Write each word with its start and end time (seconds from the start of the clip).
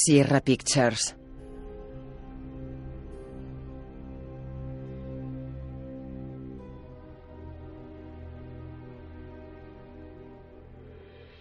Sierra 0.00 0.40
Pictures. 0.40 1.16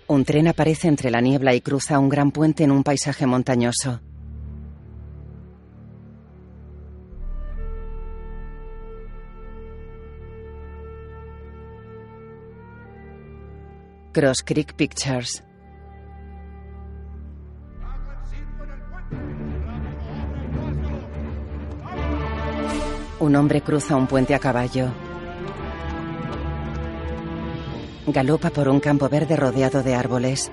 Un 0.08 0.26
tren 0.26 0.48
aparece 0.48 0.88
entre 0.88 1.12
la 1.12 1.22
niebla 1.22 1.54
y 1.54 1.62
cruza 1.62 2.00
un 2.00 2.10
gran 2.10 2.32
puente 2.32 2.64
en 2.64 2.72
un 2.72 2.84
paisaje 2.84 3.28
montañoso. 3.28 4.02
Cross 14.14 14.42
Creek 14.44 14.74
Pictures. 14.74 15.44
Un 23.28 23.36
hombre 23.36 23.60
cruza 23.60 23.98
un 23.98 24.08
puente 24.08 24.34
a 24.34 24.40
caballo. 24.40 24.88
Galopa 28.08 28.50
por 28.52 28.70
un 28.70 28.80
campo 28.80 29.10
verde 29.10 29.36
rodeado 29.36 29.84
de 29.84 29.96
árboles. 29.96 30.50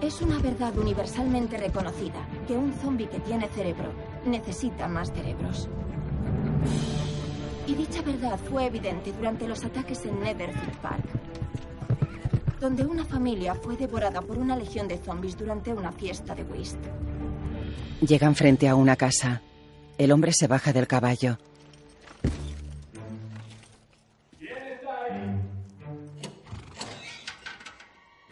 Es 0.00 0.22
una 0.22 0.38
verdad 0.38 0.74
universalmente 0.78 1.58
reconocida 1.58 2.26
que 2.48 2.54
un 2.54 2.72
zombi 2.72 3.04
que 3.04 3.20
tiene 3.20 3.48
cerebro 3.48 3.92
necesita 4.24 4.88
más 4.88 5.12
cerebros. 5.12 5.68
Y 7.66 7.74
dicha 7.74 8.00
verdad 8.00 8.38
fue 8.38 8.64
evidente 8.64 9.12
durante 9.12 9.46
los 9.46 9.62
ataques 9.66 10.06
en 10.06 10.20
Netherfield 10.20 10.78
Park, 10.78 11.04
donde 12.58 12.86
una 12.86 13.04
familia 13.04 13.54
fue 13.56 13.76
devorada 13.76 14.22
por 14.22 14.38
una 14.38 14.56
legión 14.56 14.88
de 14.88 14.96
zombies 14.96 15.36
durante 15.36 15.74
una 15.74 15.92
fiesta 15.92 16.34
de 16.34 16.44
whist. 16.44 16.78
Llegan 18.00 18.34
frente 18.34 18.70
a 18.70 18.74
una 18.74 18.96
casa. 18.96 19.42
El 20.02 20.10
hombre 20.10 20.32
se 20.32 20.48
baja 20.48 20.72
del 20.72 20.88
caballo. 20.88 21.38
¿Quién 24.36 24.58
está 24.66 25.04
ahí? 25.04 25.40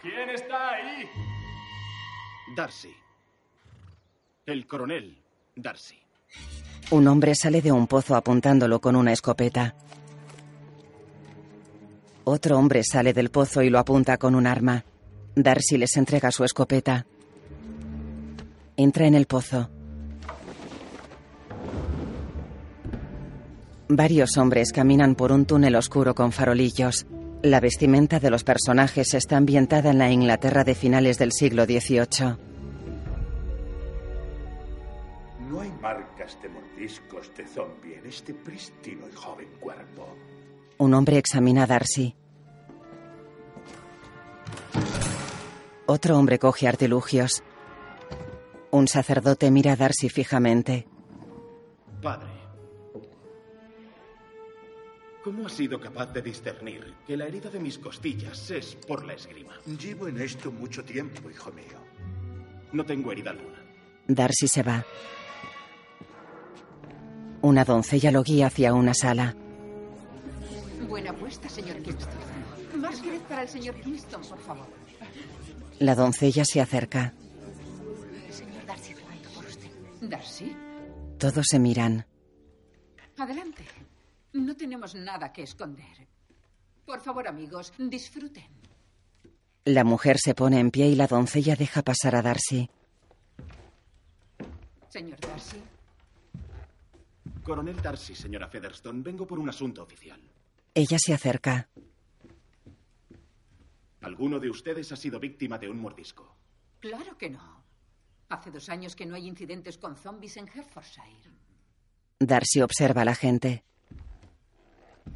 ¿Quién 0.02 0.30
está 0.30 0.70
ahí? 0.70 1.08
Darcy. 2.56 2.92
El 4.46 4.66
coronel 4.66 5.16
Darcy. 5.54 5.94
Un 6.90 7.06
hombre 7.06 7.36
sale 7.36 7.62
de 7.62 7.70
un 7.70 7.86
pozo 7.86 8.16
apuntándolo 8.16 8.80
con 8.80 8.96
una 8.96 9.12
escopeta. 9.12 9.76
Otro 12.24 12.58
hombre 12.58 12.82
sale 12.82 13.12
del 13.12 13.30
pozo 13.30 13.62
y 13.62 13.70
lo 13.70 13.78
apunta 13.78 14.18
con 14.18 14.34
un 14.34 14.48
arma. 14.48 14.84
Darcy 15.36 15.78
les 15.78 15.96
entrega 15.96 16.32
su 16.32 16.42
escopeta. 16.42 17.06
Entra 18.76 19.06
en 19.06 19.14
el 19.14 19.26
pozo. 19.26 19.70
Varios 23.92 24.38
hombres 24.38 24.70
caminan 24.70 25.16
por 25.16 25.32
un 25.32 25.46
túnel 25.46 25.74
oscuro 25.74 26.14
con 26.14 26.30
farolillos. 26.30 27.08
La 27.42 27.58
vestimenta 27.58 28.20
de 28.20 28.30
los 28.30 28.44
personajes 28.44 29.14
está 29.14 29.36
ambientada 29.36 29.90
en 29.90 29.98
la 29.98 30.12
Inglaterra 30.12 30.62
de 30.62 30.76
finales 30.76 31.18
del 31.18 31.32
siglo 31.32 31.64
XVIII. 31.64 32.36
No 35.48 35.60
hay 35.60 35.72
marcas 35.82 36.38
de 36.40 36.48
mordiscos 36.50 37.32
de 37.36 37.44
zombie 37.48 37.98
en 37.98 38.06
este 38.06 38.32
prístino 38.32 39.08
y 39.12 39.16
joven 39.16 39.48
cuerpo. 39.58 40.06
Un 40.78 40.94
hombre 40.94 41.18
examina 41.18 41.64
a 41.64 41.66
Darcy. 41.66 42.14
Otro 45.86 46.16
hombre 46.16 46.38
coge 46.38 46.68
artilugios. 46.68 47.42
Un 48.70 48.86
sacerdote 48.86 49.50
mira 49.50 49.72
a 49.72 49.76
Darcy 49.76 50.08
fijamente. 50.08 50.86
Padre. 52.00 52.39
¿Cómo 55.22 55.46
has 55.46 55.52
sido 55.52 55.78
capaz 55.78 56.06
de 56.14 56.22
discernir 56.22 56.94
que 57.06 57.14
la 57.16 57.26
herida 57.26 57.50
de 57.50 57.60
mis 57.60 57.78
costillas 57.78 58.50
es 58.50 58.74
por 58.74 59.04
la 59.04 59.12
esgrima? 59.12 59.52
Llevo 59.66 60.08
en 60.08 60.18
esto 60.18 60.50
mucho 60.50 60.82
tiempo, 60.82 61.30
hijo 61.30 61.52
mío. 61.52 61.78
No 62.72 62.84
tengo 62.86 63.12
herida 63.12 63.30
alguna. 63.30 63.58
Darcy 64.06 64.48
se 64.48 64.62
va. 64.62 64.84
Una 67.42 67.64
doncella 67.64 68.10
lo 68.10 68.22
guía 68.22 68.46
hacia 68.46 68.72
una 68.72 68.94
sala. 68.94 69.34
Buena 70.88 71.10
apuesta, 71.10 71.48
señor 71.50 71.82
Kingston. 71.82 72.80
Más 72.80 73.02
Jerez 73.02 73.20
para 73.28 73.42
el 73.42 73.48
señor 73.48 73.74
Kingston, 73.80 74.22
por 74.22 74.38
favor. 74.38 74.66
La 75.80 75.94
doncella 75.94 76.44
se 76.46 76.62
acerca. 76.62 77.12
Señor 78.30 78.64
Darcy, 78.66 78.94
pregunto 78.94 79.28
por 79.34 79.44
usted. 79.44 79.70
¿Darcy? 80.00 80.56
Todos 81.18 81.46
se 81.46 81.58
miran. 81.58 82.06
Adelante. 83.18 83.64
No 84.32 84.56
tenemos 84.56 84.94
nada 84.94 85.32
que 85.32 85.42
esconder. 85.42 86.06
Por 86.84 87.00
favor, 87.00 87.26
amigos, 87.28 87.72
disfruten. 87.78 88.48
La 89.64 89.84
mujer 89.84 90.18
se 90.18 90.34
pone 90.34 90.58
en 90.58 90.70
pie 90.70 90.88
y 90.88 90.94
la 90.94 91.06
doncella 91.06 91.54
deja 91.56 91.82
pasar 91.82 92.16
a 92.16 92.22
Darcy. 92.22 92.68
Señor 94.88 95.20
Darcy, 95.20 95.62
Coronel 97.44 97.80
Darcy, 97.80 98.14
señora 98.14 98.48
Featherstone, 98.48 99.02
vengo 99.02 99.26
por 99.26 99.38
un 99.38 99.48
asunto 99.48 99.82
oficial. 99.82 100.20
Ella 100.74 100.98
se 100.98 101.14
acerca. 101.14 101.68
¿Alguno 104.00 104.40
de 104.40 104.50
ustedes 104.50 104.90
ha 104.92 104.96
sido 104.96 105.20
víctima 105.20 105.58
de 105.58 105.68
un 105.68 105.80
mordisco? 105.80 106.36
claro 106.80 107.16
que 107.18 107.28
no. 107.30 107.60
Hace 108.30 108.50
dos 108.50 108.68
años 108.68 108.96
que 108.96 109.04
no 109.04 109.14
hay 109.16 109.26
incidentes 109.26 109.76
con 109.76 109.96
zombies 109.96 110.36
en 110.38 110.48
Hertfordshire. 110.48 111.30
Darcy 112.18 112.62
observa 112.62 113.02
a 113.02 113.04
la 113.04 113.14
gente. 113.14 113.64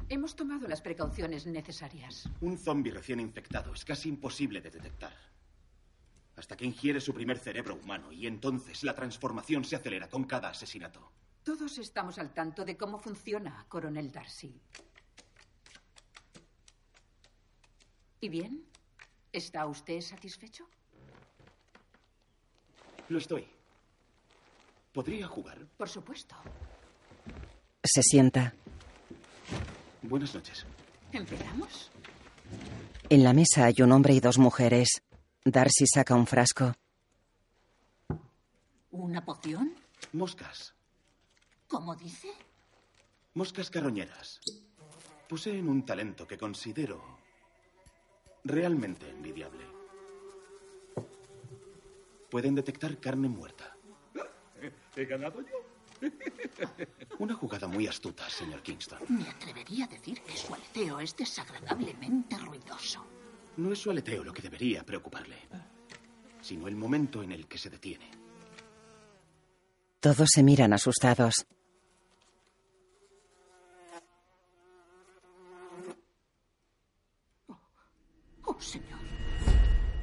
Hemos 0.08 0.36
tomado 0.36 0.68
las 0.68 0.82
precauciones 0.82 1.46
necesarias. 1.46 2.28
Un 2.40 2.58
zombie 2.58 2.92
recién 2.92 3.20
infectado 3.20 3.72
es 3.72 3.84
casi 3.84 4.08
imposible 4.08 4.60
de 4.60 4.70
detectar. 4.70 5.12
Hasta 6.36 6.56
que 6.56 6.64
ingiere 6.64 7.00
su 7.00 7.14
primer 7.14 7.38
cerebro 7.38 7.76
humano 7.76 8.12
y 8.12 8.26
entonces 8.26 8.82
la 8.82 8.94
transformación 8.94 9.64
se 9.64 9.76
acelera 9.76 10.08
con 10.08 10.24
cada 10.24 10.50
asesinato. 10.50 11.12
Todos 11.42 11.78
estamos 11.78 12.18
al 12.18 12.32
tanto 12.34 12.64
de 12.64 12.76
cómo 12.76 12.98
funciona, 12.98 13.64
coronel 13.68 14.10
Darcy. 14.10 14.60
¿Y 18.20 18.28
bien? 18.28 18.64
¿Está 19.32 19.66
usted 19.66 20.00
satisfecho? 20.00 20.66
Lo 23.08 23.18
estoy. 23.18 23.46
¿Podría 24.92 25.26
jugar? 25.28 25.66
Por 25.76 25.88
supuesto. 25.88 26.34
Se 27.82 28.02
sienta. 28.02 28.54
Buenas 30.08 30.34
noches. 30.34 30.66
¿Empezamos? 31.12 31.90
En 33.08 33.24
la 33.24 33.32
mesa 33.32 33.64
hay 33.64 33.74
un 33.80 33.90
hombre 33.92 34.12
y 34.12 34.20
dos 34.20 34.38
mujeres. 34.38 35.02
Darcy 35.44 35.86
saca 35.86 36.14
un 36.14 36.26
frasco. 36.26 36.74
¿Una 38.90 39.24
poción? 39.24 39.74
Moscas. 40.12 40.74
¿Cómo 41.68 41.96
dice? 41.96 42.28
Moscas 43.32 43.70
carroñeras. 43.70 44.40
Poseen 45.26 45.68
un 45.68 45.86
talento 45.86 46.26
que 46.26 46.36
considero 46.36 47.02
realmente 48.44 49.08
envidiable. 49.08 49.64
Pueden 52.30 52.54
detectar 52.54 52.98
carne 52.98 53.28
muerta. 53.28 53.74
¿He 54.96 55.04
ganado 55.06 55.40
yo? 55.40 55.73
Una 57.18 57.34
jugada 57.34 57.66
muy 57.66 57.86
astuta, 57.86 58.28
señor 58.28 58.62
Kingston. 58.62 58.98
Me 59.08 59.28
atrevería 59.28 59.84
a 59.84 59.88
decir 59.88 60.20
que 60.22 60.36
su 60.36 60.54
aleteo 60.54 61.00
es 61.00 61.16
desagradablemente 61.16 62.36
ruidoso. 62.38 63.04
No 63.56 63.72
es 63.72 63.78
su 63.78 63.90
aleteo 63.90 64.24
lo 64.24 64.32
que 64.32 64.42
debería 64.42 64.84
preocuparle, 64.84 65.36
sino 66.40 66.66
el 66.68 66.76
momento 66.76 67.22
en 67.22 67.32
el 67.32 67.46
que 67.46 67.58
se 67.58 67.70
detiene. 67.70 68.10
Todos 70.00 70.28
se 70.32 70.42
miran 70.42 70.72
asustados. 70.72 71.46
Oh, 78.44 78.60
señor. 78.60 78.98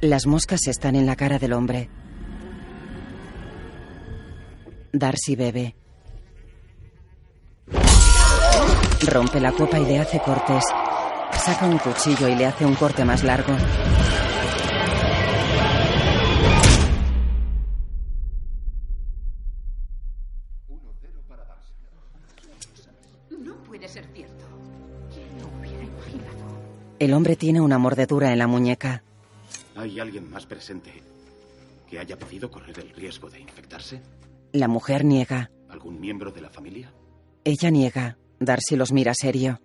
Las 0.01 0.25
moscas 0.25 0.67
están 0.67 0.95
en 0.95 1.05
la 1.05 1.15
cara 1.15 1.37
del 1.37 1.53
hombre. 1.53 1.89
Darcy 4.91 5.35
bebe. 5.35 5.75
Rompe 9.07 9.39
la 9.39 9.51
copa 9.51 9.79
y 9.79 9.85
le 9.85 9.99
hace 9.99 10.19
cortes. 10.19 10.63
Saca 11.43 11.65
un 11.65 11.79
cuchillo 11.79 12.27
y 12.27 12.35
le 12.35 12.45
hace 12.45 12.65
un 12.65 12.75
corte 12.75 13.03
más 13.03 13.23
largo. 13.23 13.55
El 26.99 27.13
hombre 27.13 27.35
tiene 27.35 27.59
una 27.59 27.79
mordedura 27.79 28.31
en 28.31 28.37
la 28.37 28.45
muñeca. 28.45 29.03
Hay 29.75 29.99
alguien 29.99 30.29
más 30.29 30.45
presente 30.45 30.91
que 31.89 31.99
haya 31.99 32.17
podido 32.17 32.49
correr 32.49 32.79
el 32.79 32.91
riesgo 32.91 33.29
de 33.29 33.41
infectarse? 33.41 34.01
La 34.53 34.67
mujer 34.67 35.03
niega. 35.03 35.51
¿Algún 35.67 35.99
miembro 35.99 36.31
de 36.31 36.41
la 36.41 36.49
familia? 36.49 36.93
Ella 37.43 37.69
niega. 37.69 38.17
Darcy 38.41 38.75
los 38.75 38.91
mira 38.91 39.13
serio. 39.13 39.59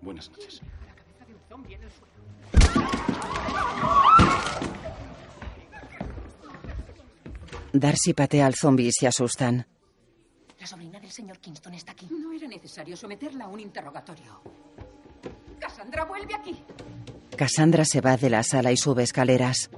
Buenas 0.00 0.30
noches. 0.30 0.62
Darcy 7.74 8.14
patea 8.14 8.46
al 8.46 8.54
zombie 8.54 8.86
y 8.86 8.92
se 8.92 9.06
asustan. 9.06 9.66
La 10.58 10.66
sobrina 10.66 10.98
del 10.98 11.10
señor 11.10 11.38
Kingston 11.38 11.74
está 11.74 11.92
aquí. 11.92 12.08
No 12.10 12.32
era 12.32 12.48
necesario 12.48 12.96
someterla 12.96 13.44
a 13.44 13.48
un 13.48 13.60
interrogatorio. 13.60 14.40
Cassandra, 15.60 16.06
vuelve 16.06 16.34
aquí. 16.34 16.64
Cassandra 17.36 17.84
se 17.84 18.00
va 18.00 18.16
de 18.16 18.30
la 18.30 18.42
sala 18.42 18.72
y 18.72 18.78
sube 18.78 19.02
escaleras. 19.02 19.68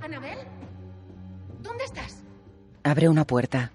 ¿Anabel? 0.00 0.45
Abre 2.86 3.08
una 3.08 3.24
puerta. 3.24 3.72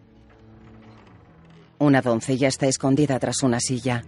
Una 1.79 2.01
doncella 2.01 2.47
está 2.47 2.67
escondida 2.67 3.19
tras 3.19 3.43
una 3.43 3.59
silla. 3.59 4.05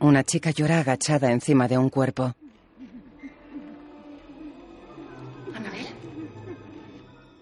Una 0.00 0.24
chica 0.24 0.50
llora 0.50 0.80
agachada 0.80 1.30
encima 1.30 1.68
de 1.68 1.78
un 1.78 1.88
cuerpo. 1.88 2.34
¿Anabel? 5.54 5.86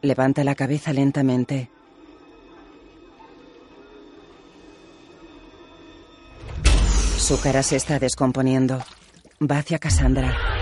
Levanta 0.03 0.45
la 0.45 0.55
cabeza 0.55 0.93
lentamente. 0.93 1.71
Su 7.17 7.41
cara 7.41 7.63
se 7.63 7.77
está 7.77 7.99
descomponiendo. 7.99 8.79
Va 9.41 9.61
hacia 9.61 9.79
Cassandra. 9.79 10.60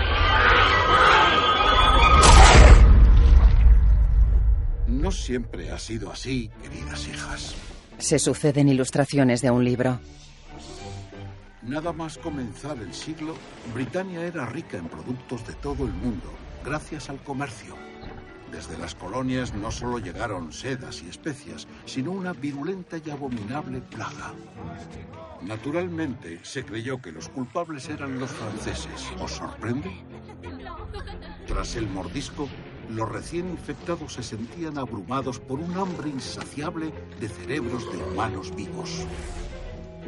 No 4.99 5.11
siempre 5.13 5.71
ha 5.71 5.79
sido 5.79 6.11
así, 6.11 6.51
queridas 6.61 7.07
hijas. 7.07 7.55
Se 7.99 8.19
suceden 8.19 8.67
ilustraciones 8.67 9.41
de 9.41 9.49
un 9.49 9.63
libro. 9.63 9.97
Nada 11.61 11.93
más 11.93 12.17
comenzar 12.17 12.77
el 12.79 12.93
siglo, 12.93 13.35
Britania 13.73 14.25
era 14.25 14.45
rica 14.45 14.77
en 14.77 14.89
productos 14.89 15.47
de 15.47 15.53
todo 15.53 15.85
el 15.85 15.93
mundo, 15.93 16.33
gracias 16.65 17.09
al 17.09 17.23
comercio. 17.23 17.75
Desde 18.51 18.77
las 18.77 18.93
colonias 18.93 19.53
no 19.53 19.71
solo 19.71 19.99
llegaron 19.99 20.51
sedas 20.51 21.01
y 21.01 21.07
especias, 21.07 21.65
sino 21.85 22.11
una 22.11 22.33
virulenta 22.33 22.97
y 22.97 23.09
abominable 23.09 23.79
plaga. 23.79 24.33
Naturalmente, 25.41 26.39
se 26.43 26.65
creyó 26.65 27.01
que 27.01 27.13
los 27.13 27.29
culpables 27.29 27.87
eran 27.87 28.19
los 28.19 28.31
franceses. 28.31 29.07
¿Os 29.21 29.31
sorprende? 29.31 29.91
Tras 31.47 31.75
el 31.77 31.87
mordisco, 31.87 32.49
los 32.89 33.09
recién 33.09 33.49
infectados 33.49 34.13
se 34.13 34.23
sentían 34.23 34.77
abrumados 34.77 35.39
por 35.39 35.59
un 35.59 35.75
hambre 35.77 36.09
insaciable 36.09 36.91
de 37.19 37.29
cerebros 37.29 37.91
de 37.91 37.97
humanos 37.97 38.55
vivos. 38.55 39.05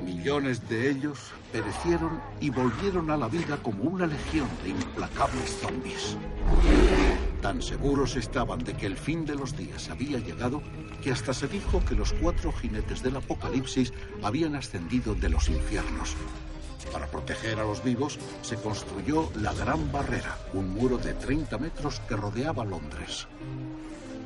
Millones 0.03 0.67
de 0.67 0.89
ellos 0.89 1.31
perecieron 1.51 2.19
y 2.39 2.49
volvieron 2.49 3.11
a 3.11 3.17
la 3.17 3.27
vida 3.27 3.57
como 3.57 3.83
una 3.83 4.07
legión 4.07 4.47
de 4.63 4.69
implacables 4.69 5.57
zombies. 5.61 6.17
Tan 7.41 7.61
seguros 7.61 8.15
estaban 8.15 8.63
de 8.63 8.73
que 8.73 8.87
el 8.87 8.97
fin 8.97 9.25
de 9.25 9.35
los 9.35 9.55
días 9.55 9.89
había 9.89 10.17
llegado 10.17 10.61
que 11.03 11.11
hasta 11.11 11.33
se 11.33 11.47
dijo 11.47 11.83
que 11.85 11.95
los 11.95 12.13
cuatro 12.13 12.51
jinetes 12.51 13.03
del 13.03 13.15
apocalipsis 13.15 13.93
habían 14.23 14.55
ascendido 14.55 15.13
de 15.15 15.29
los 15.29 15.49
infiernos. 15.49 16.15
Para 16.91 17.07
proteger 17.07 17.59
a 17.59 17.63
los 17.63 17.83
vivos 17.83 18.19
se 18.41 18.55
construyó 18.55 19.29
la 19.35 19.53
Gran 19.53 19.91
Barrera, 19.91 20.37
un 20.53 20.73
muro 20.73 20.97
de 20.97 21.13
30 21.13 21.57
metros 21.57 21.99
que 22.07 22.15
rodeaba 22.15 22.65
Londres. 22.65 23.27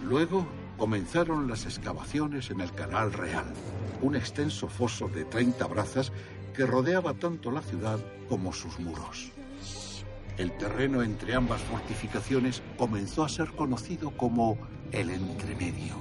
Luego 0.03 0.47
comenzaron 0.77 1.47
las 1.47 1.65
excavaciones 1.65 2.51
en 2.51 2.61
el 2.61 2.71
Canal 2.73 3.13
Real, 3.13 3.45
un 4.01 4.15
extenso 4.15 4.67
foso 4.67 5.07
de 5.07 5.25
30 5.25 5.65
brazas 5.67 6.11
que 6.53 6.65
rodeaba 6.65 7.13
tanto 7.13 7.51
la 7.51 7.61
ciudad 7.61 7.99
como 8.29 8.53
sus 8.53 8.79
muros. 8.79 9.31
El 10.37 10.55
terreno 10.57 11.01
entre 11.01 11.33
ambas 11.33 11.61
fortificaciones 11.61 12.61
comenzó 12.77 13.23
a 13.23 13.29
ser 13.29 13.51
conocido 13.51 14.11
como 14.11 14.57
el 14.91 15.09
entremedio. 15.09 15.95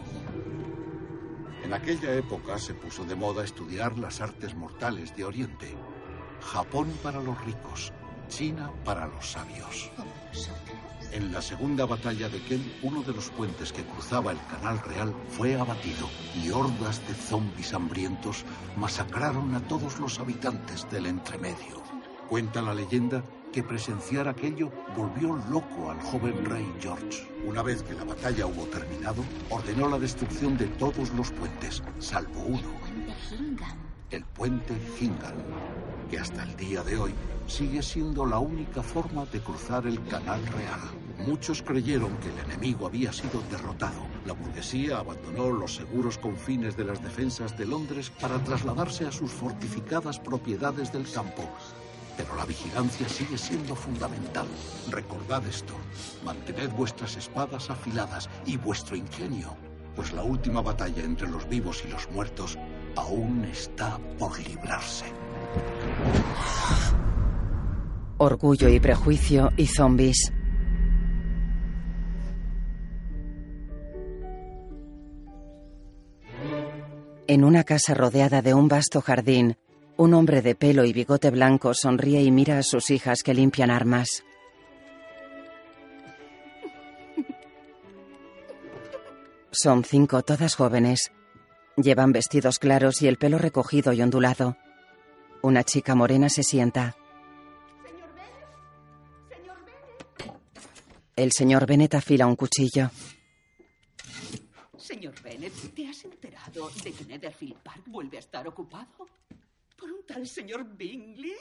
En 1.63 1.73
aquella 1.73 2.15
época 2.15 2.59
se 2.59 2.75
puso 2.75 3.05
de 3.05 3.15
moda 3.15 3.45
estudiar 3.45 3.97
las 3.97 4.21
artes 4.21 4.55
mortales 4.55 5.17
de 5.17 5.25
Oriente. 5.25 5.75
Japón 6.45 6.93
para 7.03 7.21
los 7.21 7.43
ricos, 7.45 7.93
China 8.29 8.71
para 8.85 9.07
los 9.09 9.33
sabios. 9.33 9.91
En 11.11 11.33
la 11.33 11.41
segunda 11.41 11.87
batalla 11.87 12.29
de 12.29 12.41
Kent, 12.43 12.67
uno 12.83 13.03
de 13.03 13.13
los 13.13 13.31
puentes 13.31 13.73
que 13.73 13.85
cruzaba 13.85 14.33
el 14.33 14.39
Canal 14.47 14.81
Real 14.81 15.15
fue 15.29 15.59
abatido 15.59 16.09
y 16.43 16.51
hordas 16.51 17.07
de 17.09 17.15
zombis 17.15 17.73
hambrientos 17.73 18.45
masacraron 18.77 19.55
a 19.55 19.61
todos 19.61 19.99
los 19.99 20.19
habitantes 20.19 20.89
del 20.91 21.07
entremedio. 21.07 21.83
Cuenta 22.29 22.63
la 22.63 22.75
leyenda 22.75 23.23
que 23.53 23.63
presenciar 23.63 24.29
aquello 24.29 24.73
volvió 24.97 25.37
loco 25.51 25.91
al 25.91 26.01
joven 26.03 26.45
rey 26.45 26.67
George. 26.81 27.29
Una 27.47 27.63
vez 27.63 27.83
que 27.83 27.95
la 27.95 28.05
batalla 28.05 28.47
hubo 28.47 28.65
terminado, 28.67 29.23
ordenó 29.51 29.89
la 29.89 29.99
destrucción 29.99 30.57
de 30.57 30.67
todos 30.67 31.11
los 31.11 31.31
puentes, 31.31 31.83
salvo 32.01 32.41
uno, 32.41 32.71
el 34.15 34.25
puente 34.25 34.75
Hingham, 35.01 35.35
que 36.11 36.19
hasta 36.19 36.45
el 36.45 36.57
día 36.57 36.83
de 36.83 36.97
hoy 36.97 37.15
sigue 37.47 37.83
siendo 37.83 38.25
la 38.25 38.39
única 38.39 38.83
forma 38.83 39.27
de 39.27 39.41
cruzar 39.41 39.87
el 39.87 40.03
Canal 40.07 40.45
Real. 40.47 40.81
Muchos 41.27 41.63
creyeron 41.63 42.17
que 42.19 42.29
el 42.29 42.39
enemigo 42.39 42.87
había 42.87 43.13
sido 43.13 43.43
derrotado. 43.51 44.03
La 44.27 44.33
burguesía 44.33 44.99
abandonó 44.99 45.51
los 45.51 45.75
seguros 45.77 46.19
confines 46.19 46.77
de 46.77 46.85
las 46.85 47.03
defensas 47.03 47.57
de 47.57 47.67
Londres 47.67 48.11
para 48.21 48.39
trasladarse 48.39 49.07
a 49.07 49.13
sus 49.13 49.31
fortificadas 49.31 50.19
propiedades 50.19 50.93
del 50.93 51.11
campo. 51.11 51.49
Pero 52.17 52.35
la 52.37 52.45
vigilancia 52.45 53.09
sigue 53.09 53.37
siendo 53.37 53.75
fundamental. 53.75 54.47
Recordad 54.91 55.47
esto. 55.47 55.75
Mantened 56.25 56.71
vuestras 56.71 57.17
espadas 57.17 57.71
afiladas 57.71 58.29
y 58.47 58.57
vuestro 58.57 58.97
ingenio, 58.97 59.57
pues 59.97 60.13
la 60.13 60.23
última 60.23 60.63
batalla 60.63 61.03
entre 61.03 61.29
los 61.29 61.49
vivos 61.49 61.83
y 61.85 61.91
los 61.91 62.11
muertos 62.11 62.59
aún 62.97 63.45
está 63.51 63.99
por 64.19 64.39
librarse. 64.39 65.05
Orgullo 68.19 68.69
y 68.69 68.81
prejuicio 68.81 69.51
y 69.57 69.67
zombies. 69.67 70.33
En 77.27 77.43
una 77.43 77.65
casa 77.65 77.95
rodeada 77.95 78.43
de 78.43 78.55
un 78.55 78.69
vasto 78.69 79.01
jardín, 79.01 79.57
un 79.97 80.13
hombre 80.13 80.43
de 80.43 80.55
pelo 80.55 80.85
y 80.85 80.93
bigote 80.93 81.31
blanco 81.31 81.73
sonríe 81.73 82.23
y 82.23 82.31
mira 82.31 82.59
a 82.59 82.63
sus 82.63 82.91
hijas 82.91 83.23
que 83.23 83.33
limpian 83.33 83.71
armas. 83.71 84.25
Son 89.51 89.85
cinco, 89.85 90.23
todas 90.23 90.57
jóvenes. 90.57 91.14
Llevan 91.77 92.13
vestidos 92.13 92.59
claros 92.59 93.03
y 93.03 93.09
el 93.09 93.19
pelo 93.19 93.39
recogido 93.39 93.93
y 93.93 94.01
ondulado. 94.01 94.57
Una 95.43 95.65
chica 95.65 95.95
morena 95.95 96.29
se 96.29 96.43
sienta. 96.43 96.97
El 101.17 101.33
señor 101.33 101.67
Bennett 101.67 101.95
afila 101.95 102.27
un 102.27 102.37
cuchillo. 102.37 102.91
Señor 104.77 105.15
Bennett, 105.23 105.75
¿te 105.75 105.89
has 105.89 106.05
enterado 106.05 106.71
de 106.83 106.93
que 106.93 107.05
Netherfield 107.07 107.57
Park 107.63 107.83
vuelve 107.87 108.19
a 108.19 108.21
estar 108.21 108.47
ocupado? 108.47 109.09
Por 109.77 109.91
un 109.91 110.05
tal 110.07 110.27
señor 110.27 110.77
Bingley. 110.77 111.33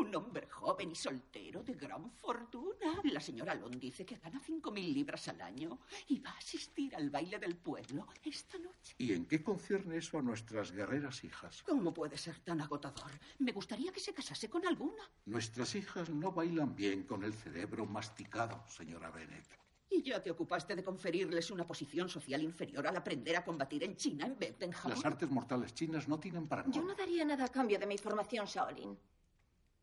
Un 0.00 0.16
hombre 0.16 0.48
joven 0.48 0.90
y 0.92 0.94
soltero 0.94 1.62
de 1.62 1.74
gran 1.74 2.10
fortuna. 2.12 3.02
La 3.04 3.20
señora 3.20 3.54
Long 3.54 3.78
dice 3.78 4.06
que 4.06 4.16
gana 4.16 4.40
cinco 4.40 4.70
mil 4.70 4.94
libras 4.94 5.28
al 5.28 5.42
año 5.42 5.78
y 6.08 6.20
va 6.20 6.30
a 6.30 6.38
asistir 6.38 6.96
al 6.96 7.10
baile 7.10 7.38
del 7.38 7.54
pueblo 7.56 8.06
esta 8.24 8.58
noche. 8.58 8.94
¿Y 8.96 9.12
en 9.12 9.26
qué 9.26 9.42
concierne 9.42 9.98
eso 9.98 10.18
a 10.18 10.22
nuestras 10.22 10.72
guerreras 10.72 11.22
hijas? 11.22 11.62
¿Cómo 11.64 11.92
puede 11.92 12.16
ser 12.16 12.38
tan 12.38 12.62
agotador? 12.62 13.10
Me 13.40 13.52
gustaría 13.52 13.92
que 13.92 14.00
se 14.00 14.14
casase 14.14 14.48
con 14.48 14.66
alguna. 14.66 15.04
Nuestras 15.26 15.74
hijas 15.74 16.08
no 16.08 16.32
bailan 16.32 16.74
bien 16.74 17.02
con 17.02 17.22
el 17.22 17.34
cerebro 17.34 17.84
masticado, 17.84 18.64
señora 18.68 19.10
Bennett. 19.10 19.58
Y 19.90 20.02
ya 20.02 20.22
te 20.22 20.30
ocupaste 20.30 20.74
de 20.76 20.82
conferirles 20.82 21.50
una 21.50 21.66
posición 21.66 22.08
social 22.08 22.42
inferior 22.42 22.86
al 22.86 22.96
aprender 22.96 23.36
a 23.36 23.44
combatir 23.44 23.84
en 23.84 23.96
China, 23.96 24.24
en 24.24 24.38
vez 24.38 24.58
de 24.58 24.64
en 24.64 24.72
Japón. 24.72 24.92
Las 24.92 25.04
artes 25.04 25.28
mortales 25.30 25.74
chinas 25.74 26.08
no 26.08 26.18
tienen 26.18 26.48
para 26.48 26.64
Yo 26.70 26.82
no 26.82 26.94
daría 26.94 27.26
nada 27.26 27.44
a 27.44 27.48
cambio 27.48 27.78
de 27.78 27.86
mi 27.86 27.98
formación 27.98 28.46
Shaolin. 28.46 28.96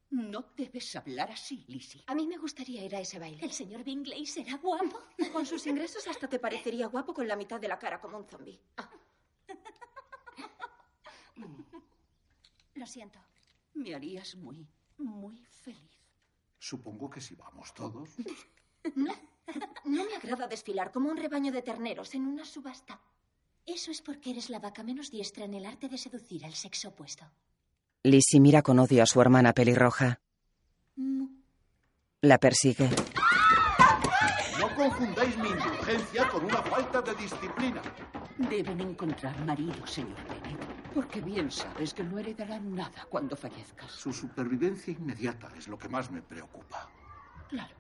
No 0.10 0.54
debes 0.56 0.96
hablar 0.96 1.32
así, 1.32 1.66
Lizzie. 1.68 2.04
A 2.08 2.16
mí 2.16 2.28
me 2.28 2.38
gustaría 2.38 2.84
ir 2.84 2.96
a 2.96 3.02
ese 3.02 3.20
baile. 3.20 3.44
¿El 3.44 3.52
señor 3.52 3.84
Bingley 3.84 4.26
será 4.26 4.56
guapo? 4.58 5.02
Con 5.34 5.46
sus 5.46 5.68
ingresos 5.68 6.08
hasta 6.08 6.30
te 6.30 6.40
parecería 6.40 6.88
guapo 6.88 7.14
con 7.14 7.28
la 7.28 7.36
mitad 7.36 7.60
de 7.60 7.68
la 7.68 7.78
cara 7.78 8.00
como 8.00 8.18
un 8.18 8.26
zombi. 8.26 8.60
Lo 12.76 12.86
siento. 12.86 13.20
Me 13.74 13.94
harías 13.94 14.36
muy, 14.36 14.68
muy 14.98 15.44
feliz. 15.46 16.00
Supongo 16.58 17.10
que 17.10 17.22
si 17.22 17.36
vamos 17.36 17.74
todos. 17.74 18.10
No, 18.96 19.14
no 19.86 20.06
me 20.06 20.16
agrada 20.16 20.48
desfilar 20.48 20.92
como 20.92 21.10
un 21.10 21.18
rebaño 21.18 21.52
de 21.52 21.62
terneros 21.62 22.16
en 22.16 22.26
una 22.26 22.46
subasta. 22.46 23.02
Eso 23.66 23.92
es 23.92 24.02
porque 24.02 24.32
eres 24.32 24.50
la 24.50 24.60
vaca 24.60 24.82
menos 24.84 25.12
diestra 25.12 25.44
en 25.44 25.54
el 25.54 25.66
arte 25.66 25.90
de 25.90 25.98
seducir 25.98 26.46
al 26.46 26.54
sexo 26.54 26.90
opuesto. 26.90 27.26
Lizzie 28.04 28.40
mira 28.40 28.62
con 28.62 28.80
odio 28.80 29.04
a 29.04 29.06
su 29.06 29.20
hermana 29.22 29.54
pelirroja. 29.54 30.20
La 32.22 32.38
persigue. 32.38 32.90
No 34.60 34.76
confundáis 34.76 35.38
mi 35.38 35.50
indulgencia 35.50 36.28
con 36.30 36.46
una 36.46 36.62
falta 36.64 37.02
de 37.02 37.16
disciplina. 37.16 37.82
Deben 38.38 38.82
encontrar 38.82 39.38
marido, 39.46 39.86
señor 39.86 40.18
Bennett, 40.30 40.60
porque 40.94 41.22
bien 41.22 41.52
sabes 41.52 41.94
que 41.94 42.04
no 42.04 42.20
heredarán 42.20 42.74
nada 42.76 43.06
cuando 43.10 43.36
fallezcas. 43.36 43.92
Su 43.92 44.14
supervivencia 44.14 44.94
inmediata 44.94 45.52
es 45.58 45.68
lo 45.68 45.78
que 45.78 45.90
más 45.90 46.12
me 46.12 46.22
preocupa. 46.22 46.90
Claro. 47.50 47.76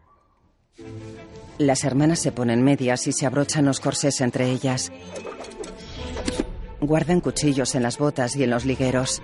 Las 1.57 1.83
hermanas 1.83 2.19
se 2.19 2.31
ponen 2.31 2.63
medias 2.63 3.07
y 3.07 3.11
se 3.11 3.25
abrochan 3.25 3.65
los 3.65 3.79
corsés 3.79 4.21
entre 4.21 4.49
ellas. 4.51 4.91
Guardan 6.79 7.21
cuchillos 7.21 7.73
en 7.73 7.83
las 7.83 7.97
botas 7.97 8.35
y 8.35 8.43
en 8.43 8.51
los 8.51 8.65
ligueros. 8.65 9.21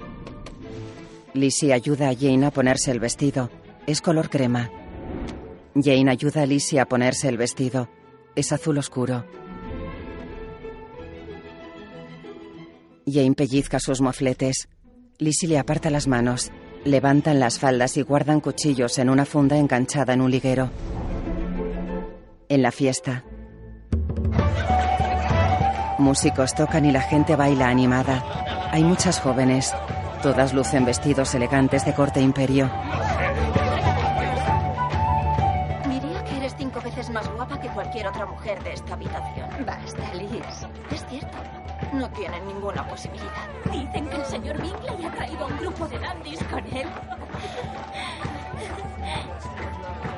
Lizzie 1.34 1.74
ayuda 1.74 2.10
a 2.10 2.16
Jane 2.16 2.46
a 2.46 2.52
ponerse 2.52 2.92
el 2.92 3.00
vestido. 3.00 3.50
Es 3.88 4.02
color 4.02 4.30
crema. 4.30 4.70
Jane 5.74 6.12
ayuda 6.12 6.44
a 6.44 6.46
Lizzie 6.46 6.80
a 6.80 6.86
ponerse 6.86 7.28
el 7.28 7.38
vestido. 7.38 7.90
Es 8.36 8.52
azul 8.52 8.78
oscuro. 8.78 9.26
Jane 13.08 13.34
pellizca 13.34 13.80
sus 13.80 14.00
mofletes. 14.00 14.70
Lizzie 15.18 15.50
le 15.50 15.58
aparta 15.58 15.90
las 15.90 16.08
manos. 16.08 16.52
Levantan 16.86 17.40
las 17.40 17.58
faldas 17.58 17.98
y 17.98 18.04
guardan 18.04 18.40
cuchillos 18.40 19.00
en 19.00 19.10
una 19.10 19.26
funda 19.26 19.58
enganchada 19.58 20.14
en 20.14 20.22
un 20.22 20.30
liguero. 20.30 20.70
En 22.48 22.62
la 22.62 22.72
fiesta. 22.72 23.24
Músicos 25.98 26.54
tocan 26.54 26.86
y 26.86 26.92
la 26.92 27.02
gente 27.02 27.36
baila 27.36 27.70
animada. 27.70 28.70
Hay 28.72 28.84
muchas 28.84 29.20
jóvenes. 29.20 29.74
Todas 30.24 30.54
lucen 30.54 30.86
vestidos 30.86 31.36
elegantes 31.36 31.84
de 31.84 31.94
corte 31.94 32.22
imperio. 32.22 32.72
Diría 35.90 36.24
que 36.24 36.38
eres 36.38 36.56
cinco 36.58 36.80
veces 36.80 37.10
más 37.10 37.28
guapa 37.28 37.60
que 37.60 37.68
cualquier 37.68 38.08
otra 38.08 38.26
mujer 38.26 38.64
de 38.64 38.72
esta 38.72 38.94
habitación. 38.94 39.50
Basta, 39.66 40.14
Liz. 40.14 40.66
Es 40.92 41.06
cierto. 41.10 41.38
No 41.92 42.10
tienen 42.12 42.48
ninguna 42.48 42.88
posibilidad. 42.88 43.50
Dicen 43.70 44.08
que 44.08 44.16
el 44.16 44.26
señor 44.26 44.62
Bingley 44.62 45.06
ha 45.06 45.12
traído 45.12 45.44
a 45.44 45.48
un 45.48 45.58
grupo 45.58 45.88
de 45.90 46.00
dandies 46.00 46.42
con 46.46 46.60
él. 46.74 46.88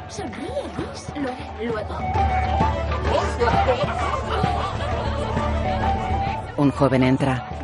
Sonríe, 0.08 0.64
Liz. 0.78 1.10
Lo 1.16 1.32
haré 1.32 1.66
luego. 1.66 1.98
Un 6.58 6.70
joven 6.70 7.04
entra. 7.04 7.55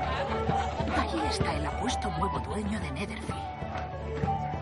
Dueño 2.51 2.79
de 2.81 2.91
Netherfield. 2.91 3.39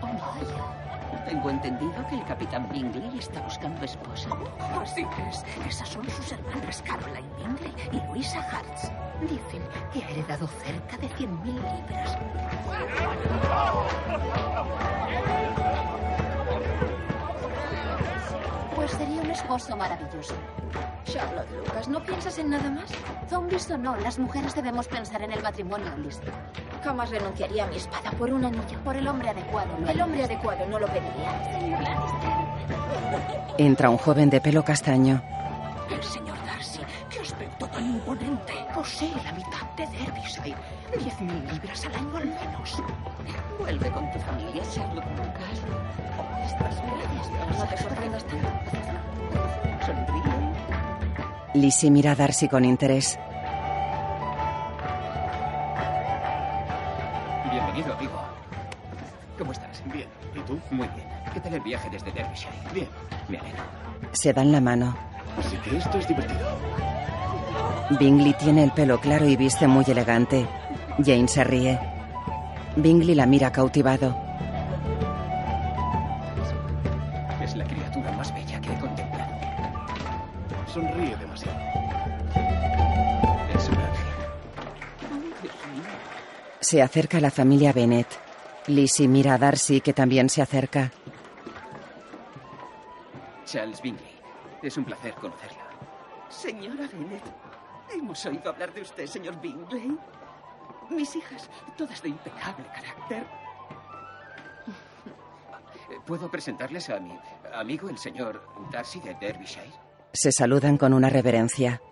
Oh, 0.00 0.06
vaya. 0.06 1.24
Tengo 1.26 1.50
entendido 1.50 2.06
que 2.08 2.14
el 2.16 2.24
capitán 2.24 2.68
Bingley 2.70 3.18
está 3.18 3.40
buscando 3.40 3.84
esposa. 3.84 4.28
Así 4.80 5.04
es. 5.28 5.44
Esas 5.68 5.88
son 5.88 6.08
sus 6.08 6.32
hermanas 6.32 6.82
Caroline 6.82 7.28
Bingley 7.36 7.74
y 7.92 8.00
Luisa 8.12 8.40
Hartz. 8.40 8.90
Dicen 9.22 9.62
que 9.92 10.04
ha 10.04 10.10
heredado 10.10 10.46
cerca 10.46 10.96
de 10.98 11.08
100.000 11.08 11.44
libras. 11.44 12.16
Pues 18.80 18.92
sería 18.92 19.20
un 19.20 19.30
esposo 19.30 19.76
maravilloso. 19.76 20.32
Charlotte 21.04 21.50
Lucas, 21.50 21.86
¿no 21.86 22.02
piensas 22.02 22.38
en 22.38 22.48
nada 22.48 22.70
más? 22.70 22.90
Zombies 23.28 23.70
o 23.70 23.76
no, 23.76 23.94
las 23.96 24.18
mujeres 24.18 24.54
debemos 24.54 24.88
pensar 24.88 25.20
en 25.20 25.32
el 25.32 25.42
matrimonio, 25.42 25.94
Liz. 25.98 26.18
Jamás 26.82 27.10
renunciaría 27.10 27.64
a 27.64 27.66
mi 27.66 27.76
espada 27.76 28.10
por 28.12 28.32
un 28.32 28.42
anillo. 28.42 28.78
Por 28.82 28.96
el 28.96 29.06
hombre 29.06 29.28
adecuado. 29.28 29.68
lo 29.78 29.86
El 29.86 30.00
hombre 30.00 30.24
adecuado 30.24 30.66
no 30.66 30.78
lo 30.78 30.86
pediría. 30.86 31.60
Señor 31.60 31.82
Lannister. 31.82 33.54
Entra 33.58 33.90
un 33.90 33.98
joven 33.98 34.30
de 34.30 34.40
pelo 34.40 34.64
castaño. 34.64 35.20
El 35.90 36.02
señor 36.02 36.38
Darcy, 36.46 36.80
qué 37.10 37.20
aspecto 37.20 37.66
tan 37.66 37.84
imponente. 37.84 38.54
Posee 38.74 39.12
la 39.22 39.32
mitad 39.32 39.60
de 39.76 39.86
Derbyshire. 39.88 40.56
10.000 40.96 41.52
libras 41.52 41.84
al 41.84 41.96
año 41.96 42.16
al 42.16 42.26
menos. 42.28 42.82
Vuelve 43.58 43.90
con 43.90 44.10
tu 44.10 44.18
familia, 44.20 44.62
Charlotte 44.72 45.04
Lucas. 45.18 46.29
No 46.58 47.66
te 47.66 47.76
sorprendas 47.76 48.24
tanto. 48.24 48.48
Sonríe. 49.86 50.22
Lizzie 51.54 51.90
mira 51.90 52.12
a 52.12 52.14
Darcy 52.14 52.48
con 52.48 52.64
interés. 52.64 53.18
Bienvenido, 57.50 57.94
amigo. 57.94 58.12
¿Cómo 59.38 59.52
estás? 59.52 59.82
Bien. 59.92 60.08
¿Y 60.34 60.40
tú? 60.40 60.58
Muy 60.70 60.88
bien. 60.88 61.08
¿Qué 61.32 61.40
tal 61.40 61.54
el 61.54 61.60
viaje 61.60 61.88
desde 61.90 62.10
Derbyshire? 62.12 62.52
Bien. 62.74 62.88
Me 63.28 63.38
alegro. 63.38 63.62
Se 64.12 64.32
dan 64.32 64.52
la 64.52 64.60
mano. 64.60 64.96
Así 65.38 65.56
que 65.58 65.76
esto 65.76 65.98
es 65.98 66.08
divertido. 66.08 66.48
Bingley 67.98 68.34
tiene 68.34 68.64
el 68.64 68.72
pelo 68.72 69.00
claro 69.00 69.26
y 69.26 69.36
viste 69.36 69.66
muy 69.66 69.84
elegante. 69.88 70.46
Jane 71.04 71.28
se 71.28 71.44
ríe. 71.44 71.78
Bingley 72.76 73.14
la 73.14 73.26
mira 73.26 73.50
cautivado. 73.50 74.29
Se 86.70 86.80
acerca 86.82 87.18
a 87.18 87.20
la 87.20 87.32
familia 87.32 87.72
Bennet. 87.72 88.06
Lizzie 88.68 89.08
mira 89.08 89.34
a 89.34 89.38
Darcy, 89.38 89.80
que 89.80 89.92
también 89.92 90.30
se 90.30 90.40
acerca. 90.40 90.92
Charles 93.44 93.82
Bingley. 93.82 94.20
Es 94.62 94.76
un 94.76 94.84
placer 94.84 95.12
conocerla. 95.14 95.64
Señora 96.28 96.88
Bennet, 96.92 97.24
hemos 97.92 98.24
oído 98.24 98.50
hablar 98.50 98.72
de 98.72 98.82
usted, 98.82 99.04
señor 99.06 99.40
Bingley. 99.40 99.98
Mis 100.90 101.16
hijas, 101.16 101.50
todas 101.76 102.00
de 102.04 102.10
impecable 102.10 102.64
carácter. 102.66 103.26
¿Puedo 106.06 106.30
presentarles 106.30 106.88
a 106.88 107.00
mi 107.00 107.18
amigo, 107.52 107.88
el 107.88 107.98
señor 107.98 108.46
Darcy 108.70 109.00
de 109.00 109.14
Derbyshire? 109.14 109.72
Se 110.12 110.30
saludan 110.30 110.78
con 110.78 110.94
una 110.94 111.10
reverencia. 111.10 111.82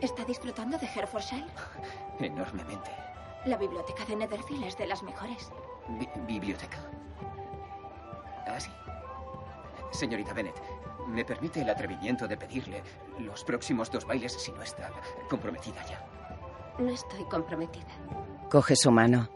¿Está 0.00 0.24
disfrutando 0.24 0.78
de 0.78 0.86
Herefordshire? 0.86 1.44
Enormemente. 2.20 2.90
La 3.46 3.56
biblioteca 3.56 4.04
de 4.04 4.16
Netherfield 4.16 4.64
es 4.64 4.76
de 4.76 4.86
las 4.86 5.02
mejores. 5.02 5.50
Bi- 5.88 6.08
biblioteca. 6.26 6.78
Ah, 8.46 8.60
sí. 8.60 8.70
Señorita 9.92 10.32
Bennet, 10.34 10.54
¿me 11.06 11.24
permite 11.24 11.62
el 11.62 11.70
atrevimiento 11.70 12.28
de 12.28 12.36
pedirle 12.36 12.82
los 13.18 13.42
próximos 13.44 13.90
dos 13.90 14.04
bailes 14.06 14.32
si 14.34 14.52
no 14.52 14.62
está 14.62 14.90
comprometida 15.28 15.82
ya? 15.86 16.04
No 16.78 16.90
estoy 16.90 17.24
comprometida. 17.24 17.88
Coge 18.50 18.76
su 18.76 18.90
mano. 18.90 19.28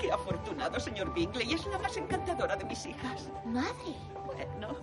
Qué 0.00 0.10
afortunado, 0.10 0.78
señor 0.80 1.12
Bingley. 1.12 1.52
Es 1.52 1.66
la 1.66 1.78
más 1.78 1.96
encantadora 1.96 2.56
de 2.56 2.64
mis 2.64 2.86
hijas. 2.86 3.30
Madre. 3.44 3.94
Bueno, 4.24 4.74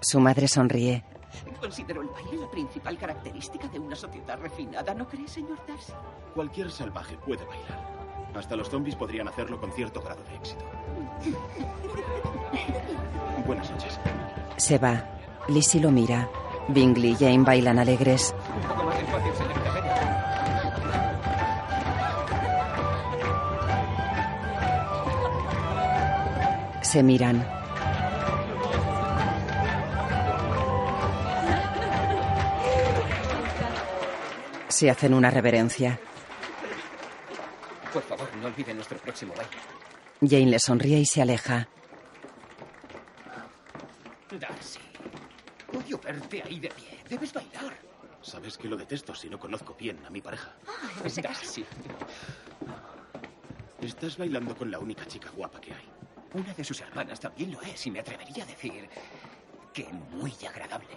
Su 0.00 0.20
madre 0.20 0.48
sonríe. 0.48 1.04
Considero 1.60 2.02
el 2.02 2.08
baile 2.08 2.36
la 2.38 2.50
principal 2.50 2.98
característica 2.98 3.68
de 3.68 3.78
una 3.78 3.96
sociedad 3.96 4.38
refinada, 4.38 4.94
¿no 4.94 5.08
cree, 5.08 5.28
señor 5.28 5.58
Darcy? 5.66 5.92
Cualquier 6.34 6.70
salvaje 6.70 7.16
puede 7.16 7.44
bailar. 7.44 7.94
Hasta 8.34 8.56
los 8.56 8.68
zombies 8.68 8.96
podrían 8.96 9.28
hacerlo 9.28 9.60
con 9.60 9.72
cierto 9.72 10.00
grado 10.02 10.22
de 10.24 10.34
éxito. 10.36 10.64
Buenas 13.46 13.70
noches. 13.70 13.98
Se 14.56 14.78
va. 14.78 15.04
Lizzie 15.48 15.80
lo 15.80 15.90
mira. 15.90 16.28
Bingley 16.68 17.10
y 17.12 17.16
Jane 17.16 17.44
bailan 17.44 17.78
alegres. 17.78 18.34
Un 18.54 18.62
poco 18.68 18.84
más 18.84 18.98
despacio, 18.98 19.34
señorita 19.34 19.72
Bennet. 19.72 19.94
Se 26.82 27.02
miran. 27.02 27.46
Se 34.84 34.90
hacen 34.90 35.14
una 35.14 35.30
reverencia. 35.30 35.98
Por 37.90 38.02
favor, 38.02 38.28
no 38.36 38.48
olviden 38.48 38.76
nuestro 38.76 38.98
próximo 38.98 39.32
baile. 39.34 39.56
Jane 40.20 40.50
le 40.50 40.58
sonríe 40.58 40.98
y 40.98 41.06
se 41.06 41.22
aleja. 41.22 41.66
Darcy, 44.38 44.80
odio 45.72 45.98
verte 45.98 46.42
ahí 46.44 46.60
de 46.60 46.68
pie. 46.68 46.98
Debes 47.08 47.32
bailar. 47.32 47.72
Sabes 48.20 48.58
que 48.58 48.68
lo 48.68 48.76
detesto 48.76 49.14
si 49.14 49.30
no 49.30 49.38
conozco 49.38 49.74
bien 49.74 50.04
a 50.04 50.10
mi 50.10 50.20
pareja. 50.20 50.54
Darcy. 51.02 51.64
Estás 53.80 54.18
bailando 54.18 54.54
con 54.54 54.70
la 54.70 54.78
única 54.78 55.06
chica 55.06 55.30
guapa 55.34 55.62
que 55.62 55.72
hay. 55.72 55.88
Una 56.34 56.52
de 56.52 56.62
sus 56.62 56.78
hermanas 56.82 57.18
también 57.18 57.52
lo 57.52 57.62
es 57.62 57.86
y 57.86 57.90
me 57.90 58.00
atrevería 58.00 58.44
a 58.44 58.46
decir 58.46 58.86
que 59.72 59.88
muy 60.10 60.34
agradable. 60.46 60.88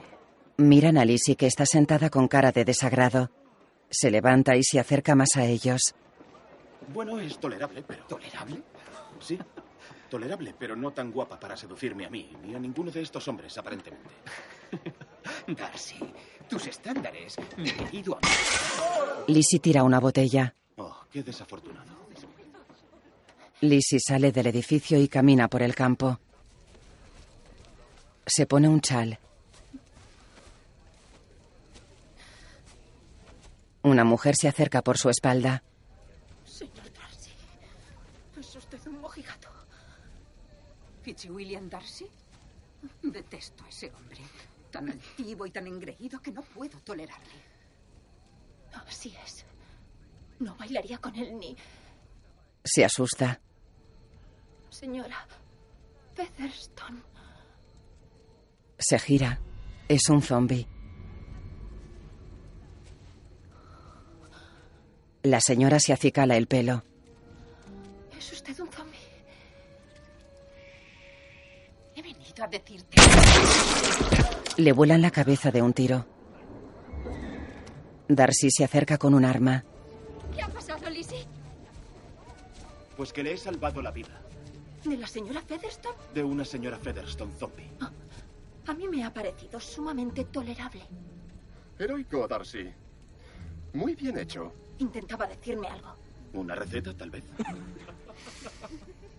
Miran 0.58 0.98
a 0.98 1.06
Lizzie 1.06 1.38
que 1.38 1.48
está 1.48 1.65
sentada 1.65 2.10
con 2.10 2.27
cara 2.27 2.51
de 2.51 2.65
desagrado. 2.65 3.32
Se 3.89 4.12
levanta 4.12 4.56
y 4.56 4.63
se 4.63 4.79
acerca 4.79 5.15
más 5.15 5.36
a 5.36 5.46
ellos. 5.46 5.96
Bueno, 6.94 7.20
es 7.20 7.38
tolerable, 7.39 7.84
pero... 7.86 8.06
¿Tolerable? 8.06 8.62
Sí, 9.20 9.38
tolerable, 10.10 10.53
pero 10.58 10.75
no 10.75 10.91
tan 10.91 11.12
guapa 11.12 11.39
para 11.39 11.58
seducirme 11.58 12.06
a 12.06 12.10
mí 12.10 12.32
ni 12.44 12.56
a 12.56 12.60
ninguno 12.60 12.91
de 12.91 13.01
estos 13.01 13.27
hombres, 13.27 13.58
aparentemente. 13.58 14.10
Darcy, 15.48 15.98
tus 16.48 16.67
estándares 16.67 17.36
me 17.58 17.72
han 17.72 17.96
ido 17.96 18.15
a... 18.15 18.20
Lizzie 19.27 19.60
tira 19.60 19.84
una 19.84 20.00
botella. 20.00 20.53
Oh, 20.77 20.96
qué 21.12 21.24
desafortunado. 21.24 21.98
Lizzie 23.62 24.00
sale 24.00 24.32
del 24.32 24.48
edificio 24.48 25.00
y 25.00 25.08
camina 25.08 25.48
por 25.48 25.63
el 25.63 25.74
campo. 25.74 26.20
Se 28.25 28.46
pone 28.46 28.67
un 28.67 28.82
chal. 28.82 29.17
Una 33.88 34.03
mujer 34.03 34.36
se 34.36 34.50
acerca 34.50 34.82
por 34.82 34.98
su 34.98 35.10
espalda. 35.10 35.63
Señor 36.44 36.91
Darcy, 36.91 37.32
es 38.38 38.53
usted 38.53 38.86
un 38.88 39.00
mojigato. 39.00 39.48
¿Fitzwilliam 41.03 41.70
Darcy? 41.70 42.06
Detesto 43.01 43.63
a 43.63 43.70
ese 43.70 43.89
hombre. 43.94 44.20
Tan 44.72 44.89
altivo 44.89 45.46
y 45.46 45.51
tan 45.51 45.67
engreído 45.67 46.22
que 46.22 46.34
no 46.34 46.41
puedo 46.41 46.77
tolerarle. 46.82 47.41
Así 48.86 49.15
es. 49.24 49.46
No 50.39 50.53
bailaría 50.58 50.98
con 50.98 51.15
él 51.15 51.39
ni... 51.39 51.56
Se 52.65 52.84
asusta. 52.84 53.39
Señora 54.70 55.25
Featherstone. 56.13 57.01
Se 58.77 59.00
gira. 59.00 59.39
Es 59.88 60.10
un 60.10 60.22
zombi. 60.22 60.67
La 65.27 65.41
señora 65.41 65.77
se 65.81 65.91
acicala 65.91 66.38
el 66.38 66.48
pelo. 66.48 66.86
¿Es 68.17 68.31
usted 68.31 68.57
un 68.62 68.69
zombie? 68.69 68.98
He 71.98 72.01
venido 72.01 72.43
a 72.46 72.48
decirte. 72.48 72.96
Le 74.55 74.72
vuelan 74.72 75.01
la 75.01 75.12
cabeza 75.12 75.51
de 75.51 75.62
un 75.62 75.74
tiro. 75.74 76.05
Darcy 78.07 78.50
se 78.51 78.63
acerca 78.63 78.98
con 78.98 79.13
un 79.13 79.25
arma. 79.25 79.65
¿Qué 80.34 80.41
ha 80.41 80.48
pasado, 80.48 80.89
Lizzie? 80.89 81.25
Pues 82.96 83.12
que 83.12 83.22
le 83.22 83.34
he 83.34 83.38
salvado 83.38 83.81
la 83.81 83.91
vida 83.91 84.22
¿De 84.86 84.96
la 84.96 85.07
señora 85.07 85.41
Featherstone? 85.41 85.98
de 86.13 86.24
una 86.24 86.46
señora 86.46 86.77
Featherstone 86.79 87.34
zombie. 87.38 87.69
A 88.65 88.74
mí 88.74 88.88
me 88.88 89.03
ha 89.03 89.13
parecido 89.13 89.60
sumamente 89.60 90.24
tolerable. 90.24 90.84
Heroico, 91.77 92.25
Darcy. 92.29 92.72
Muy 93.74 93.93
bien 93.93 94.17
hecho. 94.17 94.53
Intentaba 94.79 95.25
decirme 95.27 95.67
algo. 95.67 95.96
¿Una 96.34 96.55
receta, 96.55 96.93
tal 96.93 97.10
vez? 97.10 97.24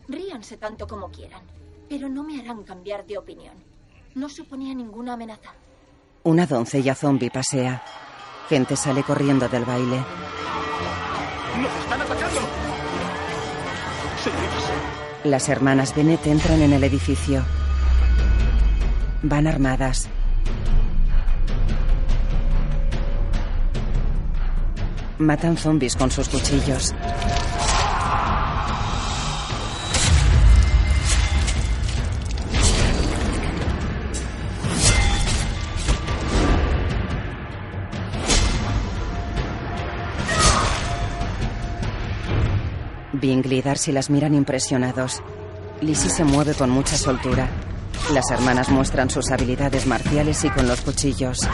Ríanse 0.09 0.57
tanto 0.57 0.87
como 0.87 1.11
quieran, 1.11 1.43
pero 1.89 2.09
no 2.09 2.23
me 2.23 2.41
harán 2.41 2.63
cambiar 2.65 3.07
de 3.07 3.19
opinión. 3.19 3.55
No 4.15 4.29
suponía 4.29 4.75
ninguna 4.75 5.15
amenaza. 5.15 5.53
Una 6.23 6.47
doncella 6.47 6.95
zombie 6.95 7.31
pasea. 7.31 7.83
Gente 8.49 8.77
sale 8.77 9.03
corriendo 9.03 9.49
del 9.49 9.65
baile. 9.65 9.97
¡Nos 11.61 11.73
están 11.83 12.01
atacando! 12.01 12.41
Señoritas, 14.23 15.25
Las 15.25 15.49
hermanas 15.49 15.95
Bennett 15.95 16.27
entran 16.27 16.63
en 16.63 16.73
el 16.73 16.85
edificio. 16.85 17.43
Van 19.23 19.47
armadas. 19.47 20.09
Matan 25.19 25.57
zombies 25.57 25.97
con 25.97 26.11
sus 26.11 26.29
cuchillos. 26.29 26.95
Bingley 43.13 43.59
y 43.59 43.63
Darcy 43.63 43.91
las 43.91 44.11
miran 44.11 44.35
impresionados. 44.35 45.21
Lizzie 45.81 46.11
se 46.11 46.25
mueve 46.25 46.55
con 46.55 46.71
mucha 46.71 46.97
soltura. 46.97 47.49
Las 48.13 48.31
hermanas 48.31 48.69
muestran 48.69 49.11
sus 49.11 49.31
habilidades 49.31 49.87
marciales 49.87 50.45
y 50.45 50.51
con 50.51 50.69
los 50.69 50.81
cuchillos. 50.81 51.49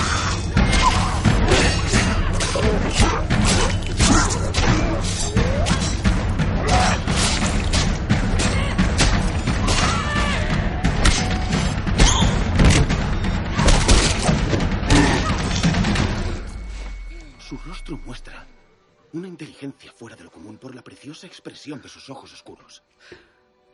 Inteligencia 19.34 19.92
fuera 19.92 20.14
de 20.14 20.22
lo 20.22 20.30
común 20.30 20.58
por 20.58 20.74
la 20.74 20.82
preciosa 20.82 21.26
expresión 21.26 21.82
de 21.82 21.88
sus 21.88 22.08
ojos 22.08 22.32
oscuros. 22.32 22.84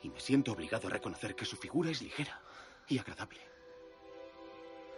Y 0.02 0.08
me 0.08 0.18
siento 0.18 0.52
obligado 0.52 0.88
a 0.88 0.90
reconocer 0.90 1.34
que 1.34 1.44
su 1.44 1.56
figura 1.56 1.90
es 1.90 2.00
ligera 2.00 2.40
y 2.88 2.98
agradable. 2.98 3.40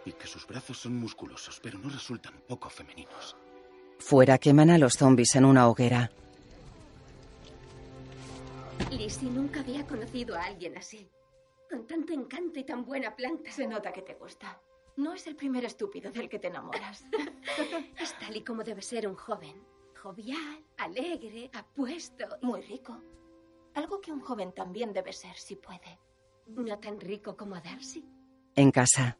Y 0.05 0.13
que 0.13 0.25
sus 0.25 0.47
brazos 0.47 0.77
son 0.77 0.95
musculosos, 0.95 1.59
pero 1.61 1.77
no 1.77 1.89
resultan 1.89 2.41
poco 2.47 2.69
femeninos. 2.69 3.35
Fuera 3.99 4.37
queman 4.37 4.69
a 4.69 4.77
los 4.77 4.93
zombies 4.93 5.35
en 5.35 5.45
una 5.45 5.67
hoguera. 5.67 6.09
Lizzie 8.89 9.29
nunca 9.29 9.59
había 9.59 9.85
conocido 9.85 10.35
a 10.37 10.45
alguien 10.45 10.77
así. 10.77 11.09
Con 11.69 11.85
tanto 11.85 12.13
encanto 12.13 12.59
y 12.59 12.63
tan 12.63 12.85
buena 12.85 13.13
planta. 13.15 13.51
Se 13.51 13.67
nota 13.67 13.91
que 13.91 14.01
te 14.01 14.13
gusta. 14.13 14.61
No 14.95 15.13
es 15.13 15.27
el 15.27 15.35
primer 15.35 15.65
estúpido 15.65 16.11
del 16.11 16.29
que 16.29 16.39
te 16.39 16.47
enamoras. 16.47 17.03
Es 17.99 18.17
tal 18.19 18.37
y 18.37 18.43
como 18.43 18.63
debe 18.63 18.81
ser 18.81 19.07
un 19.07 19.15
joven. 19.15 19.72
Jovial, 20.03 20.61
alegre, 20.79 21.49
apuesto. 21.53 22.25
Muy 22.41 22.61
rico. 22.63 23.01
Algo 23.73 24.01
que 24.01 24.11
un 24.11 24.19
joven 24.19 24.51
también 24.51 24.91
debe 24.91 25.13
ser 25.13 25.37
si 25.37 25.55
puede. 25.55 25.97
No 26.45 26.77
tan 26.77 26.99
rico 26.99 27.37
como 27.37 27.55
Darcy. 27.55 28.05
En 28.53 28.69
casa. 28.69 29.17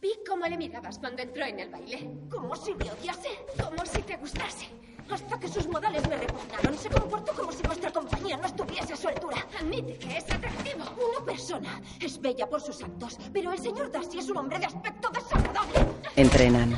Vi 0.00 0.10
cómo 0.28 0.44
le 0.46 0.56
mirabas 0.56 0.98
cuando 0.98 1.22
entró 1.22 1.44
en 1.44 1.60
el 1.60 1.70
baile. 1.70 2.10
Como 2.28 2.56
si 2.56 2.74
me 2.74 2.90
odiase. 2.90 3.28
Como 3.62 3.86
si 3.86 4.02
te 4.02 4.16
gustase. 4.16 4.70
Hasta 5.08 5.38
que 5.38 5.46
sus 5.46 5.68
modales 5.68 6.08
me 6.08 6.16
repugnaron 6.16 6.76
se 6.76 6.90
comportó 6.90 7.32
como 7.32 7.52
si 7.52 7.62
nuestra 7.62 7.92
compañía 7.92 8.38
no 8.38 8.46
estuviese 8.46 8.94
a 8.94 8.96
su 8.96 9.06
altura. 9.06 9.46
Admite 9.60 9.98
que 9.98 10.16
es 10.16 10.24
atractivo. 10.24 10.82
Una 11.10 11.24
persona 11.24 11.80
es 12.00 12.20
bella 12.20 12.48
por 12.48 12.60
sus 12.60 12.82
actos, 12.82 13.18
pero 13.32 13.52
el 13.52 13.58
señor 13.60 13.92
Darcy 13.92 14.18
es 14.18 14.28
un 14.28 14.38
hombre 14.38 14.58
de 14.58 14.66
aspecto 14.66 15.10
desagradable. 15.10 15.78
Entrenan. 16.16 16.76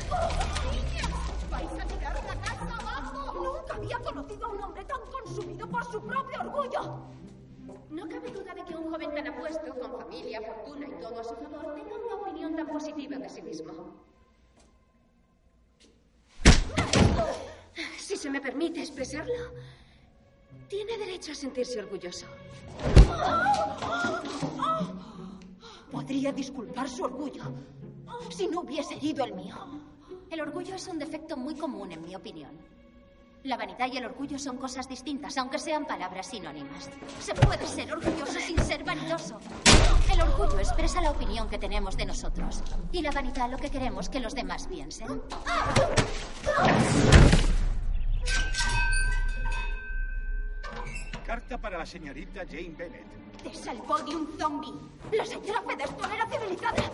Había 3.89 4.05
conocido 4.05 4.47
a 4.47 4.49
un 4.51 4.61
hombre 4.63 4.85
tan 4.85 5.01
consumido 5.11 5.69
por 5.69 5.85
su 5.85 6.01
propio 6.03 6.41
orgullo. 6.41 7.07
No 7.91 8.09
cabe 8.09 8.31
duda 8.31 8.55
de 8.55 8.65
que 8.65 8.77
un 8.77 8.91
joven 8.91 9.15
tan 9.15 9.27
apuesto, 9.29 9.75
con 9.75 10.01
familia, 10.01 10.43
fortuna 10.43 10.87
y 10.87 11.01
todo 11.01 11.21
a 11.21 11.25
su 11.25 11.35
favor, 11.37 11.75
tenga 11.75 11.95
una 11.95 12.15
opinión 12.17 12.57
tan 12.57 12.67
positiva 12.67 13.17
de 13.17 13.29
sí 13.29 13.43
mismo. 13.43 13.73
Si 17.99 18.17
se 18.17 18.31
me 18.31 18.41
permite 18.41 18.81
expresarlo, 18.81 19.53
tiene 20.69 20.99
derecho 20.99 21.33
a 21.33 21.35
sentirse 21.35 21.79
orgulloso. 21.79 22.27
Podría 25.91 26.33
disculpar 26.33 26.89
su 26.89 27.05
orgullo 27.05 27.45
si 28.31 28.49
no 28.49 28.61
hubiese 28.61 28.95
herido 28.95 29.25
el 29.25 29.35
mío. 29.35 29.57
El 30.31 30.41
orgullo 30.43 30.75
es 30.75 30.87
un 30.89 30.99
defecto 30.99 31.37
muy 31.37 31.57
común, 31.57 31.93
en 31.93 32.03
mi 32.03 32.15
opinión. 32.15 32.78
La 33.45 33.57
vanidad 33.57 33.87
y 33.93 33.97
el 33.97 34.05
orgullo 34.05 34.39
son 34.39 34.57
cosas 34.57 34.89
distintas, 34.89 35.39
aunque 35.39 35.59
sean 35.59 35.87
palabras 35.87 36.27
sinónimas. 36.27 36.91
Se 37.21 37.35
puede 37.35 37.67
ser 37.67 37.93
orgulloso 37.93 38.41
sin 38.41 38.59
ser 38.59 38.83
vanidoso. 38.83 39.39
El 40.13 40.21
orgullo 40.21 40.59
expresa 40.59 41.01
la 41.01 41.13
opinión 41.13 41.49
que 41.49 41.57
tenemos 41.57 41.97
de 41.97 42.07
nosotros. 42.07 42.63
Y 42.91 43.01
la 43.01 43.13
vanidad 43.13 43.49
lo 43.49 43.57
que 43.57 43.71
queremos 43.71 44.09
que 44.09 44.19
los 44.21 44.35
demás 44.35 44.67
piensen. 44.67 45.23
Carta 51.25 51.59
para 51.59 51.79
la 51.79 51.87
señorita 51.87 52.45
Jane 52.45 52.75
Bennett. 52.77 53.07
Te 53.43 53.55
salvó 53.55 53.99
de 53.99 54.17
un 54.17 54.37
zombie. 54.37 54.75
La 55.13 55.25
señora 55.25 55.63
Featherstone 55.63 56.15
era 56.15 56.27
civilizada. 56.27 56.91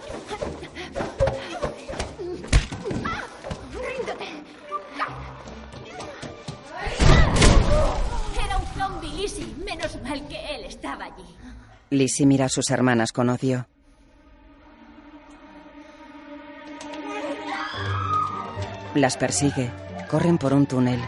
¡Ríndete! 3.72 4.43
Lizzie 11.90 12.26
mira 12.26 12.44
a 12.46 12.48
sus 12.48 12.70
hermanas 12.70 13.12
con 13.12 13.30
odio. 13.30 13.66
Las 18.94 19.16
persigue. 19.16 19.70
Corren 20.10 20.36
por 20.38 20.52
un 20.52 20.66
túnel. 20.66 21.00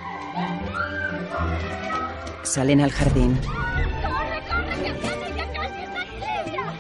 Salen 2.43 2.81
al 2.81 2.91
jardín. 2.91 3.37
¡Corre, 3.37 4.41
corre, 4.49 4.79
que 4.81 4.91
viene! 4.91 5.37
¡Ya 5.37 5.53
casi 5.53 5.83
está 5.83 6.01
aquí, 6.01 6.17
Lidia! 6.47 6.73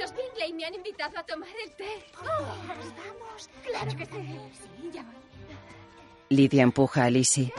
Los 0.00 0.14
Bingley 0.14 0.52
me 0.54 0.64
han 0.64 0.74
invitado 0.74 1.18
a 1.18 1.22
tomar 1.24 1.48
el 1.64 1.72
té. 1.72 2.04
¿Vamos? 2.24 3.50
Claro 3.66 3.96
que 3.96 4.06
sí. 4.06 4.12
Sí, 4.12 4.90
ya 4.92 5.02
voy. 5.02 5.14
Lidia 6.30 6.62
empuja 6.62 7.04
a 7.04 7.10
Lizzie. 7.10 7.52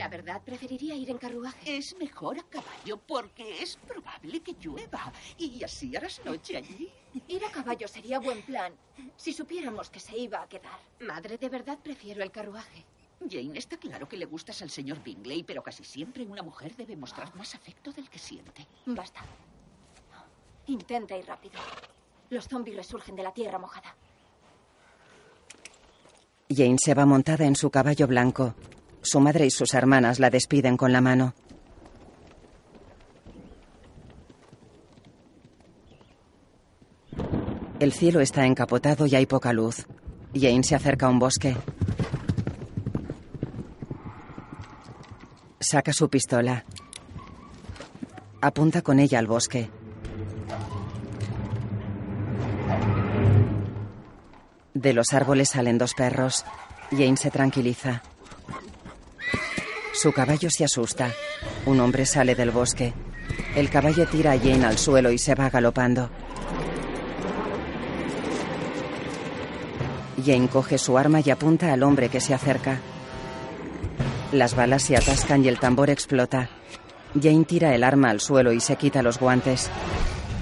La 0.00 0.08
verdad, 0.08 0.40
preferiría 0.42 0.94
ir 0.94 1.10
en 1.10 1.18
carruaje. 1.18 1.76
Es 1.76 1.94
mejor 1.98 2.38
a 2.38 2.42
caballo 2.44 2.98
porque 3.06 3.62
es 3.62 3.76
probable 3.76 4.40
que 4.40 4.56
llueva. 4.58 5.12
Y 5.36 5.62
así 5.62 5.94
harás 5.94 6.24
noche 6.24 6.56
allí. 6.56 6.90
Ir 7.28 7.44
a 7.44 7.50
caballo 7.50 7.86
sería 7.86 8.18
buen 8.18 8.40
plan 8.40 8.72
si 9.14 9.34
supiéramos 9.34 9.90
que 9.90 10.00
se 10.00 10.16
iba 10.16 10.40
a 10.40 10.48
quedar. 10.48 10.80
Madre, 11.00 11.36
de 11.36 11.50
verdad 11.50 11.78
prefiero 11.82 12.22
el 12.22 12.30
carruaje. 12.30 12.86
Jane, 13.30 13.58
está 13.58 13.76
claro 13.76 14.08
que 14.08 14.16
le 14.16 14.24
gustas 14.24 14.62
al 14.62 14.70
señor 14.70 15.02
Bingley, 15.02 15.42
pero 15.42 15.62
casi 15.62 15.84
siempre 15.84 16.24
una 16.24 16.42
mujer 16.42 16.74
debe 16.76 16.96
mostrar 16.96 17.36
más 17.36 17.54
afecto 17.54 17.92
del 17.92 18.08
que 18.08 18.18
siente. 18.18 18.66
Basta. 18.86 19.20
Intenta 20.68 21.14
ir 21.14 21.26
rápido. 21.26 21.60
Los 22.30 22.48
zombies 22.48 22.78
resurgen 22.78 23.16
de 23.16 23.22
la 23.22 23.34
tierra 23.34 23.58
mojada. 23.58 23.94
Jane 26.48 26.78
se 26.82 26.94
va 26.94 27.04
montada 27.04 27.44
en 27.44 27.54
su 27.54 27.68
caballo 27.68 28.06
blanco. 28.06 28.54
Su 29.02 29.20
madre 29.20 29.46
y 29.46 29.50
sus 29.50 29.74
hermanas 29.74 30.18
la 30.18 30.30
despiden 30.30 30.76
con 30.76 30.92
la 30.92 31.00
mano. 31.00 31.34
El 37.78 37.94
cielo 37.94 38.20
está 38.20 38.44
encapotado 38.44 39.06
y 39.06 39.14
hay 39.14 39.24
poca 39.24 39.54
luz. 39.54 39.86
Jane 40.34 40.62
se 40.62 40.74
acerca 40.74 41.06
a 41.06 41.08
un 41.08 41.18
bosque. 41.18 41.56
Saca 45.58 45.92
su 45.94 46.10
pistola. 46.10 46.64
Apunta 48.42 48.82
con 48.82 49.00
ella 49.00 49.18
al 49.18 49.26
bosque. 49.26 49.70
De 54.74 54.92
los 54.92 55.14
árboles 55.14 55.48
salen 55.48 55.78
dos 55.78 55.94
perros. 55.94 56.44
Jane 56.90 57.16
se 57.16 57.30
tranquiliza. 57.30 58.02
Su 60.00 60.14
caballo 60.14 60.48
se 60.48 60.64
asusta. 60.64 61.12
Un 61.66 61.78
hombre 61.78 62.06
sale 62.06 62.34
del 62.34 62.50
bosque. 62.50 62.94
El 63.54 63.68
caballo 63.68 64.06
tira 64.06 64.32
a 64.32 64.38
Jane 64.38 64.64
al 64.64 64.78
suelo 64.78 65.10
y 65.10 65.18
se 65.18 65.34
va 65.34 65.50
galopando. 65.50 66.08
Jane 70.24 70.48
coge 70.48 70.78
su 70.78 70.96
arma 70.96 71.20
y 71.22 71.28
apunta 71.28 71.70
al 71.70 71.82
hombre 71.82 72.08
que 72.08 72.22
se 72.22 72.32
acerca. 72.32 72.78
Las 74.32 74.56
balas 74.56 74.84
se 74.84 74.96
atascan 74.96 75.44
y 75.44 75.48
el 75.48 75.60
tambor 75.60 75.90
explota. 75.90 76.48
Jane 77.20 77.44
tira 77.44 77.74
el 77.74 77.84
arma 77.84 78.08
al 78.08 78.20
suelo 78.20 78.52
y 78.52 78.60
se 78.60 78.76
quita 78.76 79.02
los 79.02 79.18
guantes. 79.18 79.68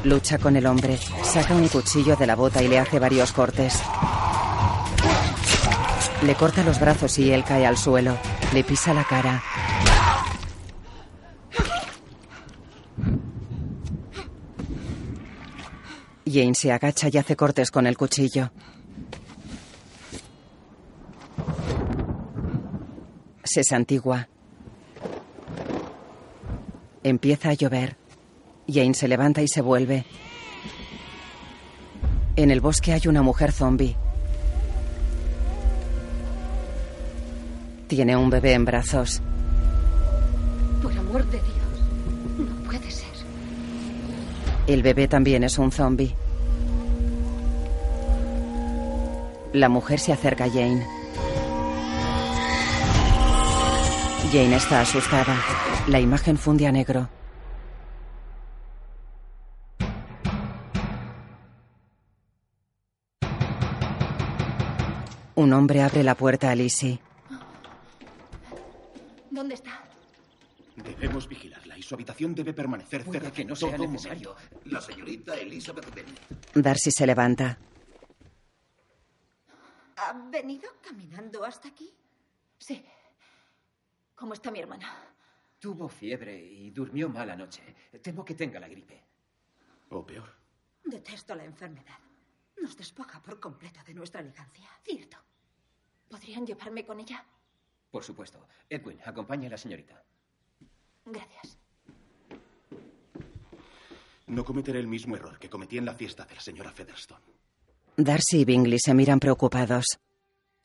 Lucha 0.05 0.39
con 0.39 0.57
el 0.57 0.67
hombre, 0.67 1.01
saca 1.25 1.55
un 1.55 1.67
cuchillo 1.67 2.15
de 2.15 2.29
la 2.29 2.37
bota 2.37 2.63
y 2.63 2.69
le 2.69 2.79
hace 2.79 3.01
varios 3.01 3.33
cortes. 3.33 3.83
Le 6.23 6.37
corta 6.37 6.63
los 6.63 6.79
brazos 6.79 7.19
y 7.19 7.33
él 7.33 7.43
cae 7.43 7.67
al 7.67 7.77
suelo. 7.77 8.17
Le 8.53 8.65
pisa 8.65 8.95
la 8.95 9.05
cara. 9.05 9.43
Jane 16.25 16.55
se 16.55 16.73
agacha 16.73 17.09
y 17.13 17.19
hace 17.19 17.37
cortes 17.37 17.71
con 17.71 17.87
el 17.87 17.97
cuchillo. 17.97 18.51
Se 23.45 23.65
santigua. 23.65 24.29
Empieza 27.03 27.51
a 27.51 27.55
llover. 27.55 27.97
Jane 28.67 28.95
se 28.95 29.09
levanta 29.09 29.41
y 29.43 29.49
se 29.49 29.63
vuelve. 29.63 30.05
En 32.37 32.51
el 32.51 32.61
bosque 32.61 32.93
hay 32.93 33.09
una 33.09 33.23
mujer 33.23 33.53
zombie. 33.53 33.97
Tiene 37.89 38.15
un 38.15 38.29
bebé 38.29 38.53
en 38.53 38.67
brazos. 38.67 39.23
Por 40.83 40.93
amor 40.93 41.25
de 41.25 41.39
Dios. 41.39 42.49
No 42.51 42.65
puede 42.65 42.91
ser. 42.91 43.09
El 44.67 44.83
bebé 44.83 45.09
también 45.09 45.43
es 45.43 45.57
un 45.59 45.73
zombie. 45.73 46.15
La 49.55 49.71
mujer 49.71 49.99
se 49.99 50.13
acerca 50.13 50.45
a 50.45 50.51
Jane. 50.51 50.87
Jane 54.31 54.57
está 54.57 54.83
asustada. 54.83 55.35
La 55.87 55.99
imagen 55.99 56.37
funde 56.37 56.67
a 56.67 56.73
negro. 56.73 57.09
Un 65.37 65.53
hombre 65.55 65.83
abre 65.83 66.03
la 66.03 66.15
puerta 66.15 66.51
a 66.51 66.55
Lizzie. 66.55 67.01
¿Dónde 69.39 69.55
está? 69.55 69.85
Debemos 70.75 71.29
vigilarla 71.29 71.79
y 71.79 71.83
su 71.85 71.95
habitación 71.95 72.35
debe 72.35 72.53
permanecer 72.53 73.05
Puede 73.05 73.21
cerrada 73.21 73.33
que 73.37 73.45
no 73.45 73.55
sea 73.55 73.79
necesario. 73.79 74.35
momento. 74.35 74.59
La 74.65 74.81
señorita 74.81 75.37
Elizabeth 75.37 75.95
Bennet. 75.95 76.19
Darcy 76.55 76.91
se 76.91 77.07
levanta. 77.07 77.57
¿Ha 79.95 80.13
venido 80.29 80.69
caminando 80.83 81.45
hasta 81.45 81.69
aquí? 81.69 81.89
Sí. 82.59 82.85
¿Cómo 84.17 84.33
está 84.35 84.51
mi 84.51 84.59
hermana? 84.59 84.93
Tuvo 85.61 85.89
fiebre 85.89 86.37
y 86.37 86.71
durmió 86.73 87.09
mal 87.09 87.31
anoche. 87.31 87.63
Temo 88.03 88.25
que 88.25 88.35
tenga 88.35 88.59
la 88.59 88.67
gripe. 88.67 89.05
O 89.91 90.05
peor. 90.05 90.35
Detesto 90.85 91.37
la 91.37 91.45
enfermedad. 91.45 91.99
Nos 92.61 92.77
despoja 92.77 93.23
por 93.23 93.39
completo 93.39 93.79
de 93.87 93.95
nuestra 93.95 94.21
elegancia. 94.21 94.69
Cierto. 94.83 95.17
¿Podrían 96.09 96.45
llevarme 96.45 96.85
con 96.85 96.99
ella? 96.99 97.25
Por 97.91 98.05
supuesto. 98.05 98.39
Edwin, 98.69 98.99
acompaña 99.05 99.49
a 99.49 99.51
la 99.53 99.57
señorita. 99.59 100.03
Gracias. 101.07 101.59
No 104.27 104.45
cometeré 104.45 104.79
el 104.79 104.87
mismo 104.87 105.17
error 105.17 105.39
que 105.39 105.49
cometí 105.49 105.79
en 105.79 105.87
la 105.87 105.95
fiesta 105.95 106.25
de 106.27 106.35
la 106.35 106.41
señora 106.41 106.71
Featherstone. 106.71 107.23
Darcy 107.97 108.41
y 108.41 108.45
Bingley 108.45 108.79
se 108.79 108.93
miran 108.95 109.19
preocupados. 109.21 109.87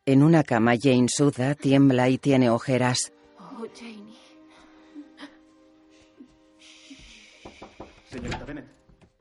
En 0.06 0.22
una 0.22 0.44
cama, 0.44 0.74
Jane 0.80 1.08
suda, 1.08 1.56
tiembla 1.56 2.10
y 2.10 2.18
tiene 2.18 2.50
ojeras. 2.50 3.14
Oh, 3.40 3.66
Janie. 3.74 4.14
Señorita 8.12 8.46
Bennet, 8.46 8.66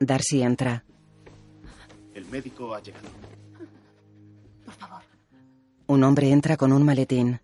Darcy 0.00 0.42
entra. 0.42 0.84
el 2.14 2.26
médico 2.26 2.74
ha 2.74 2.80
llegado. 2.82 3.08
Por 4.64 4.74
favor. 4.74 5.02
Un 5.86 6.02
hombre 6.04 6.30
entra 6.30 6.56
con 6.56 6.72
un 6.72 6.82
maletín. 6.84 7.40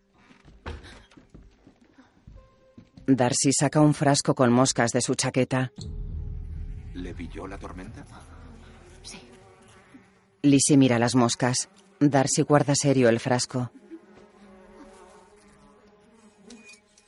Darcy 3.11 3.55
saca 3.55 3.81
un 3.81 3.95
frasco 3.95 4.35
con 4.35 4.53
moscas 4.53 4.93
de 4.93 5.01
su 5.01 5.15
chaqueta. 5.15 5.73
¿Le 6.93 7.15
pilló 7.15 7.47
la 7.47 7.57
tormenta? 7.57 8.05
Sí. 9.03 9.19
Lizzie 10.43 10.77
mira 10.77 10.99
las 10.99 11.15
moscas. 11.15 11.71
Darcy 12.01 12.43
guarda 12.43 12.75
serio 12.75 13.09
el 13.09 13.19
frasco. 13.19 13.71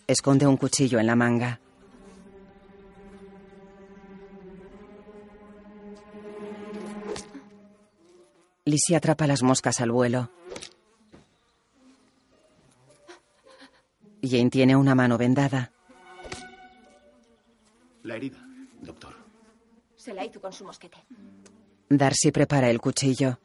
Esconde 0.06 0.46
un 0.46 0.56
cuchillo 0.56 0.98
en 0.98 1.06
la 1.06 1.16
manga. 1.16 1.60
Lizzie 8.64 8.96
atrapa 8.96 9.26
las 9.26 9.42
moscas 9.42 9.82
al 9.82 9.90
vuelo. 9.90 10.30
Jane 14.22 14.48
tiene 14.48 14.76
una 14.76 14.94
mano 14.94 15.18
vendada. 15.18 15.72
La 18.02 18.16
herida, 18.16 18.38
doctor. 18.80 19.14
Se 19.96 20.14
la 20.14 20.24
hizo 20.24 20.40
con 20.40 20.52
su 20.52 20.64
mosquete. 20.64 20.98
Darcy 21.88 22.30
prepara 22.30 22.70
el 22.70 22.80
cuchillo. 22.80 23.38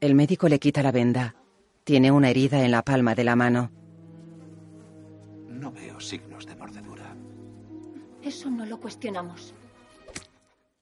El 0.00 0.14
médico 0.14 0.48
le 0.48 0.58
quita 0.58 0.82
la 0.82 0.92
venda. 0.92 1.34
Tiene 1.84 2.10
una 2.10 2.30
herida 2.30 2.64
en 2.64 2.70
la 2.70 2.82
palma 2.82 3.14
de 3.14 3.24
la 3.24 3.36
mano. 3.36 3.70
No 5.48 5.70
veo 5.72 6.00
signos 6.00 6.46
de 6.46 6.54
mordedura. 6.56 7.14
Eso 8.22 8.50
no 8.50 8.64
lo 8.64 8.80
cuestionamos. 8.80 9.54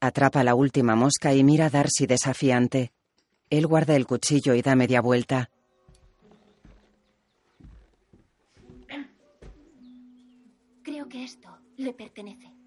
Atrapa 0.00 0.44
la 0.44 0.54
última 0.54 0.94
mosca 0.94 1.34
y 1.34 1.42
mira 1.42 1.66
a 1.66 1.70
Darcy 1.70 2.06
desafiante. 2.06 2.92
Él 3.50 3.66
guarda 3.66 3.96
el 3.96 4.06
cuchillo 4.06 4.54
y 4.54 4.62
da 4.62 4.76
media 4.76 5.00
vuelta. 5.00 5.50
Creo 10.82 11.08
que 11.08 11.24
esto 11.24 11.48
le 11.76 11.92
pertenece. 11.92 12.57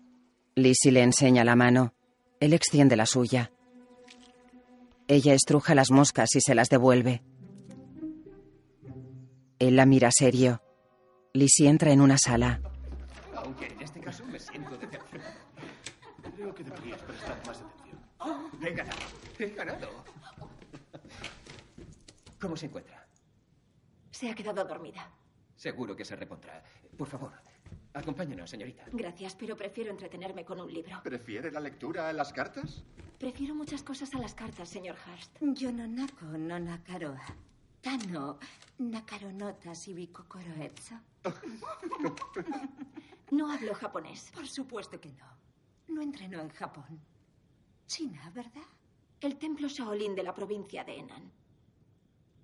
Lizzie 0.56 0.92
le 0.92 1.02
enseña 1.04 1.44
la 1.44 1.56
mano. 1.56 1.94
Él 2.40 2.54
extiende 2.54 2.96
la 2.96 3.06
suya. 3.06 3.52
Ella 5.08 5.34
estruja 5.34 5.76
las 5.76 5.92
moscas 5.92 6.36
y 6.36 6.42
se 6.42 6.56
las 6.56 6.70
devuelve. 6.70 7.24
Él 9.60 9.76
la 9.76 9.86
mira 9.86 10.12
serio. 10.12 10.62
Lizzie 11.34 11.70
entra 11.70 11.92
en 11.92 12.02
una 12.02 12.18
sala. 12.18 12.62
Aunque 13.36 13.68
en 13.68 13.82
este 13.82 14.00
caso 14.02 14.26
me 14.26 14.40
siento 14.40 14.78
decepcionado. 14.78 15.36
Creo 16.36 16.56
que 16.56 16.64
deberías 16.64 17.02
prestar 17.02 17.38
más 17.46 17.62
atención. 17.62 18.02
He 18.62 18.72
ganado. 18.74 19.00
He 19.40 19.50
ganado. 19.50 20.04
¿Cómo 22.40 22.58
se 22.58 22.66
encuentra? 22.66 23.08
Se 24.10 24.30
ha 24.30 24.36
quedado 24.36 24.64
dormida. 24.66 25.10
Seguro 25.56 25.96
que 25.96 26.04
se 26.06 26.16
repondrá. 26.16 26.64
Por 26.98 27.08
favor, 27.08 27.32
acompáñenos, 27.94 28.50
señorita. 28.50 28.86
Gracias, 28.92 29.36
pero 29.36 29.56
prefiero 29.56 29.92
entretenerme 29.92 30.46
con 30.46 30.60
un 30.60 30.72
libro. 30.72 31.02
¿Prefiere 31.04 31.52
la 31.52 31.60
lectura 31.60 32.10
a 32.10 32.14
las 32.14 32.32
cartas? 32.34 32.84
Prefiero 33.18 33.54
muchas 33.56 33.84
cosas 33.84 34.14
a 34.16 34.20
las 34.20 34.34
cartas, 34.34 34.70
señor 34.70 34.96
Hurst. 35.06 35.38
Yo 35.42 35.72
no 35.72 35.88
naco, 35.88 36.26
no 36.26 36.60
nakaroa. 36.60 37.26
Tano, 37.82 38.38
nakaronota 38.78 39.76
sibikokoro 39.76 40.54
etso. 40.60 40.96
No 43.32 43.50
hablo 43.50 43.74
japonés. 43.74 44.30
Por 44.34 44.46
supuesto 44.46 45.00
que 45.00 45.14
no. 45.14 45.26
No 45.88 46.02
entrenó 46.02 46.42
en 46.42 46.50
Japón. 46.50 47.00
China, 47.88 48.30
¿verdad? 48.36 48.68
El 49.22 49.38
templo 49.38 49.70
Shaolin 49.70 50.16
de 50.16 50.24
la 50.24 50.34
provincia 50.34 50.84
de 50.84 50.98
Henan. 51.00 51.32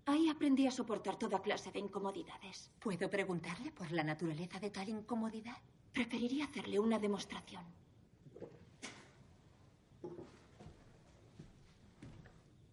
Ahí 0.07 0.29
aprendí 0.29 0.65
a 0.65 0.71
soportar 0.71 1.19
toda 1.19 1.41
clase 1.41 1.69
de 1.69 1.79
incomodidades. 1.79 2.71
¿Puedo 2.79 3.09
preguntarle 3.09 3.73
por 3.73 3.91
la 3.91 4.05
naturaleza 4.05 4.57
de 4.57 4.69
tal 4.69 4.87
incomodidad? 4.87 5.57
Preferiría 5.91 6.45
hacerle 6.45 6.79
una 6.79 6.97
demostración. 6.97 7.65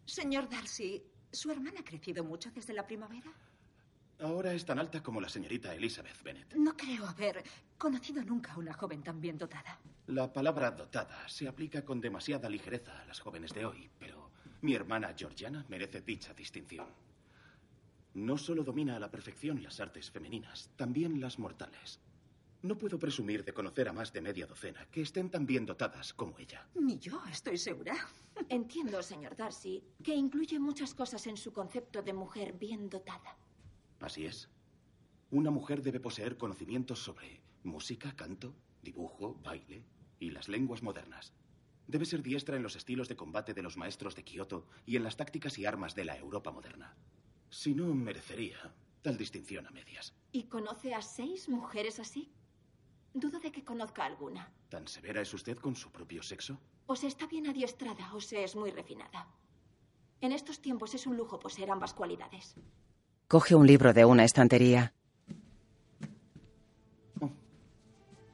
Señor 0.04 0.48
Darcy, 0.48 1.02
¿su 1.32 1.50
hermana 1.50 1.80
ha 1.80 1.84
crecido 1.84 2.22
mucho 2.22 2.52
desde 2.52 2.72
la 2.72 2.86
primavera? 2.86 3.32
Ahora 4.20 4.52
es 4.52 4.64
tan 4.64 4.78
alta 4.78 5.02
como 5.02 5.20
la 5.20 5.28
señorita 5.28 5.74
Elizabeth 5.74 6.22
Bennet. 6.22 6.54
No 6.54 6.76
creo 6.76 7.04
haber 7.04 7.42
conocido 7.76 8.22
nunca 8.22 8.52
a 8.52 8.58
una 8.58 8.74
joven 8.74 9.02
tan 9.02 9.20
bien 9.20 9.36
dotada. 9.36 9.80
La 10.06 10.32
palabra 10.32 10.70
dotada 10.70 11.28
se 11.28 11.48
aplica 11.48 11.84
con 11.84 12.00
demasiada 12.00 12.48
ligereza 12.48 13.02
a 13.02 13.06
las 13.06 13.18
jóvenes 13.18 13.52
de 13.52 13.66
hoy, 13.66 13.90
pero 13.98 14.30
mi 14.62 14.74
hermana 14.74 15.12
Georgiana 15.18 15.66
merece 15.68 16.00
dicha 16.00 16.32
distinción. 16.32 16.86
No 18.14 18.38
solo 18.38 18.62
domina 18.62 18.94
a 18.94 19.00
la 19.00 19.10
perfección 19.10 19.60
las 19.60 19.80
artes 19.80 20.08
femeninas, 20.08 20.70
también 20.76 21.20
las 21.20 21.40
mortales. 21.40 22.00
No 22.62 22.78
puedo 22.78 22.96
presumir 22.98 23.44
de 23.44 23.52
conocer 23.52 23.88
a 23.88 23.92
más 23.92 24.12
de 24.12 24.20
media 24.22 24.46
docena 24.46 24.86
que 24.86 25.02
estén 25.02 25.30
tan 25.30 25.44
bien 25.44 25.66
dotadas 25.66 26.14
como 26.14 26.38
ella. 26.38 26.66
Ni 26.76 26.96
yo, 26.98 27.20
estoy 27.30 27.58
segura. 27.58 27.94
Entiendo, 28.48 29.02
señor 29.02 29.34
Darcy, 29.36 29.82
que 30.02 30.14
incluye 30.14 30.60
muchas 30.60 30.94
cosas 30.94 31.26
en 31.26 31.36
su 31.36 31.52
concepto 31.52 32.02
de 32.02 32.12
mujer 32.12 32.52
bien 32.52 32.88
dotada. 32.88 33.36
Así 34.00 34.26
es. 34.26 34.48
Una 35.30 35.50
mujer 35.50 35.82
debe 35.82 35.98
poseer 35.98 36.36
conocimientos 36.36 37.00
sobre 37.00 37.42
música, 37.64 38.14
canto, 38.14 38.54
dibujo, 38.80 39.40
baile 39.42 39.84
y 40.20 40.30
las 40.30 40.48
lenguas 40.48 40.84
modernas. 40.84 41.34
Debe 41.88 42.06
ser 42.06 42.22
diestra 42.22 42.56
en 42.56 42.62
los 42.62 42.76
estilos 42.76 43.08
de 43.08 43.16
combate 43.16 43.54
de 43.54 43.62
los 43.62 43.76
maestros 43.76 44.14
de 44.14 44.22
Kioto 44.22 44.68
y 44.86 44.96
en 44.96 45.02
las 45.02 45.16
tácticas 45.16 45.58
y 45.58 45.66
armas 45.66 45.96
de 45.96 46.04
la 46.04 46.16
Europa 46.16 46.52
moderna. 46.52 46.94
Si 47.54 47.72
no, 47.72 47.94
merecería 47.94 48.58
tal 49.00 49.16
distinción 49.16 49.64
a 49.68 49.70
medias. 49.70 50.12
¿Y 50.32 50.48
conoce 50.48 50.92
a 50.92 51.00
seis 51.00 51.48
mujeres 51.48 52.00
así? 52.00 52.32
Dudo 53.14 53.38
de 53.38 53.52
que 53.52 53.64
conozca 53.64 54.04
alguna. 54.04 54.52
¿Tan 54.68 54.88
severa 54.88 55.20
es 55.20 55.32
usted 55.32 55.56
con 55.58 55.76
su 55.76 55.92
propio 55.92 56.20
sexo? 56.20 56.58
O 56.86 56.96
se 56.96 57.06
está 57.06 57.28
bien 57.28 57.46
adiestrada 57.46 58.12
o 58.12 58.20
se 58.20 58.42
es 58.42 58.56
muy 58.56 58.72
refinada. 58.72 59.28
En 60.20 60.32
estos 60.32 60.60
tiempos 60.60 60.94
es 60.94 61.06
un 61.06 61.16
lujo 61.16 61.38
poseer 61.38 61.70
ambas 61.70 61.94
cualidades. 61.94 62.56
Coge 63.28 63.54
un 63.54 63.68
libro 63.68 63.92
de 63.92 64.04
una 64.04 64.24
estantería. 64.24 64.92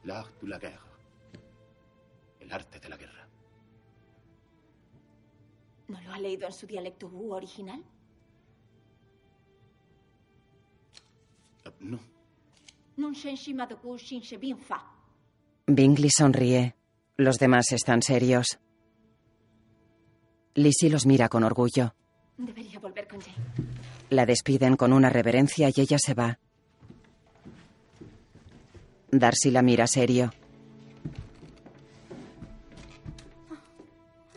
L'art 0.03 0.41
de 0.41 0.47
la 0.47 0.57
guerre. 0.57 0.91
El 2.39 2.51
arte 2.51 2.79
de 2.79 2.89
la 2.89 2.97
guerra. 2.97 3.29
¿No 5.89 6.01
lo 6.01 6.11
ha 6.11 6.17
leído 6.17 6.47
en 6.47 6.53
su 6.53 6.65
dialecto 6.65 7.07
Wu 7.07 7.33
original? 7.33 7.83
No. 11.81 11.99
Bingley 15.67 16.09
sonríe. 16.09 16.75
Los 17.17 17.37
demás 17.37 17.71
están 17.71 18.01
serios. 18.01 18.59
Lizzie 20.55 20.89
los 20.89 21.05
mira 21.05 21.29
con 21.29 21.43
orgullo. 21.43 21.95
Debería 22.37 22.79
volver 22.79 23.07
con 23.07 23.19
Jane. 23.21 23.37
La 24.09 24.25
despiden 24.25 24.75
con 24.75 24.91
una 24.93 25.09
reverencia 25.09 25.69
y 25.69 25.79
ella 25.79 25.97
se 25.99 26.13
va. 26.13 26.39
Darcy 29.11 29.51
la 29.51 29.61
mira 29.61 29.87
serio. 29.87 30.31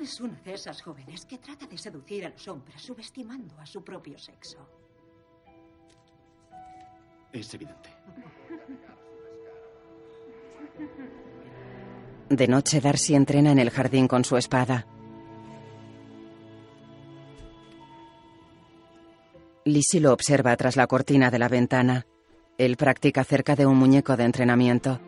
Es 0.01 0.21
una 0.21 0.39
de 0.43 0.55
esas 0.55 0.83
jóvenes 0.83 1.25
que 1.25 1.39
trata 1.39 1.67
de 1.67 1.79
seducir 1.79 2.27
a 2.27 2.29
los 2.29 2.47
hombres 2.49 2.83
subestimando 2.83 3.59
a 3.59 3.67
su 3.67 3.83
propio 3.83 4.19
sexo. 4.19 4.84
Es 7.35 7.53
evidente. 7.53 7.91
De 12.31 12.47
noche, 12.47 12.81
Darcy 12.81 13.17
entrena 13.17 13.51
en 13.51 13.59
el 13.59 13.71
jardín 13.71 14.07
con 14.07 14.25
su 14.25 14.37
espada. 14.37 14.87
Lizzie 19.65 20.01
lo 20.01 20.13
observa 20.13 20.57
tras 20.57 20.77
la 20.77 20.87
cortina 20.87 21.33
de 21.33 21.39
la 21.41 21.49
ventana. 21.49 22.07
Él 22.57 22.77
practica 22.77 23.25
cerca 23.25 23.57
de 23.57 23.67
un 23.67 23.79
muñeco 23.79 24.17
de 24.17 24.25
entrenamiento. 24.25 25.01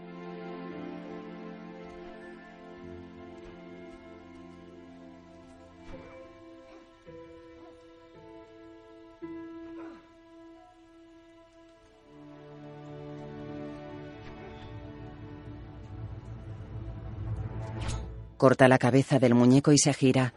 Corta 18.36 18.68
la 18.68 18.78
cabeza 18.78 19.18
del 19.18 19.34
muñeco 19.34 19.72
y 19.72 19.78
se 19.78 19.94
gira. 19.94 20.34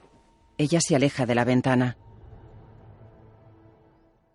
Ella 0.57 0.79
se 0.81 0.95
aleja 0.95 1.25
de 1.25 1.35
la 1.35 1.43
ventana. 1.43 1.97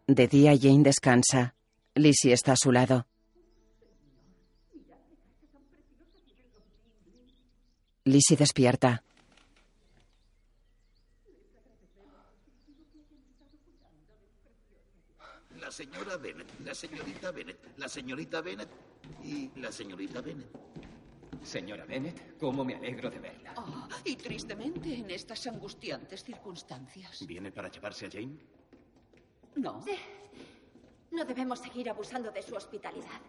De 0.07 0.29
día 0.29 0.53
Jane 0.61 0.83
descansa. 0.83 1.55
Lizzie 1.94 2.33
está 2.33 2.53
a 2.53 2.57
su 2.57 2.72
lado. 2.72 3.07
Lizzie 8.05 8.37
despierta. 8.37 9.03
La 15.59 15.70
señora 15.70 16.18
Bennett, 16.18 16.61
la 16.61 16.74
señorita 16.74 17.31
Bennett, 17.31 17.59
la 17.79 17.88
señorita 17.88 18.42
Bennett 18.42 18.68
y 19.24 19.50
la 19.59 19.72
señorita 19.72 20.20
Bennett. 20.20 20.73
Señora 21.44 21.85
Bennett, 21.85 22.38
cómo 22.38 22.64
me 22.64 22.74
alegro 22.74 23.11
de 23.11 23.18
verla. 23.18 23.54
Oh, 23.57 23.87
y 24.04 24.16
tristemente 24.16 24.94
en 24.94 25.11
estas 25.11 25.46
angustiantes 25.46 26.24
circunstancias. 26.24 27.24
¿Viene 27.26 27.52
para 27.52 27.70
llevarse 27.70 28.07
a 28.07 28.11
Jane? 28.11 28.38
No. 29.57 29.83
Sí. 29.83 29.94
No 31.11 31.24
debemos 31.24 31.61
seguir 31.61 31.90
abusando 31.90 32.30
de 32.33 32.42
su 32.42 32.54
hospitalidad. 32.54 33.20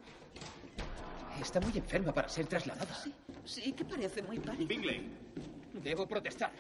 Está 1.39 1.59
muy 1.59 1.77
enferma 1.77 2.13
para 2.13 2.29
ser 2.29 2.47
trasladada. 2.47 2.95
Sí, 2.95 3.13
sí 3.43 3.73
que 3.73 3.83
parece 3.83 4.23
muy 4.23 4.39
pálida. 4.39 4.65
Bingley. 4.65 5.09
Debo 5.73 6.07
protestar. 6.07 6.53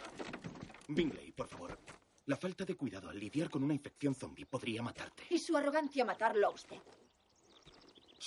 Bingley, 0.89 1.31
por 1.31 1.47
favor. 1.47 1.79
La 2.25 2.35
falta 2.35 2.65
de 2.65 2.75
cuidado 2.75 3.09
al 3.09 3.19
lidiar 3.19 3.49
con 3.49 3.63
una 3.63 3.73
infección 3.73 4.13
zombie 4.13 4.45
podría 4.45 4.81
matarte. 4.81 5.23
Y 5.29 5.39
su 5.39 5.55
arrogancia 5.55 6.03
matarlo 6.03 6.47
a 6.47 6.49
usted. 6.49 6.81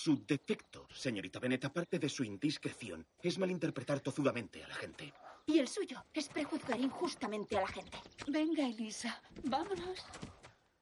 Su 0.00 0.24
defecto, 0.24 0.86
señorita 0.94 1.40
Bennett, 1.40 1.64
aparte 1.64 1.98
de 1.98 2.08
su 2.08 2.22
indiscreción, 2.22 3.04
es 3.20 3.36
malinterpretar 3.36 3.98
tozudamente 3.98 4.62
a 4.62 4.68
la 4.68 4.74
gente. 4.76 5.12
Y 5.46 5.58
el 5.58 5.66
suyo 5.66 6.04
es 6.14 6.28
prejuzgar 6.28 6.78
injustamente 6.78 7.56
a 7.56 7.62
la 7.62 7.66
gente. 7.66 7.98
Venga, 8.28 8.64
Elisa, 8.68 9.20
vámonos. 9.42 9.98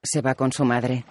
Se 0.03 0.21
va 0.21 0.35
con 0.35 0.51
su 0.51 0.63
madre. 0.65 1.03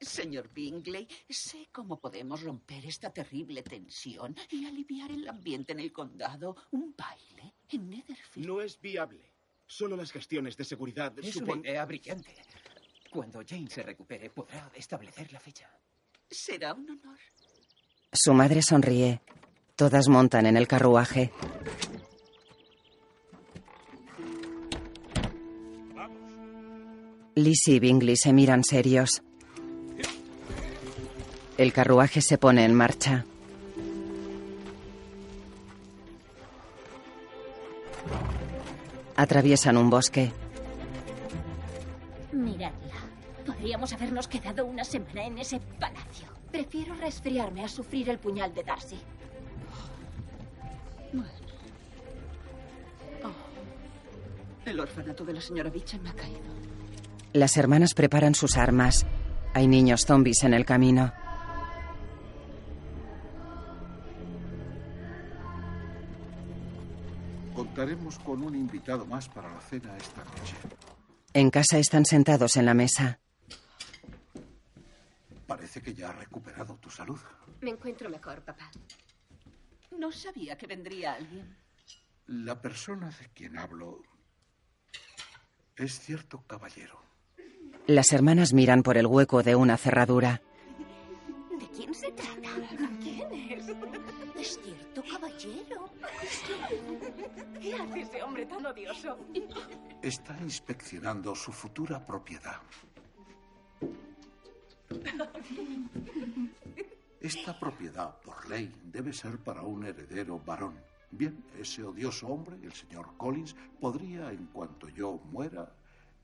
Señor 0.00 0.48
Bingley, 0.54 1.08
sé 1.28 1.66
cómo 1.72 1.98
podemos 1.98 2.42
romper 2.42 2.86
esta 2.86 3.10
terrible 3.12 3.62
tensión 3.64 4.36
y 4.50 4.66
aliviar 4.66 5.10
el 5.10 5.26
ambiente 5.28 5.72
en 5.72 5.80
el 5.80 5.92
condado. 5.92 6.54
Un 6.70 6.94
baile 6.96 7.54
en 7.70 7.90
Netherfield. 7.90 8.46
No 8.46 8.60
es 8.60 8.80
viable. 8.80 9.32
Solo 9.66 9.96
las 9.96 10.12
gestiones 10.12 10.56
de 10.56 10.64
seguridad 10.64 11.12
Es 11.18 11.36
supon- 11.36 11.58
una 11.58 11.68
idea 11.70 11.84
brillante. 11.86 12.36
Cuando 13.16 13.42
Jane 13.48 13.70
se 13.70 13.82
recupere, 13.82 14.28
podrá 14.28 14.70
establecer 14.74 15.32
la 15.32 15.40
fecha. 15.40 15.66
Será 16.30 16.74
un 16.74 16.90
honor. 16.90 17.16
Su 18.12 18.34
madre 18.34 18.60
sonríe. 18.60 19.22
Todas 19.74 20.06
montan 20.08 20.44
en 20.44 20.58
el 20.58 20.68
carruaje. 20.68 21.32
Lizzie 27.36 27.76
y 27.76 27.80
Bingley 27.80 28.18
se 28.18 28.34
miran 28.34 28.62
serios. 28.62 29.22
El 31.56 31.72
carruaje 31.72 32.20
se 32.20 32.36
pone 32.36 32.66
en 32.66 32.74
marcha. 32.74 33.24
Atraviesan 39.16 39.78
un 39.78 39.88
bosque. 39.88 40.34
Podríamos 43.66 43.92
habernos 43.94 44.28
quedado 44.28 44.64
una 44.64 44.84
semana 44.84 45.24
en 45.24 45.38
ese 45.38 45.58
palacio. 45.58 46.28
Prefiero 46.52 46.94
resfriarme 46.94 47.64
a 47.64 47.68
sufrir 47.68 48.08
el 48.10 48.20
puñal 48.20 48.54
de 48.54 48.62
Darcy. 48.62 48.96
El 54.64 54.78
orfanato 54.78 55.24
de 55.24 55.32
la 55.32 55.40
señora 55.40 55.68
Beecham 55.68 56.00
me 56.02 56.10
ha 56.10 56.14
caído. 56.14 56.38
Las 57.32 57.56
hermanas 57.56 57.92
preparan 57.94 58.36
sus 58.36 58.56
armas. 58.56 59.04
Hay 59.52 59.66
niños 59.66 60.06
zombies 60.06 60.44
en 60.44 60.54
el 60.54 60.64
camino. 60.64 61.12
Contaremos 67.52 68.16
con 68.20 68.44
un 68.44 68.54
invitado 68.54 69.04
más 69.06 69.28
para 69.28 69.52
la 69.52 69.60
cena 69.60 69.96
esta 69.96 70.22
noche. 70.22 70.54
En 71.32 71.50
casa 71.50 71.78
están 71.78 72.04
sentados 72.04 72.54
en 72.54 72.64
la 72.64 72.72
mesa. 72.72 73.18
Parece 75.46 75.80
que 75.80 75.94
ya 75.94 76.10
ha 76.10 76.12
recuperado 76.12 76.76
tu 76.76 76.90
salud. 76.90 77.20
Me 77.60 77.70
encuentro 77.70 78.08
mejor, 78.10 78.42
papá. 78.42 78.70
No 79.96 80.10
sabía 80.10 80.58
que 80.58 80.66
vendría 80.66 81.14
alguien. 81.14 81.56
La 82.26 82.60
persona 82.60 83.10
de 83.10 83.28
quien 83.32 83.56
hablo 83.56 84.02
es 85.76 86.00
cierto 86.00 86.42
caballero. 86.46 87.00
Las 87.86 88.12
hermanas 88.12 88.52
miran 88.52 88.82
por 88.82 88.98
el 88.98 89.06
hueco 89.06 89.42
de 89.44 89.54
una 89.54 89.76
cerradura. 89.76 90.42
¿De 91.58 91.68
quién 91.68 91.94
se 91.94 92.10
trata? 92.10 92.48
¿Quién 93.00 93.32
es? 93.32 93.68
Es 94.36 94.60
cierto, 94.60 95.02
caballero. 95.08 95.90
¿Qué 97.60 97.74
hace 97.74 98.00
ese 98.00 98.22
hombre 98.22 98.46
tan 98.46 98.66
odioso? 98.66 99.16
Está 100.02 100.36
inspeccionando 100.40 101.34
su 101.36 101.52
futura 101.52 102.04
propiedad. 102.04 102.60
Esta 107.20 107.58
propiedad, 107.58 108.20
por 108.20 108.48
ley, 108.48 108.72
debe 108.84 109.12
ser 109.12 109.38
para 109.38 109.62
un 109.62 109.84
heredero 109.84 110.38
varón. 110.38 110.78
Bien, 111.10 111.44
ese 111.58 111.82
odioso 111.82 112.28
hombre, 112.28 112.56
el 112.62 112.72
señor 112.72 113.16
Collins, 113.16 113.56
podría, 113.80 114.30
en 114.30 114.46
cuanto 114.46 114.88
yo 114.88 115.20
muera, 115.30 115.74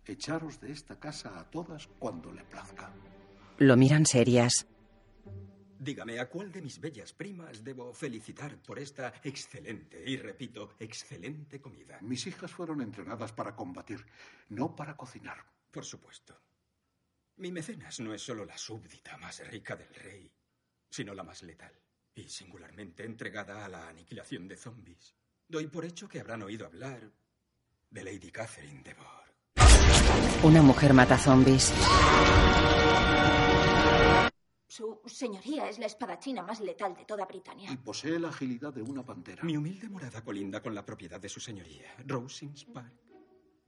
echaros 0.05 0.61
de 0.61 0.73
esta 0.73 0.99
casa 0.99 1.39
a 1.39 1.51
todas 1.51 1.89
cuando 1.99 2.31
le 2.33 2.45
plazca. 2.45 2.93
Lo 3.59 3.77
miran 3.77 4.07
serias. 4.07 4.67
Dígame, 5.79 6.21
¿a 6.21 6.29
cuál 6.29 6.53
de 6.53 6.63
mis 6.63 6.79
bellas 6.81 7.13
primas 7.13 7.65
debo 7.65 7.93
felicitar 7.93 8.57
por 8.59 8.79
esta 8.79 9.15
excelente, 9.25 10.03
y 10.07 10.17
repito, 10.17 10.75
excelente 10.79 11.61
comida? 11.61 11.99
Mis 12.03 12.25
hijas 12.29 12.53
fueron 12.53 12.81
entrenadas 12.81 13.33
para 13.33 13.57
combatir, 13.57 14.07
no 14.51 14.77
para 14.77 14.97
cocinar. 14.97 15.45
Por 15.73 15.85
supuesto. 15.85 16.42
Mi 17.43 17.51
mecenas 17.51 17.99
no 17.99 18.15
es 18.15 18.23
solo 18.23 18.45
la 18.45 18.57
súbdita 18.57 19.17
más 19.17 19.45
rica 19.49 19.75
del 19.75 19.93
rey, 19.93 20.31
sino 20.89 21.13
la 21.13 21.25
más 21.25 21.43
letal 21.43 21.73
y 22.15 22.29
singularmente 22.29 23.05
entregada 23.05 23.65
a 23.65 23.69
la 23.69 23.89
aniquilación 23.89 24.47
de 24.47 24.57
zombies. 24.57 25.17
Doy 25.49 25.67
por 25.67 25.85
hecho 25.85 26.09
que 26.09 26.21
habrán 26.21 26.45
oído 26.45 26.67
hablar 26.67 27.11
de 27.91 28.05
Lady 28.05 28.31
Catherine 28.31 28.85
de 28.85 28.95
Bourgh. 28.95 30.45
Una 30.45 30.63
mujer 30.63 30.95
mata 30.95 31.19
zombies. 31.19 31.73
Su 34.69 35.01
señoría 35.07 35.69
es 35.69 35.81
la 35.81 35.87
espadachina 35.87 36.43
más 36.43 36.61
letal 36.61 36.95
de 36.95 37.05
toda 37.05 37.27
Britania. 37.27 37.73
Y 37.73 37.77
posee 37.77 38.21
la 38.21 38.29
agilidad 38.29 38.73
de 38.73 38.83
una 38.83 39.05
pantera. 39.05 39.43
Mi 39.43 39.57
humilde 39.57 39.89
morada 39.89 40.23
colinda 40.23 40.63
con 40.63 40.77
la 40.77 40.87
propiedad 40.87 41.19
de 41.19 41.29
su 41.29 41.41
señoría, 41.41 41.93
Rosings 42.07 42.67
Park. 42.67 42.95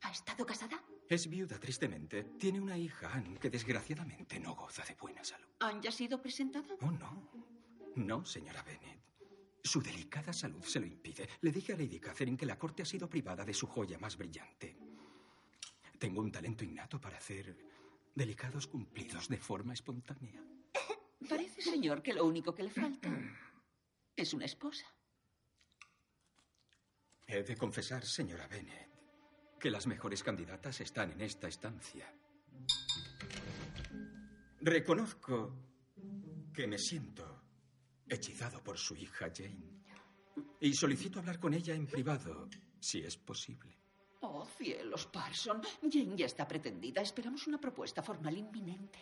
¿Ha 0.03 0.13
estado 0.13 0.47
casada? 0.47 0.81
Es 1.09 1.29
viuda, 1.29 1.59
tristemente. 1.59 2.25
Tiene 2.39 2.61
una 2.61 2.79
hija, 2.79 3.13
Anne, 3.13 3.39
que 3.39 3.51
desgraciadamente 3.51 4.41
no 4.41 4.55
goza 4.55 4.85
de 4.85 4.95
buena 4.95 5.23
salud. 5.23 5.49
¿Han 5.61 5.83
ya 5.83 5.93
sido 5.93 6.21
presentada? 6.21 6.75
Oh, 6.81 6.91
no. 6.91 7.31
No, 7.97 8.25
señora 8.25 8.63
Bennet. 8.63 9.01
Su 9.63 9.81
delicada 9.83 10.33
salud 10.33 10.63
se 10.63 10.81
lo 10.81 10.87
impide. 10.87 11.29
Le 11.41 11.51
dije 11.51 11.73
a 11.73 11.77
Lady 11.77 12.01
Catherine 12.01 12.37
que 12.37 12.47
la 12.47 12.59
corte 12.59 12.83
ha 12.83 12.87
sido 12.87 13.09
privada 13.09 13.45
de 13.45 13.55
su 13.55 13.67
joya 13.67 13.99
más 13.99 14.17
brillante. 14.17 14.77
Tengo 15.99 16.21
un 16.21 16.33
talento 16.33 16.65
innato 16.65 17.01
para 17.01 17.19
hacer 17.19 17.57
delicados 18.15 18.67
cumplidos 18.67 19.29
de 19.29 19.39
forma 19.39 19.73
espontánea. 19.73 20.43
Parece, 21.29 21.63
señor, 21.63 22.03
que 22.03 22.13
lo 22.13 22.25
único 22.25 22.55
que 22.55 22.65
le 22.65 22.71
falta 22.71 23.11
es 24.17 24.35
una 24.35 24.45
esposa. 24.45 24.87
He 27.27 27.43
de 27.43 27.57
confesar, 27.57 28.05
señora 28.05 28.47
Bennet, 28.47 28.94
que 29.65 29.71
las 29.71 29.87
mejores 29.87 30.23
candidatas 30.23 30.79
están 30.83 31.13
en 31.13 31.23
esta 31.23 31.49
estancia. 31.49 32.07
Reconozco 34.61 35.57
que 36.53 36.67
me 36.67 36.77
siento 36.77 37.45
hechizado 38.07 38.63
por 38.63 38.77
su 38.77 38.95
hija 38.95 39.33
Jane. 39.35 39.81
Y 40.61 40.75
solicito 40.75 41.19
hablar 41.19 41.41
con 41.41 41.55
ella 41.55 41.75
en 41.75 41.87
privado, 41.87 42.47
si 42.79 42.99
es 42.99 43.17
posible. 43.17 43.75
Oh, 44.21 44.45
cielos, 44.45 45.07
Parson. 45.07 45.63
Jane 45.91 46.15
ya 46.15 46.27
está 46.27 46.47
pretendida. 46.47 47.01
Esperamos 47.01 47.47
una 47.47 47.59
propuesta 47.59 48.03
formal 48.03 48.37
inminente. 48.37 48.99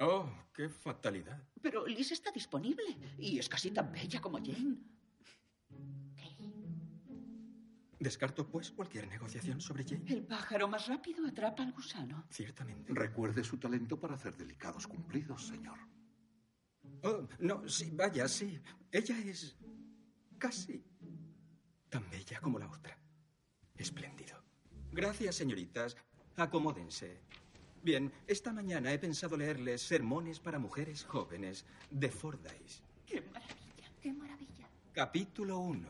Oh, 0.00 0.30
qué 0.52 0.68
fatalidad. 0.68 1.42
Pero 1.62 1.86
Liz 1.86 2.12
está 2.12 2.30
disponible 2.32 2.98
y 3.16 3.38
es 3.38 3.48
casi 3.48 3.70
tan 3.70 3.90
bella 3.90 4.20
como 4.20 4.36
Jane. 4.44 4.76
Descarto, 7.98 8.48
pues, 8.48 8.70
cualquier 8.70 9.08
negociación 9.08 9.60
sobre 9.60 9.84
Jane. 9.84 10.04
El 10.06 10.24
pájaro 10.24 10.68
más 10.68 10.86
rápido 10.86 11.26
atrapa 11.26 11.64
al 11.64 11.72
gusano. 11.72 12.26
Ciertamente. 12.30 12.92
Recuerde 12.94 13.42
su 13.42 13.58
talento 13.58 13.98
para 13.98 14.14
hacer 14.14 14.36
delicados 14.36 14.86
cumplidos, 14.86 15.48
señor. 15.48 15.78
Oh, 17.02 17.26
no, 17.40 17.68
sí, 17.68 17.90
vaya, 17.92 18.28
sí. 18.28 18.60
Ella 18.92 19.18
es 19.18 19.56
casi 20.38 20.84
tan 21.88 22.08
bella 22.10 22.40
como 22.40 22.58
la 22.58 22.70
otra. 22.70 22.96
Espléndido. 23.76 24.42
Gracias, 24.92 25.36
señoritas. 25.36 25.96
Acomódense. 26.36 27.20
Bien, 27.82 28.12
esta 28.26 28.52
mañana 28.52 28.92
he 28.92 28.98
pensado 28.98 29.36
leerles 29.36 29.82
Sermones 29.82 30.40
para 30.40 30.58
Mujeres 30.58 31.04
Jóvenes 31.04 31.64
de 31.90 32.10
Fordyce. 32.10 32.82
¡Qué 33.06 33.20
maravilla! 33.20 33.92
¡Qué 34.00 34.12
maravilla! 34.12 34.68
Capítulo 34.98 35.60
1. 35.60 35.88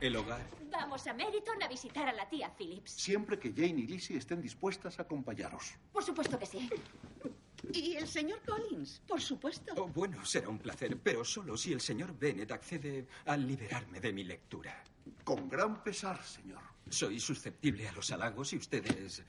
El 0.00 0.16
hogar. 0.16 0.44
Vamos 0.72 1.06
a 1.06 1.14
Meriton 1.14 1.62
a 1.62 1.68
visitar 1.68 2.08
a 2.08 2.12
la 2.12 2.28
tía 2.28 2.52
Phillips. 2.58 2.90
Siempre 2.90 3.38
que 3.38 3.52
Jane 3.52 3.82
y 3.82 3.86
Lizzie 3.86 4.16
estén 4.16 4.42
dispuestas 4.42 4.98
a 4.98 5.02
acompañaros. 5.02 5.76
Por 5.92 6.02
supuesto 6.02 6.36
que 6.36 6.46
sí. 6.46 6.68
Y 7.72 7.94
el 7.94 8.08
señor 8.08 8.40
Collins, 8.44 9.02
por 9.06 9.20
supuesto. 9.20 9.72
Oh, 9.76 9.86
bueno, 9.86 10.24
será 10.24 10.48
un 10.48 10.58
placer, 10.58 10.98
pero 11.00 11.24
solo 11.24 11.56
si 11.56 11.72
el 11.72 11.80
señor 11.80 12.18
Bennett 12.18 12.50
accede 12.50 13.06
a 13.26 13.36
liberarme 13.36 14.00
de 14.00 14.12
mi 14.12 14.24
lectura. 14.24 14.82
Con 15.22 15.48
gran 15.48 15.84
pesar, 15.84 16.20
señor. 16.24 16.62
Soy 16.88 17.20
susceptible 17.20 17.86
a 17.86 17.92
los 17.92 18.10
halagos 18.10 18.52
y 18.52 18.56
usted 18.56 18.84
es 18.84 19.22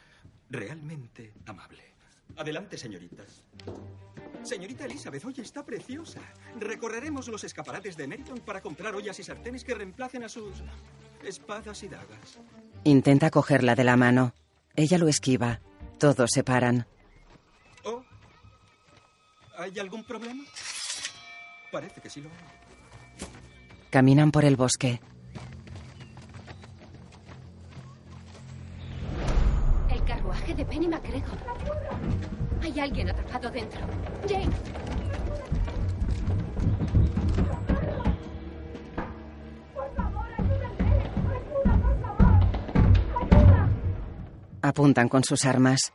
realmente 0.49 1.35
amable. 1.45 1.90
Adelante, 2.37 2.77
señoritas. 2.77 3.43
Señorita 4.43 4.85
Elizabeth, 4.85 5.23
hoy 5.25 5.35
está 5.37 5.63
preciosa. 5.63 6.19
Recorreremos 6.59 7.27
los 7.27 7.43
escaparates 7.43 7.95
de 7.95 8.07
Meriton 8.07 8.39
para 8.39 8.61
comprar 8.61 8.95
ollas 8.95 9.19
y 9.19 9.23
sartenes 9.23 9.63
que 9.63 9.75
reemplacen 9.75 10.23
a 10.23 10.29
sus 10.29 10.63
espadas 11.23 11.83
y 11.83 11.87
dagas. 11.87 12.39
Intenta 12.83 13.29
cogerla 13.29 13.75
de 13.75 13.83
la 13.83 13.97
mano. 13.97 14.33
Ella 14.75 14.97
lo 14.97 15.07
esquiva. 15.07 15.61
Todos 15.99 16.31
se 16.31 16.43
paran. 16.43 16.87
Oh, 17.83 18.03
¿hay 19.57 19.77
algún 19.77 20.03
problema? 20.03 20.43
Parece 21.71 22.01
que 22.01 22.09
sí 22.09 22.21
lo 22.21 22.29
hay. 22.29 23.27
Caminan 23.91 24.31
por 24.31 24.45
el 24.45 24.55
bosque. 24.55 24.99
De 30.55 30.65
Penny 30.65 30.87
MacGregor. 30.87 31.37
Hay 32.61 32.77
alguien 32.77 33.09
atrapado 33.09 33.49
dentro. 33.49 33.79
Jane. 34.27 34.49
Apuntan 44.61 45.07
con 45.07 45.23
sus 45.23 45.45
armas. 45.45 45.93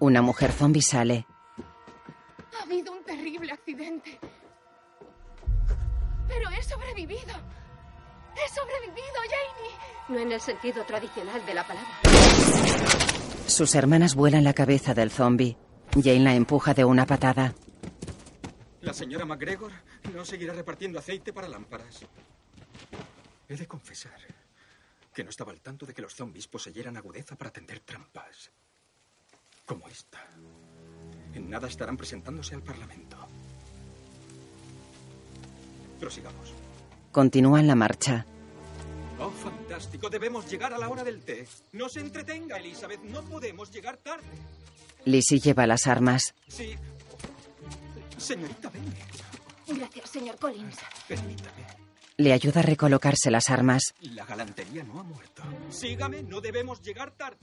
Una 0.00 0.22
mujer 0.22 0.50
zombie 0.52 0.82
sale. 0.82 1.26
Ha 2.58 2.62
habido 2.64 2.92
un 2.92 3.02
accidente. 3.50 4.18
Pero 6.26 6.50
he 6.50 6.62
sobrevivido. 6.62 7.34
He 8.38 8.48
sobrevivido, 8.54 9.18
Janie. 9.28 9.74
No 10.08 10.18
en 10.18 10.32
el 10.32 10.40
sentido 10.40 10.84
tradicional 10.84 11.44
de 11.44 11.54
la 11.54 11.66
palabra. 11.66 12.00
Sus 13.46 13.74
hermanas 13.74 14.14
vuelan 14.14 14.44
la 14.44 14.52
cabeza 14.54 14.94
del 14.94 15.10
zombie. 15.10 15.56
Jane 15.92 16.20
la 16.20 16.34
empuja 16.34 16.74
de 16.74 16.84
una 16.84 17.06
patada. 17.06 17.54
La 18.82 18.94
señora 18.94 19.24
McGregor 19.24 19.72
no 20.14 20.24
seguirá 20.24 20.54
repartiendo 20.54 20.98
aceite 20.98 21.32
para 21.32 21.48
lámparas. 21.48 22.06
He 23.48 23.56
de 23.56 23.66
confesar 23.66 24.18
que 25.12 25.24
no 25.24 25.30
estaba 25.30 25.50
al 25.50 25.60
tanto 25.60 25.84
de 25.84 25.94
que 25.94 26.02
los 26.02 26.14
zombies 26.14 26.46
poseyeran 26.46 26.96
agudeza 26.96 27.34
para 27.36 27.50
tender 27.50 27.80
trampas. 27.80 28.52
Como 29.66 29.88
esta. 29.88 30.24
En 31.34 31.50
nada 31.50 31.66
estarán 31.66 31.96
presentándose 31.96 32.54
al 32.54 32.62
Parlamento. 32.62 33.16
Prosigamos. 35.98 36.54
Continúan 37.12 37.66
la 37.66 37.74
marcha. 37.74 38.26
Oh, 39.18 39.30
fantástico. 39.30 40.08
Debemos 40.08 40.48
llegar 40.50 40.72
a 40.72 40.78
la 40.78 40.88
hora 40.88 41.02
del 41.04 41.20
té. 41.22 41.46
No 41.72 41.88
se 41.88 42.00
entretenga, 42.00 42.56
Elizabeth. 42.56 43.02
No 43.02 43.22
podemos 43.22 43.70
llegar 43.72 43.96
tarde. 43.96 44.26
Lizzie 45.04 45.40
lleva 45.40 45.66
las 45.66 45.86
armas. 45.86 46.34
Sí. 46.46 46.76
Señorita, 48.16 48.70
venga. 48.70 48.96
Gracias, 49.66 50.10
señor 50.10 50.36
Collins. 50.38 50.78
Permítame. 51.06 51.66
Le 52.16 52.32
ayuda 52.32 52.60
a 52.60 52.62
recolocarse 52.64 53.30
las 53.30 53.48
armas. 53.48 53.94
La 54.00 54.24
galantería 54.24 54.82
no 54.82 55.00
ha 55.00 55.02
muerto. 55.04 55.42
Sígame, 55.70 56.22
no 56.22 56.40
debemos 56.40 56.82
llegar 56.82 57.12
tarde. 57.12 57.38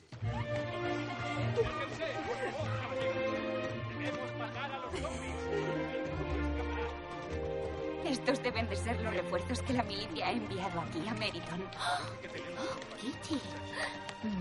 Estos 8.15 8.41
deben 8.41 8.69
de 8.69 8.77
ser 8.77 8.97
los 9.01 9.13
refuerzos 9.13 9.61
que 9.61 9.73
la 9.73 9.83
milicia 9.83 10.27
ha 10.27 10.31
enviado 10.31 10.79
aquí 10.79 11.05
a 11.05 11.13
Meriton. 11.15 11.61
Oh, 11.77 12.97
Kitty. 12.97 13.41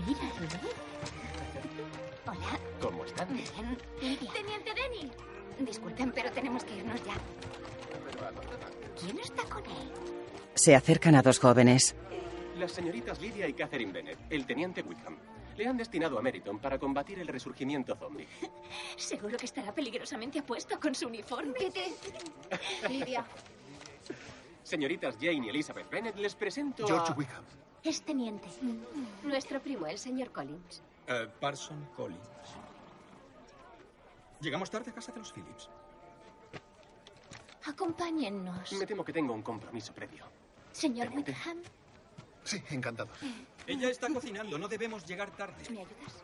Mira, 0.07 0.21
Hola. 2.25 2.59
¿Cómo 2.79 3.03
están? 3.03 3.33
Bien. 3.33 3.77
Lidia. 4.01 4.31
Teniente 4.31 4.73
Denny. 4.73 5.11
Disculpen, 5.59 6.13
pero 6.13 6.31
tenemos 6.31 6.63
que 6.63 6.77
irnos 6.77 7.03
ya. 7.03 7.15
¿Quién 8.97 9.19
está 9.19 9.43
con 9.43 9.65
él? 9.65 9.91
Se 10.53 10.73
acercan 10.73 11.15
a 11.15 11.21
dos 11.21 11.39
jóvenes. 11.39 11.97
Las 12.57 12.71
señoritas 12.71 13.19
Lydia 13.19 13.45
y 13.45 13.53
Catherine 13.53 13.91
Bennett, 13.91 14.19
el 14.29 14.45
teniente 14.45 14.83
Wickham. 14.83 15.17
Le 15.57 15.67
han 15.67 15.75
destinado 15.75 16.17
a 16.17 16.21
Meriton 16.21 16.59
para 16.59 16.79
combatir 16.79 17.19
el 17.19 17.27
resurgimiento 17.27 17.93
zombie. 17.97 18.27
Seguro 18.95 19.35
que 19.35 19.45
estará 19.45 19.73
peligrosamente 19.73 20.39
apuesto 20.39 20.79
con 20.79 20.95
su 20.95 21.07
uniforme. 21.07 21.59
Lidia. 22.89 23.25
Señoritas 24.63 25.15
Jane 25.19 25.45
y 25.45 25.49
Elizabeth 25.49 25.89
Bennett, 25.89 26.15
les 26.15 26.33
presento 26.35 26.87
George 26.87 27.11
a... 27.11 27.15
Wickham. 27.15 27.43
Es 27.83 28.01
teniente. 28.01 28.47
Nuestro 29.23 29.61
primo, 29.61 29.85
el 29.85 29.99
señor 29.99 30.31
Collins. 30.31 30.81
Eh, 31.07 31.27
Parson 31.39 31.87
Collins. 31.95 32.21
Llegamos 34.41 34.69
tarde 34.71 34.89
a 34.89 34.93
casa 34.93 35.11
de 35.11 35.19
los 35.19 35.31
Phillips. 35.31 35.69
Acompáñennos. 37.65 38.73
Me 38.73 38.85
temo 38.85 39.03
que 39.03 39.13
tengo 39.13 39.33
un 39.33 39.41
compromiso 39.41 39.93
previo. 39.93 40.25
Señor 40.71 41.07
Teniente. 41.07 41.31
Wickham, 41.31 41.61
Sí, 42.43 42.61
encantado. 42.69 43.09
Ella 43.65 43.89
está 43.89 44.07
cocinando, 44.13 44.57
no 44.59 44.67
debemos 44.67 45.03
llegar 45.05 45.31
tarde. 45.31 45.63
¿me 45.71 45.79
ayudas? 45.79 46.23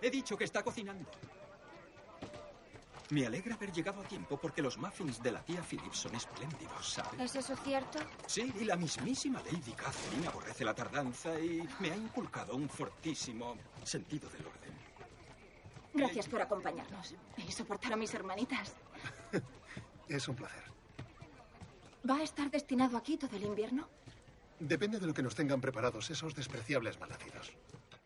He 0.00 0.10
dicho 0.10 0.36
que 0.36 0.44
está 0.44 0.62
cocinando. 0.62 1.08
Me 3.10 3.26
alegra 3.26 3.56
haber 3.56 3.72
llegado 3.72 4.00
a 4.00 4.04
tiempo 4.04 4.36
porque 4.36 4.62
los 4.62 4.78
muffins 4.78 5.20
de 5.20 5.32
la 5.32 5.42
tía 5.42 5.62
Phillips 5.62 5.98
son 5.98 6.14
espléndidos, 6.14 6.88
¿sabes? 6.88 7.20
¿Es 7.20 7.34
eso 7.34 7.56
cierto? 7.56 7.98
Sí, 8.26 8.52
y 8.60 8.64
la 8.64 8.76
mismísima 8.76 9.42
Lady 9.42 9.72
Catherine 9.72 10.28
aborrece 10.28 10.64
la 10.64 10.74
tardanza 10.74 11.38
y 11.40 11.68
me 11.80 11.90
ha 11.90 11.96
inculcado 11.96 12.54
un 12.54 12.68
fortísimo 12.68 13.56
sentido 13.82 14.28
del 14.30 14.46
orden. 14.46 14.70
Gracias 15.92 16.28
por 16.28 16.40
acompañarnos 16.40 17.14
y 17.36 17.50
soportar 17.50 17.94
a 17.94 17.96
mis 17.96 18.14
hermanitas. 18.14 18.74
Es 20.08 20.26
un 20.26 20.34
placer. 20.34 20.64
¿Va 22.08 22.16
a 22.16 22.22
estar 22.24 22.50
destinado 22.50 22.96
aquí 22.96 23.16
todo 23.16 23.36
el 23.36 23.44
invierno? 23.44 23.88
Depende 24.58 24.98
de 24.98 25.06
lo 25.06 25.14
que 25.14 25.22
nos 25.22 25.36
tengan 25.36 25.60
preparados 25.60 26.10
esos 26.10 26.34
despreciables 26.34 26.98
malnacidos. 26.98 27.52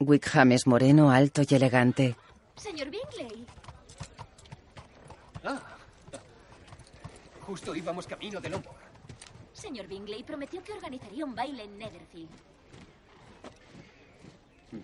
Wickham 0.01 0.53
es 0.53 0.67
moreno, 0.67 1.11
alto 1.11 1.43
y 1.49 1.55
elegante. 1.55 2.15
Señor 2.57 2.91
Bingley. 2.91 3.47
Ah. 5.45 5.61
Justo 7.47 7.75
íbamos 7.75 8.07
camino 8.07 8.41
de 8.41 8.49
Lombard. 8.49 8.75
Señor 9.53 9.87
Bingley 9.87 10.23
prometió 10.23 10.63
que 10.63 10.73
organizaría 10.73 11.25
un 11.25 11.35
baile 11.35 11.65
en 11.65 11.79
Netherfield. 11.79 12.31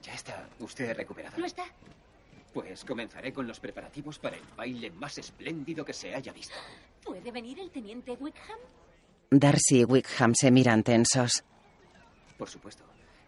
¿Ya 0.02 0.14
está 0.14 0.48
usted 0.61 0.94
recuperada? 0.94 1.36
¿No 1.36 1.46
está? 1.46 1.64
Pues 2.52 2.84
comenzaré 2.84 3.32
con 3.32 3.46
los 3.46 3.58
preparativos 3.61 4.18
para 4.18 4.36
el 4.36 4.42
baile 4.56 4.90
más 4.90 5.18
espléndido 5.18 5.84
que 5.84 5.92
se 5.92 6.14
haya 6.14 6.32
visto. 6.32 6.54
¿Puede 7.04 7.30
venir 7.32 7.58
el 7.61 7.70
teniente 7.70 8.12
Wickham? 8.12 8.58
Darcy 9.30 9.80
y 9.80 9.84
Wickham 9.84 10.34
se 10.34 10.50
miran 10.50 10.82
tensos. 10.82 11.44
Por 12.36 12.48
supuesto. 12.48 12.84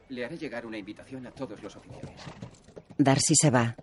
Le 0.08 0.24
haré 0.24 0.36
llegar 0.36 0.66
una 0.66 0.76
invitación 0.76 1.26
a 1.26 1.30
todos 1.30 1.62
los 1.62 1.74
oficiales. 1.76 2.20
Darcy 2.98 3.34
se 3.34 3.50
va. 3.50 3.74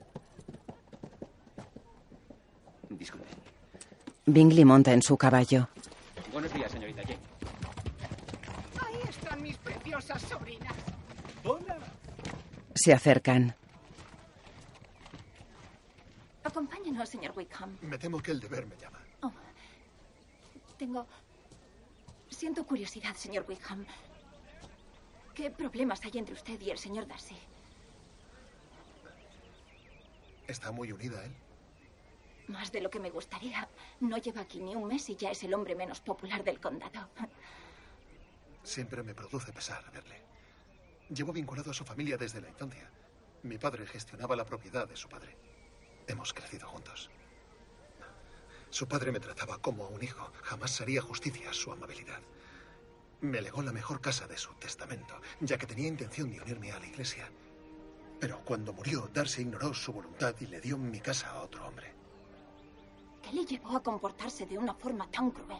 Disculpe. 2.89 3.28
Bingley 4.33 4.65
monta 4.65 4.93
en 4.93 5.01
su 5.01 5.17
caballo. 5.17 5.69
Buenos 6.31 6.53
días, 6.53 6.71
señorita 6.71 7.01
Jane. 7.01 7.19
Ahí 8.85 8.99
están 9.09 9.41
mis 9.41 9.57
preciosas 9.57 10.21
sobrinas. 10.21 10.73
¡Hola! 11.43 11.77
Se 12.75 12.93
acercan. 12.93 13.55
Acompáñenos, 16.43 17.09
señor 17.09 17.33
Wickham. 17.35 17.77
Me 17.81 17.97
temo 17.97 18.19
que 18.21 18.31
el 18.31 18.39
deber 18.39 18.65
me 18.65 18.75
llama. 18.77 18.99
Oh, 19.21 19.31
tengo... 20.77 21.05
Siento 22.29 22.65
curiosidad, 22.65 23.15
señor 23.15 23.45
Wickham. 23.47 23.85
¿Qué 25.33 25.49
problemas 25.51 26.03
hay 26.03 26.17
entre 26.17 26.35
usted 26.35 26.59
y 26.61 26.69
el 26.69 26.77
señor 26.77 27.07
Darcy? 27.07 27.37
¿Está 30.47 30.71
muy 30.71 30.91
unida 30.91 31.23
él? 31.23 31.33
Más 32.49 32.71
de 32.71 32.81
lo 32.81 32.89
que 32.89 32.99
me 32.99 33.11
gustaría. 33.11 33.69
No 33.99 34.17
lleva 34.17 34.41
aquí 34.41 34.59
ni 34.59 34.75
un 34.75 34.87
mes 34.87 35.07
y 35.09 35.15
ya 35.15 35.29
es 35.29 35.43
el 35.43 35.53
hombre 35.53 35.75
menos 35.75 36.01
popular 36.01 36.43
del 36.43 36.59
condado. 36.59 37.07
Siempre 38.63 39.03
me 39.03 39.13
produce 39.13 39.53
pesar 39.53 39.83
verle. 39.91 40.19
Llevo 41.09 41.31
vinculado 41.31 41.69
a 41.69 41.75
su 41.75 41.85
familia 41.85 42.17
desde 42.17 42.41
la 42.41 42.49
infancia. 42.49 42.89
Mi 43.43 43.59
padre 43.59 43.85
gestionaba 43.85 44.35
la 44.35 44.45
propiedad 44.45 44.87
de 44.87 44.95
su 44.95 45.07
padre. 45.07 45.37
Hemos 46.07 46.33
crecido 46.33 46.67
juntos. 46.67 47.11
Su 48.71 48.87
padre 48.87 49.11
me 49.11 49.19
trataba 49.19 49.59
como 49.59 49.85
a 49.85 49.89
un 49.89 50.03
hijo. 50.03 50.31
Jamás 50.41 50.81
haría 50.81 51.03
justicia 51.03 51.53
su 51.53 51.71
amabilidad. 51.71 52.21
Me 53.21 53.41
legó 53.41 53.61
la 53.61 53.71
mejor 53.71 54.01
casa 54.01 54.27
de 54.27 54.37
su 54.37 54.53
testamento, 54.55 55.21
ya 55.39 55.59
que 55.59 55.67
tenía 55.67 55.87
intención 55.87 56.31
de 56.31 56.41
unirme 56.41 56.71
a 56.71 56.79
la 56.79 56.87
iglesia. 56.87 57.29
Pero 58.19 58.43
cuando 58.43 58.73
murió, 58.73 59.07
Darcy 59.13 59.43
ignoró 59.43 59.71
su 59.75 59.93
voluntad 59.93 60.33
y 60.39 60.47
le 60.47 60.59
dio 60.61 60.79
mi 60.79 60.99
casa 60.99 61.29
a 61.29 61.41
otro 61.41 61.67
hombre. 61.67 61.98
¿Qué 63.29 63.35
le 63.35 63.45
llevó 63.45 63.77
a 63.77 63.83
comportarse 63.83 64.47
de 64.47 64.57
una 64.57 64.73
forma 64.73 65.05
tan 65.11 65.29
cruel? 65.29 65.59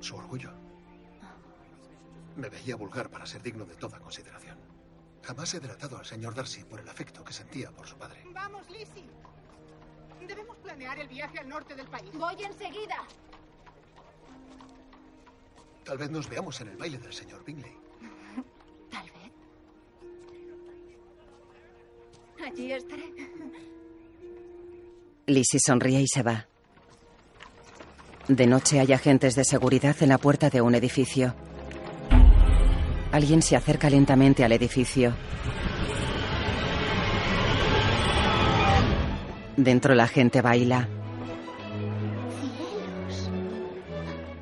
Su 0.00 0.16
orgullo. 0.16 0.52
Me 2.34 2.48
veía 2.48 2.76
vulgar 2.76 3.10
para 3.10 3.26
ser 3.26 3.42
digno 3.42 3.66
de 3.66 3.74
toda 3.74 3.98
consideración. 3.98 4.58
Jamás 5.22 5.52
he 5.52 5.60
delatado 5.60 5.98
al 5.98 6.06
señor 6.06 6.34
Darcy 6.34 6.64
por 6.64 6.80
el 6.80 6.88
afecto 6.88 7.22
que 7.22 7.34
sentía 7.34 7.70
por 7.72 7.86
su 7.86 7.96
padre. 7.96 8.24
Vamos, 8.32 8.68
Lizzie. 8.70 9.04
Debemos 10.26 10.56
planear 10.56 10.98
el 10.98 11.08
viaje 11.08 11.40
al 11.40 11.48
norte 11.48 11.74
del 11.74 11.88
país. 11.88 12.10
Voy 12.14 12.42
enseguida. 12.42 13.04
Tal 15.84 15.98
vez 15.98 16.10
nos 16.10 16.26
veamos 16.26 16.58
en 16.62 16.68
el 16.68 16.76
baile 16.78 16.96
del 16.96 17.12
señor 17.12 17.44
Bingley. 17.44 17.76
Tal 18.90 19.10
vez. 19.10 19.32
Allí 22.46 22.72
estaré. 22.72 23.12
Lizzie 25.26 25.58
sonríe 25.58 26.02
y 26.02 26.06
se 26.06 26.22
va. 26.22 26.46
De 28.28 28.46
noche 28.46 28.80
hay 28.80 28.92
agentes 28.92 29.34
de 29.34 29.44
seguridad 29.44 29.96
en 30.00 30.10
la 30.10 30.18
puerta 30.18 30.50
de 30.50 30.60
un 30.60 30.74
edificio. 30.74 31.34
Alguien 33.10 33.40
se 33.42 33.56
acerca 33.56 33.88
lentamente 33.88 34.44
al 34.44 34.52
edificio. 34.52 35.14
Dentro 39.56 39.94
la 39.94 40.08
gente 40.08 40.42
baila. 40.42 40.88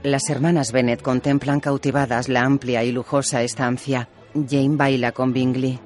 Las 0.02 0.28
hermanas 0.30 0.72
Bennett 0.72 1.02
contemplan 1.02 1.60
cautivadas 1.60 2.28
la 2.28 2.42
amplia 2.42 2.82
y 2.82 2.90
lujosa 2.90 3.42
estancia. 3.42 4.08
Jane 4.34 4.76
baila 4.76 5.12
con 5.12 5.32
Bingley. 5.32 5.78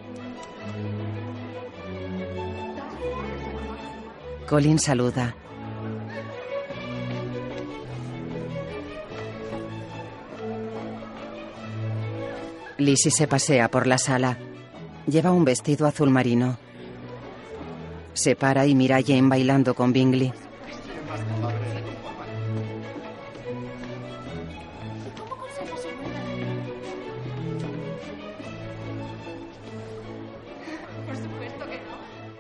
Colin 4.49 4.79
saluda. 4.79 5.35
Lizzie 12.79 13.11
se 13.11 13.27
pasea 13.27 13.69
por 13.69 13.89
la 13.89 13.99
sala. 13.99 14.39
Lleva 15.09 15.33
un 15.33 15.45
vestido 15.45 15.87
azul 15.87 16.11
marino. 16.11 16.59
Se 18.13 18.37
para 18.37 18.67
y 18.67 18.75
mira 18.77 18.99
a 18.99 19.03
Jane 19.03 19.29
bailando 19.29 19.75
con 19.75 19.93
Bingley. 19.93 20.33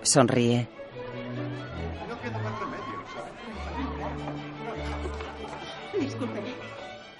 Sonríe. 0.02 0.75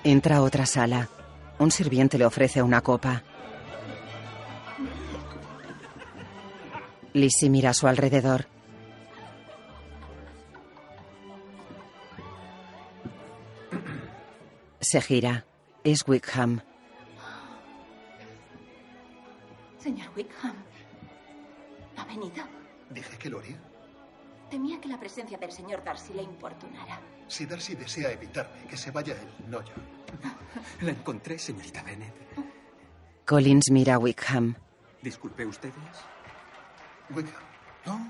Entra 0.08 0.36
a 0.36 0.42
otra 0.42 0.66
sala. 0.66 1.08
Un 1.58 1.72
sirviente 1.72 2.16
le 2.16 2.24
ofrece 2.24 2.62
una 2.62 2.80
copa. 2.80 3.24
Lizzie 7.12 7.50
mira 7.50 7.70
a 7.70 7.74
su 7.74 7.88
alrededor. 7.88 8.46
Se 14.78 15.00
gira. 15.00 15.44
Es 15.82 16.06
Wickham. 16.06 16.60
Señor 19.78 20.08
Wickham. 20.16 20.54
¿Ha 21.96 22.04
venido? 22.04 22.44
Dije 22.90 23.18
que 23.18 23.28
lo 23.28 23.40
haría. 23.40 23.58
Temía 24.50 24.80
que 24.80 24.86
la 24.86 25.00
presencia 25.00 25.36
del 25.36 25.50
señor 25.50 25.82
Darcy 25.82 26.12
le 26.12 26.22
importunara. 26.22 27.00
Si 27.28 27.46
Darcy 27.46 27.74
desea 27.74 28.12
evitarme, 28.12 28.66
que 28.68 28.76
se 28.76 28.90
vaya 28.90 29.14
él, 29.14 29.48
no 29.48 29.62
yo. 29.62 29.74
La 30.80 30.90
encontré, 30.90 31.38
señorita 31.38 31.82
Bennet. 31.82 32.14
Collins 33.24 33.70
mira 33.70 33.94
a 33.94 33.98
Wickham. 33.98 34.54
Disculpe 35.02 35.44
ustedes. 35.44 35.74
Wickham. 37.10 37.42
Oh, 37.86 38.00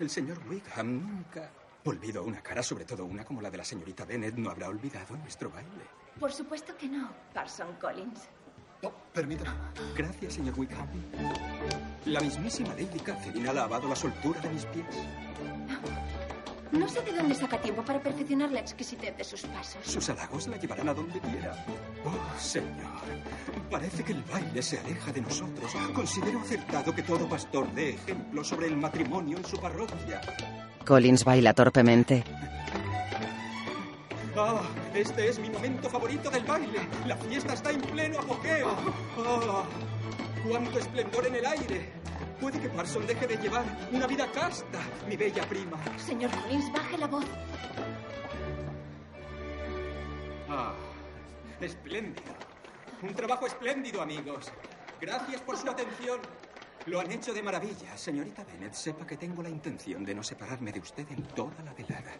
el 0.00 0.10
señor 0.10 0.38
Wickham 0.48 1.00
nunca. 1.00 1.50
Olvido 1.84 2.24
una 2.24 2.42
cara, 2.42 2.62
sobre 2.62 2.84
todo 2.84 3.04
una 3.04 3.24
como 3.24 3.40
la 3.40 3.50
de 3.50 3.58
la 3.58 3.64
señorita 3.64 4.04
Bennet, 4.04 4.34
no 4.34 4.50
habrá 4.50 4.68
olvidado 4.68 5.16
nuestro 5.16 5.50
baile. 5.50 5.84
Por 6.18 6.32
supuesto 6.32 6.76
que 6.76 6.88
no, 6.88 7.10
Parson 7.32 7.74
Collins. 7.80 8.28
No, 8.82 8.92
permítame. 9.12 9.50
Gracias, 9.96 10.34
señor 10.34 10.58
Wickham. 10.58 10.88
La 12.04 12.20
mismísima 12.20 12.70
Lady 12.70 12.98
Catherine 12.98 13.48
ha 13.48 13.52
lavado 13.52 13.88
la 13.88 13.96
soltura 13.96 14.40
de 14.40 14.50
mis 14.50 14.64
pies. 14.66 14.86
No 16.72 16.88
sé 16.88 17.00
de 17.02 17.12
dónde 17.12 17.34
saca 17.34 17.60
tiempo 17.60 17.82
para 17.82 18.00
perfeccionar 18.02 18.50
la 18.50 18.60
exquisitez 18.60 19.16
de 19.16 19.24
sus 19.24 19.42
pasos. 19.42 19.80
Sus 19.84 20.08
halagos 20.10 20.48
la 20.48 20.56
llevarán 20.58 20.88
a 20.88 20.94
donde 20.94 21.18
quiera. 21.20 21.64
Oh, 22.04 22.38
señor. 22.38 22.68
Parece 23.70 24.04
que 24.04 24.12
el 24.12 24.22
baile 24.22 24.62
se 24.62 24.78
aleja 24.78 25.12
de 25.12 25.22
nosotros. 25.22 25.72
Considero 25.94 26.40
acertado 26.40 26.94
que 26.94 27.02
todo 27.02 27.28
pastor 27.28 27.72
dé 27.72 27.90
ejemplo 27.90 28.44
sobre 28.44 28.66
el 28.66 28.76
matrimonio 28.76 29.38
en 29.38 29.44
su 29.44 29.58
parroquia. 29.58 30.20
Collins 30.84 31.24
baila 31.24 31.54
torpemente. 31.54 32.24
Ah, 34.36 34.62
este 34.94 35.28
es 35.28 35.38
mi 35.38 35.50
momento 35.50 35.88
favorito 35.90 36.30
del 36.30 36.44
baile. 36.44 36.80
La 37.06 37.16
fiesta 37.16 37.54
está 37.54 37.70
en 37.70 37.80
pleno 37.80 38.20
apogeo. 38.20 38.68
Ah, 39.18 39.64
cuánto 40.48 40.78
esplendor 40.78 41.26
en 41.26 41.34
el 41.34 41.46
aire. 41.46 41.97
Puede 42.40 42.60
que 42.60 42.68
Parson 42.68 43.06
deje 43.06 43.26
de 43.26 43.36
llevar 43.36 43.64
una 43.92 44.06
vida 44.06 44.30
casta, 44.30 44.78
mi 45.08 45.16
bella 45.16 45.42
prima. 45.48 45.76
Señor 45.98 46.30
Collins, 46.30 46.72
baje 46.72 46.98
la 46.98 47.06
voz. 47.06 47.24
Ah, 50.48 50.74
espléndido. 51.60 52.32
Un 53.02 53.14
trabajo 53.14 53.46
espléndido, 53.46 54.00
amigos. 54.00 54.52
Gracias 55.00 55.40
por 55.42 55.56
su 55.56 55.68
atención. 55.68 56.20
Lo 56.86 57.00
han 57.00 57.10
hecho 57.10 57.32
de 57.32 57.42
maravilla. 57.42 57.96
Señorita 57.96 58.44
Bennett, 58.44 58.72
sepa 58.72 59.06
que 59.06 59.16
tengo 59.16 59.42
la 59.42 59.50
intención 59.50 60.04
de 60.04 60.14
no 60.14 60.22
separarme 60.22 60.72
de 60.72 60.80
usted 60.80 61.06
en 61.10 61.22
toda 61.28 61.62
la 61.64 61.74
velada. 61.74 62.12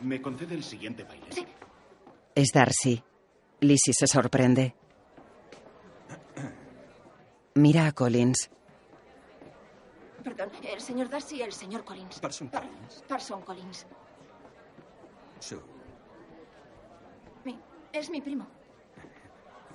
¿Me 0.00 0.20
concede 0.20 0.54
el 0.54 0.64
siguiente 0.64 1.04
baile? 1.04 1.46
Es 2.34 2.50
Darcy. 2.52 3.02
Lizzie 3.60 3.94
se 3.94 4.06
sorprende. 4.06 4.74
Mira 7.54 7.86
a 7.86 7.92
Collins. 7.92 8.50
Perdón, 10.24 10.50
el 10.62 10.80
señor 10.80 11.08
Darcy 11.08 11.36
y 11.36 11.42
el 11.42 11.52
señor 11.52 11.84
Collins. 11.84 12.20
Parson 12.20 12.48
Par- 12.48 12.62
Collins. 12.68 13.04
Parson 13.08 13.42
Collins. 13.42 13.86
Su 15.38 15.60
Mi- 17.44 17.58
es 17.92 18.10
mi 18.10 18.20
primo. 18.20 18.46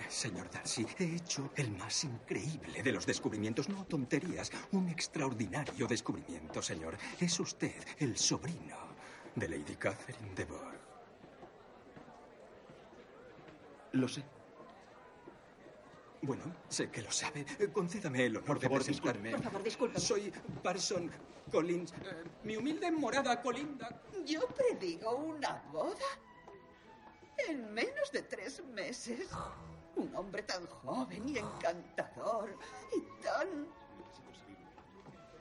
Señor 0.08 0.50
Darcy, 0.52 0.86
he 1.00 1.16
hecho 1.16 1.50
el 1.56 1.72
más 1.72 2.04
increíble 2.04 2.84
de 2.84 2.92
los 2.92 3.06
descubrimientos, 3.08 3.70
no 3.70 3.86
tonterías, 3.86 4.52
un 4.72 4.88
extraordinario 4.90 5.88
descubrimiento, 5.88 6.62
señor. 6.62 6.96
Es 7.20 7.40
usted 7.40 7.74
el 7.98 8.16
sobrino 8.18 8.78
de 9.34 9.50
Lady 9.50 9.76
Catherine 9.76 10.36
de 10.36 10.46
Bourgh. 10.46 10.80
Lo 13.94 14.08
sé. 14.08 14.24
Bueno, 16.22 16.44
sé 16.70 16.90
que 16.90 17.02
lo 17.02 17.12
sabe. 17.12 17.46
Eh, 17.60 17.70
Concédame 17.72 18.26
el 18.26 18.38
honor 18.38 18.60
de 18.60 18.68
favor, 18.68 18.84
presentarme. 18.84 19.32
Por 19.32 19.44
favor, 19.44 19.64
disculpe. 19.64 20.00
Soy 20.00 20.32
Parson 20.64 21.12
Collins. 21.52 21.92
Eh, 21.94 22.24
mi 22.44 22.58
humilde 22.58 22.92
morada 22.92 23.42
colinda. 23.42 24.02
¿Yo 24.26 24.48
predigo 24.48 25.16
una 25.16 25.64
boda? 25.72 26.06
En 27.48 27.74
menos 27.74 28.12
de 28.12 28.24
tres 28.24 28.64
meses. 28.66 29.30
Un 29.96 30.16
hombre 30.16 30.44
tan 30.44 30.66
joven 30.68 31.30
y 31.30 31.38
encantador 31.38 32.58
y 32.96 33.24
tan 33.24 33.68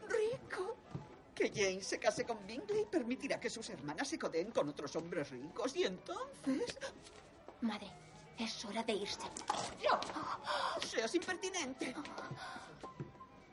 rico. 0.08 0.76
Que 1.34 1.48
Jane 1.48 1.82
se 1.82 1.98
case 1.98 2.24
con 2.24 2.46
Bingley 2.46 2.84
permitirá 2.84 3.40
que 3.40 3.50
sus 3.50 3.68
hermanas 3.70 4.06
se 4.06 4.18
codeen 4.18 4.52
con 4.52 4.68
otros 4.68 4.94
hombres 4.94 5.30
ricos 5.30 5.74
y 5.74 5.84
entonces... 5.84 6.78
Madre, 7.60 7.90
es 8.38 8.64
hora 8.64 8.82
de 8.82 8.92
irse. 8.94 9.20
¡No! 9.84 10.00
¡Seas 10.80 11.14
impertinente! 11.14 11.94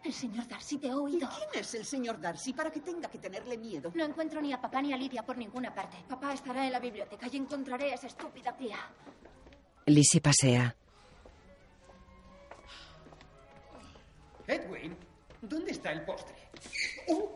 El 0.04 0.14
señor 0.14 0.48
Darcy 0.48 0.78
te 0.80 0.90
ha 0.90 0.98
oído. 0.98 1.30
¿Quién 1.30 1.62
es 1.62 1.74
el 1.76 1.86
señor 1.86 2.20
Darcy 2.20 2.54
para 2.54 2.72
que 2.72 2.80
tenga 2.82 3.08
que 3.10 3.20
tenerle 3.20 3.58
miedo? 3.58 3.92
No 3.94 4.04
encuentro 4.04 4.42
ni 4.42 4.52
a 4.52 4.60
papá 4.60 4.82
ni 4.82 4.92
a 4.94 4.98
Lidia 4.98 5.24
por 5.24 5.38
ninguna 5.38 5.74
parte. 5.74 5.98
Papá 6.10 6.34
estará 6.34 6.66
en 6.66 6.72
la 6.72 6.80
biblioteca 6.80 7.28
y 7.32 7.38
encontraré 7.38 7.92
a 7.92 7.96
esa 7.96 8.08
estúpida 8.08 8.56
tía. 8.58 8.78
Lizzie 9.86 10.20
pasea. 10.22 10.76
Edwin, 14.48 14.98
¿dónde 15.42 15.72
está 15.72 15.92
el 15.92 16.04
postre? 16.04 16.36
Uh. 17.08 17.28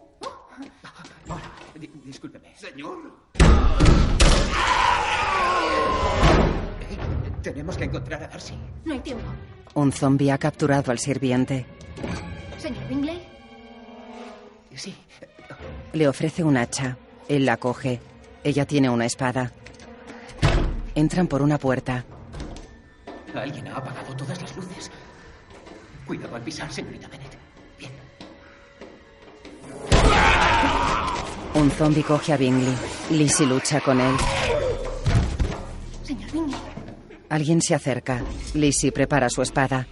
Hola, 1.28 1.52
di- 1.76 1.88
discúlpeme. 2.04 2.56
Señor. 2.58 3.14
Tenemos 7.42 7.78
que 7.78 7.84
encontrar 7.86 8.24
a 8.24 8.28
Darcy. 8.28 8.56
No 8.86 8.94
hay 8.94 9.00
tiempo. 9.00 9.24
Un 9.76 9.92
zombi 9.92 10.30
ha 10.30 10.38
capturado 10.38 10.92
al 10.92 11.00
sirviente. 11.00 11.66
Señor 12.58 12.88
Bingley, 12.88 13.22
Sí. 14.76 14.94
Le 15.94 16.08
ofrece 16.08 16.44
un 16.44 16.58
hacha. 16.58 16.98
Él 17.30 17.46
la 17.46 17.58
coge. 17.58 18.02
Ella 18.44 18.66
tiene 18.66 18.90
una 18.90 19.06
espada. 19.06 19.52
Entran 20.96 21.28
por 21.28 21.42
una 21.42 21.58
puerta. 21.58 22.04
Alguien 23.34 23.68
ha 23.70 23.78
apagado 23.78 24.16
todas 24.16 24.42
las 24.42 24.56
luces. 24.56 24.92
Cuidado 26.06 26.36
al 26.36 26.42
pisar, 26.42 26.72
señorita 26.72 27.08
Bennett. 27.08 27.38
Bien. 27.80 27.92
Un 31.56 31.72
zombi 31.72 32.04
coge 32.04 32.34
a 32.34 32.38
Bingley. 32.38 32.76
Lizzie 33.12 33.46
lucha 33.46 33.80
con 33.82 34.00
él. 34.00 34.16
Alguien 37.30 37.62
se 37.62 37.76
acerca. 37.76 38.22
Lizzie 38.54 38.92
prepara 38.92 39.30
su 39.30 39.42
espada. 39.42 39.88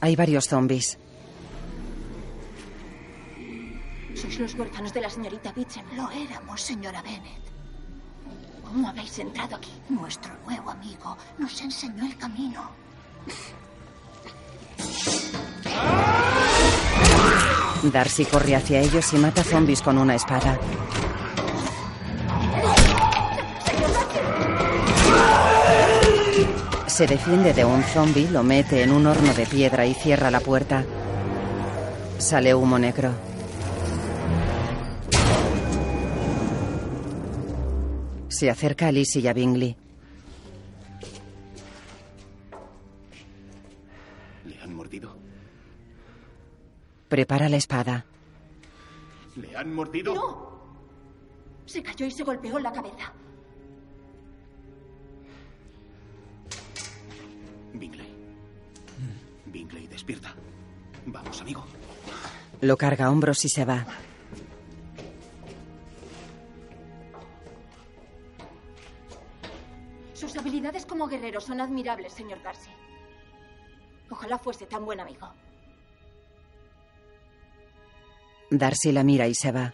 Hay 0.00 0.16
varios 0.16 0.48
zombies. 0.48 0.98
Sois 4.14 4.38
los 4.38 4.54
huérfanos 4.54 4.92
de 4.92 5.00
la 5.00 5.10
señorita 5.10 5.52
Beecham. 5.52 5.84
Lo 5.96 6.10
éramos, 6.10 6.60
señora 6.60 7.02
Bennett. 7.02 7.40
¿Cómo 8.64 8.88
habéis 8.88 9.18
entrado 9.18 9.56
aquí? 9.56 9.72
Nuestro 9.88 10.32
nuevo 10.46 10.70
amigo 10.70 11.16
nos 11.38 11.60
enseñó 11.60 12.06
el 12.06 12.16
camino. 12.16 12.70
Darcy 17.82 18.24
corre 18.26 18.56
hacia 18.56 18.80
ellos 18.80 19.12
y 19.12 19.16
mata 19.16 19.42
zombies 19.42 19.82
con 19.82 19.98
una 19.98 20.14
espada. 20.14 20.58
Se 27.00 27.06
defiende 27.06 27.54
de 27.54 27.64
un 27.64 27.82
zombie, 27.82 28.30
lo 28.30 28.42
mete 28.42 28.82
en 28.82 28.92
un 28.92 29.06
horno 29.06 29.32
de 29.32 29.46
piedra 29.46 29.86
y 29.86 29.94
cierra 29.94 30.30
la 30.30 30.40
puerta. 30.40 30.84
Sale 32.18 32.54
humo 32.54 32.78
negro. 32.78 33.14
Se 38.28 38.50
acerca 38.50 38.88
a 38.88 38.92
Lizzie 38.92 39.22
y 39.22 39.28
a 39.28 39.32
Bingley. 39.32 39.74
mordido? 44.68 45.16
Prepara 47.08 47.48
la 47.48 47.56
espada. 47.56 48.04
¿Le 49.36 49.56
han 49.56 49.74
mordido? 49.74 50.14
¡No! 50.14 50.50
Se 51.64 51.82
cayó 51.82 52.04
y 52.04 52.10
se 52.10 52.24
golpeó 52.24 52.58
la 52.58 52.70
cabeza. 52.70 53.10
Bingley. 57.80 58.06
Bingley, 59.46 59.86
despierta. 59.88 60.34
Vamos, 61.06 61.40
amigo. 61.40 61.64
Lo 62.60 62.76
carga 62.76 63.06
a 63.06 63.10
hombros 63.10 63.44
y 63.46 63.48
se 63.48 63.64
va. 63.64 63.86
Sus 70.12 70.36
habilidades 70.36 70.84
como 70.84 71.08
guerrero 71.08 71.40
son 71.40 71.62
admirables, 71.62 72.12
señor 72.12 72.42
Darcy. 72.42 72.70
Ojalá 74.10 74.38
fuese 74.38 74.66
tan 74.66 74.84
buen 74.84 75.00
amigo. 75.00 75.32
Darcy 78.50 78.92
la 78.92 79.04
mira 79.04 79.26
y 79.26 79.34
se 79.34 79.52
va. 79.52 79.72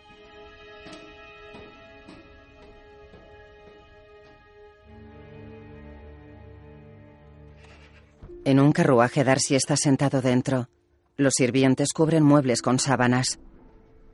En 8.46 8.60
un 8.60 8.70
carruaje 8.70 9.24
Darcy 9.24 9.56
está 9.56 9.76
sentado 9.76 10.22
dentro. 10.22 10.68
Los 11.16 11.34
sirvientes 11.34 11.92
cubren 11.92 12.22
muebles 12.22 12.62
con 12.62 12.78
sábanas. 12.78 13.40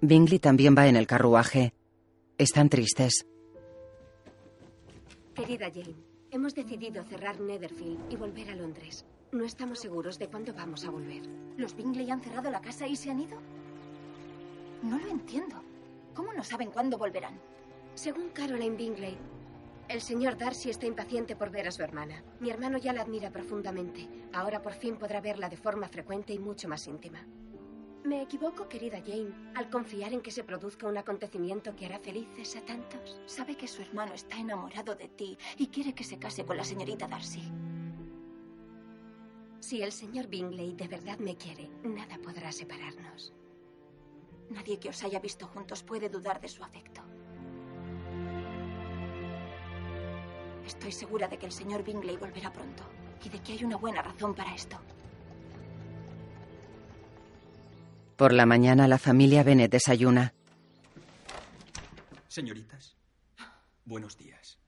Bingley 0.01 0.39
también 0.39 0.75
va 0.75 0.87
en 0.87 0.97
el 0.97 1.07
carruaje. 1.07 1.75
Están 2.39 2.71
tristes. 2.71 3.27
Querida 5.35 5.71
Jane, 5.71 5.97
hemos 6.31 6.55
decidido 6.55 7.05
cerrar 7.05 7.41
Netherfield 7.41 8.11
y 8.11 8.17
volver 8.17 8.49
a 8.49 8.57
Londres. 8.57 9.05
No 9.33 9.45
estamos 9.45 9.81
seguros 9.81 10.19
de 10.19 10.29
cuándo 10.29 10.55
vamos 10.55 10.87
a 10.87 10.91
volver. 10.91 11.25
¿Los 11.59 11.77
Bingley 11.77 12.11
han 12.11 12.23
cerrado 12.23 12.51
la 12.51 12.63
casa 12.63 12.87
y 12.87 12.97
se 12.97 13.11
han 13.11 13.21
ido? 13.21 13.37
No 14.83 14.99
lo 14.99 15.09
entiendo. 15.11 15.63
¿Cómo 16.15 16.33
no 16.33 16.43
saben 16.43 16.71
cuándo 16.71 16.97
volverán? 16.97 17.39
Según 17.93 18.31
Caroline 18.31 18.77
Bingley, 18.79 19.19
el 19.93 20.01
señor 20.01 20.39
Darcy 20.39 20.71
está 20.71 20.87
impaciente 20.87 21.37
por 21.37 21.51
ver 21.51 21.69
a 21.69 21.71
su 21.71 21.83
hermana. 21.83 22.25
Mi 22.41 22.49
hermano 22.49 22.79
ya 22.79 22.95
la 22.95 23.03
admira 23.03 23.31
profundamente. 23.31 24.09
Ahora 24.33 24.63
por 24.63 24.73
fin 24.73 24.97
podrá 24.97 25.21
verla 25.21 25.51
de 25.51 25.59
forma 25.59 25.87
frecuente 25.87 26.33
y 26.33 26.39
mucho 26.39 26.67
más 26.67 26.87
íntima. 26.87 27.27
¿Me 28.03 28.23
equivoco, 28.23 28.69
querida 28.69 29.03
Jane, 29.05 29.53
al 29.55 29.69
confiar 29.69 30.15
en 30.15 30.23
que 30.23 30.31
se 30.31 30.45
produzca 30.45 30.89
un 30.89 30.97
acontecimiento 30.97 31.77
que 31.77 31.87
hará 31.87 31.99
felices 31.99 32.57
a 32.57 32.63
tantos? 32.63 33.21
Sabe 33.27 33.55
que 33.55 33.69
su 33.69 33.83
hermano 33.83 34.15
está 34.15 34.39
enamorado 34.39 34.95
de 34.95 35.09
ti 35.09 35.37
y 35.59 35.67
quiere 35.67 35.95
que 35.95 36.05
se 36.05 36.19
case 36.19 36.45
con 36.47 36.57
la 36.57 36.65
señorita 36.65 37.07
Darcy. 37.07 37.43
Si 39.61 39.83
el 39.83 39.93
señor 39.93 40.27
Bingley 40.27 40.73
de 40.73 40.89
verdad 40.89 41.19
me 41.19 41.37
quiere, 41.37 41.69
nada 41.85 42.19
podrá 42.19 42.51
separarnos. 42.51 43.35
Nadie 44.49 44.81
que 44.81 44.89
os 44.89 45.05
haya 45.05 45.21
visto 45.21 45.47
juntos 45.47 45.83
puede 45.83 46.09
dudar 46.09 46.41
de 46.41 46.49
su 46.49 46.65
afecto. 46.65 47.03
Estoy 50.67 50.93
segura 50.93 51.29
de 51.29 51.39
que 51.39 51.47
el 51.47 51.53
señor 51.53 51.83
Bingley 51.83 52.17
volverá 52.17 52.53
pronto 52.53 52.85
y 53.25 53.29
de 53.29 53.41
que 53.41 53.53
hay 53.53 53.65
una 53.65 53.77
buena 53.77 54.03
razón 54.03 54.35
para 54.35 54.55
esto. 54.55 54.79
Por 58.17 58.33
la 58.33 58.47
mañana 58.47 58.87
la 58.87 58.99
familia 58.99 59.43
Bennet 59.43 59.71
desayuna. 59.71 60.35
Señoritas, 62.29 62.97
buenos 63.85 64.17
días. 64.17 64.59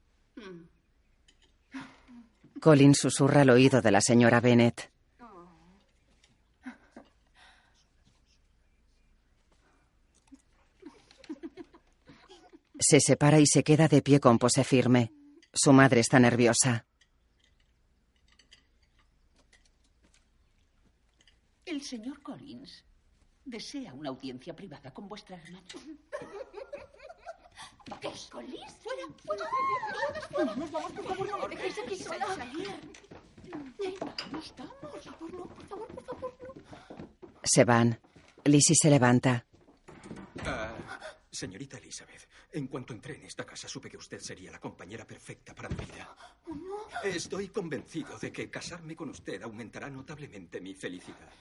Colin 2.61 2.95
susurra 2.95 3.41
al 3.41 3.49
oído 3.49 3.81
de 3.81 3.91
la 3.91 4.01
señora 4.01 4.41
Bennet. 4.41 4.91
Se 12.79 12.99
separa 12.99 13.39
y 13.39 13.47
se 13.47 13.63
queda 13.63 13.87
de 13.87 14.01
pie 14.01 14.19
con 14.19 14.37
pose 14.37 14.63
firme. 14.63 15.11
Su 15.55 15.71
madre 15.71 16.01
está 16.01 16.19
nerviosa. 16.19 16.85
El 21.65 21.81
señor 21.81 22.21
Collins 22.21 22.83
desea 23.45 23.93
una 23.93 24.09
audiencia 24.09 24.53
privada 24.55 24.93
con 24.93 25.07
vuestra 25.07 25.37
hermana. 25.37 25.63
¿Qué? 28.01 28.11
¿Collins? 28.31 28.73
¡Fuera! 28.83 29.03
¡Fuera! 29.23 29.45
¡Vamos, 30.45 30.71
vamos, 30.71 30.91
por 30.91 31.05
favor, 31.05 31.29
no 31.29 31.37
me 31.47 31.55
dejéis 31.55 31.77
aquí 31.79 31.95
sola! 31.95 32.25
Vamos, 32.27 32.47
vamos. 34.57 34.81
Por 34.81 35.01
favor, 35.01 35.33
no, 35.33 35.45
por 35.47 35.65
favor, 35.67 35.87
por 35.87 36.03
favor, 36.05 36.33
no. 36.43 36.53
Se 37.43 37.63
van. 37.63 37.97
Lizzie 38.43 38.75
se 38.75 38.89
levanta. 38.89 39.45
Ah, 40.43 40.75
señorita 41.31 41.77
Elizabeth, 41.77 42.27
en 42.55 42.67
cuanto 42.67 42.93
entré 42.93 43.15
en 43.15 43.25
esta 43.25 43.45
casa 43.45 43.67
supe 43.67 43.89
que 43.89 43.97
usted 43.97 44.19
sería 44.19 44.49
la 44.49 44.59
compañera 44.59 45.05
perfecta 45.05 45.53
para 45.53 45.69
mi 45.69 45.75
vida. 45.75 46.15
Estoy 47.03 47.49
convencido 47.49 48.17
de 48.17 48.31
que 48.31 48.49
casarme 48.49 48.95
con 48.95 49.09
usted 49.09 49.41
aumentará 49.43 49.89
notablemente 49.89 50.61
mi 50.61 50.73
felicidad. 50.73 51.31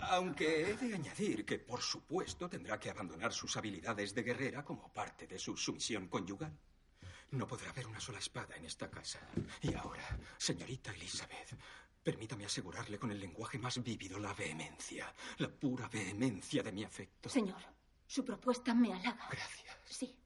Aunque 0.00 0.70
he 0.70 0.74
de 0.76 0.94
añadir 0.94 1.44
que, 1.44 1.60
por 1.60 1.80
supuesto, 1.80 2.48
tendrá 2.48 2.80
que 2.80 2.90
abandonar 2.90 3.32
sus 3.32 3.56
habilidades 3.56 4.12
de 4.12 4.24
guerrera 4.24 4.64
como 4.64 4.92
parte 4.92 5.28
de 5.28 5.38
su 5.38 5.56
sumisión 5.56 6.08
conyugal. 6.08 6.52
No 7.30 7.46
podrá 7.46 7.70
haber 7.70 7.86
una 7.86 8.00
sola 8.00 8.18
espada 8.18 8.56
en 8.56 8.64
esta 8.64 8.90
casa. 8.90 9.20
Y 9.62 9.72
ahora, 9.74 10.18
señorita 10.36 10.92
Elizabeth, 10.92 11.56
permítame 12.02 12.44
asegurarle 12.44 12.98
con 12.98 13.12
el 13.12 13.20
lenguaje 13.20 13.58
más 13.58 13.80
vívido 13.82 14.18
la 14.18 14.34
vehemencia, 14.34 15.14
la 15.38 15.48
pura 15.48 15.88
vehemencia 15.88 16.62
de 16.62 16.72
mi 16.72 16.82
afecto. 16.82 17.28
Señor, 17.28 17.62
su 18.06 18.24
propuesta 18.24 18.74
me 18.74 18.92
halaga. 18.92 19.28
Gracias. 19.30 19.76
Sí. 19.88 20.16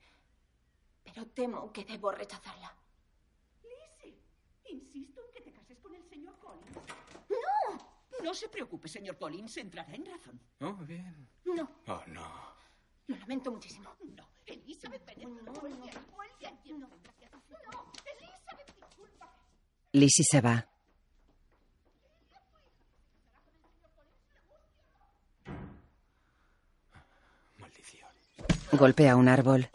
Pero 1.13 1.27
temo 1.27 1.73
que 1.73 1.85
debo 1.85 2.11
rechazarla. 2.13 2.75
Lizzie, 3.63 4.19
insisto 4.71 5.21
en 5.25 5.31
que 5.33 5.41
te 5.41 5.53
cases 5.53 5.79
con 5.79 5.95
el 5.95 6.05
señor 6.09 6.39
Collins. 6.39 6.77
¡No! 7.29 8.23
No 8.25 8.35
se 8.35 8.49
preocupe, 8.49 8.89
señor 8.89 9.17
Collins, 9.17 9.57
entrará 9.57 9.95
en 9.95 10.07
razón. 10.07 10.41
Oh, 10.61 10.75
bien. 10.85 11.29
No, 11.45 11.71
Oh, 11.87 12.03
no. 12.09 12.29
lo 13.07 13.17
lamento 13.17 13.51
muchísimo. 13.51 13.91
No, 14.17 14.29
Elizabeth. 14.47 15.17
No, 15.17 15.29
no, 15.29 15.53
Vuelve 15.55 15.89
aquí, 15.89 15.99
vuelve 16.15 16.47
aquí. 16.47 16.73
No, 16.73 16.89
no, 16.89 17.93
Elizabeth, 18.05 18.77
disculpa. 18.77 19.33
Lizzie 19.93 20.25
se 20.31 20.41
va. 20.41 20.67
Maldición. 27.59 28.09
Golpea 28.73 29.17
un 29.17 29.29
árbol. 29.29 29.69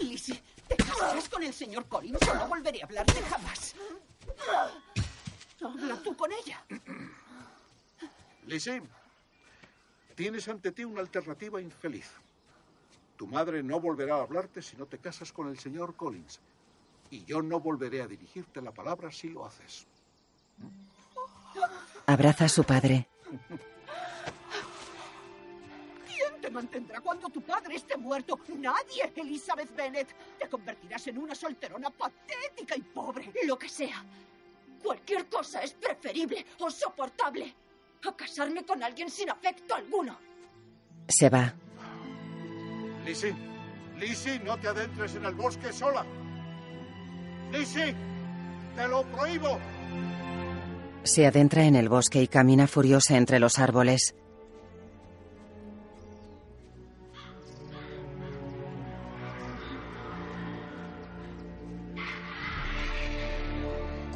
Lizzie, 0.00 0.42
te 0.68 0.76
casarás 0.76 1.28
con 1.28 1.42
el 1.42 1.52
señor 1.52 1.86
Collins 1.86 2.20
o 2.28 2.34
no 2.34 2.48
volveré 2.48 2.82
a 2.82 2.84
hablarte 2.84 3.20
jamás. 3.22 3.74
Habla 5.60 6.02
tú 6.02 6.16
con 6.16 6.30
ella. 6.32 6.64
Lizzie, 8.46 8.82
tienes 10.14 10.48
ante 10.48 10.72
ti 10.72 10.84
una 10.84 11.00
alternativa 11.00 11.60
infeliz. 11.60 12.10
Tu 13.16 13.26
madre 13.26 13.62
no 13.62 13.80
volverá 13.80 14.16
a 14.16 14.22
hablarte 14.22 14.60
si 14.60 14.76
no 14.76 14.86
te 14.86 14.98
casas 14.98 15.32
con 15.32 15.48
el 15.48 15.58
señor 15.58 15.94
Collins. 15.94 16.40
Y 17.10 17.24
yo 17.24 17.42
no 17.42 17.60
volveré 17.60 18.02
a 18.02 18.08
dirigirte 18.08 18.60
la 18.60 18.72
palabra 18.72 19.10
si 19.12 19.28
lo 19.28 19.46
haces. 19.46 19.86
Abraza 22.06 22.46
a 22.46 22.48
su 22.48 22.64
padre. 22.64 23.08
¿Quién 26.44 26.52
te 26.52 26.60
mantendrá 26.60 27.00
cuando 27.00 27.30
tu 27.30 27.40
padre 27.40 27.76
esté 27.76 27.96
muerto? 27.96 28.38
Nadie, 28.58 29.10
Elizabeth 29.16 29.74
Bennet. 29.74 30.14
Te 30.38 30.46
convertirás 30.46 31.06
en 31.06 31.16
una 31.16 31.34
solterona 31.34 31.88
patética 31.88 32.76
y 32.76 32.82
pobre. 32.82 33.32
Lo 33.46 33.58
que 33.58 33.68
sea. 33.68 34.04
Cualquier 34.82 35.26
cosa 35.30 35.62
es 35.62 35.72
preferible 35.72 36.44
o 36.58 36.70
soportable 36.70 37.54
a 38.06 38.14
casarme 38.14 38.62
con 38.66 38.82
alguien 38.82 39.10
sin 39.10 39.30
afecto 39.30 39.74
alguno. 39.74 40.18
Se 41.08 41.30
va. 41.30 41.54
Lizzie, 43.06 43.34
Lizzie, 43.98 44.38
no 44.40 44.58
te 44.58 44.68
adentres 44.68 45.14
en 45.14 45.24
el 45.24 45.34
bosque 45.34 45.72
sola. 45.72 46.04
Lizzie, 47.52 47.94
te 48.76 48.88
lo 48.88 49.02
prohíbo. 49.04 49.58
Se 51.04 51.26
adentra 51.26 51.64
en 51.64 51.76
el 51.76 51.88
bosque 51.88 52.20
y 52.20 52.28
camina 52.28 52.66
furiosa 52.66 53.16
entre 53.16 53.38
los 53.38 53.58
árboles. 53.58 54.14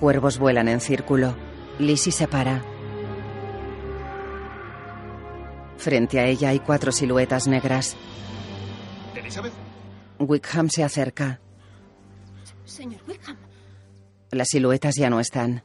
Cuervos 0.00 0.38
vuelan 0.38 0.68
en 0.68 0.80
círculo. 0.80 1.34
Lizzie 1.80 2.12
se 2.12 2.28
para. 2.28 2.62
Frente 5.76 6.20
a 6.20 6.26
ella 6.26 6.50
hay 6.50 6.60
cuatro 6.60 6.92
siluetas 6.92 7.48
negras. 7.48 7.96
¿Elizabeth? 9.14 9.52
Wickham 10.20 10.68
se 10.68 10.84
acerca. 10.84 11.40
Señor 12.64 13.00
Wickham. 13.08 13.36
Las 14.30 14.48
siluetas 14.48 14.94
ya 14.96 15.10
no 15.10 15.18
están. 15.18 15.64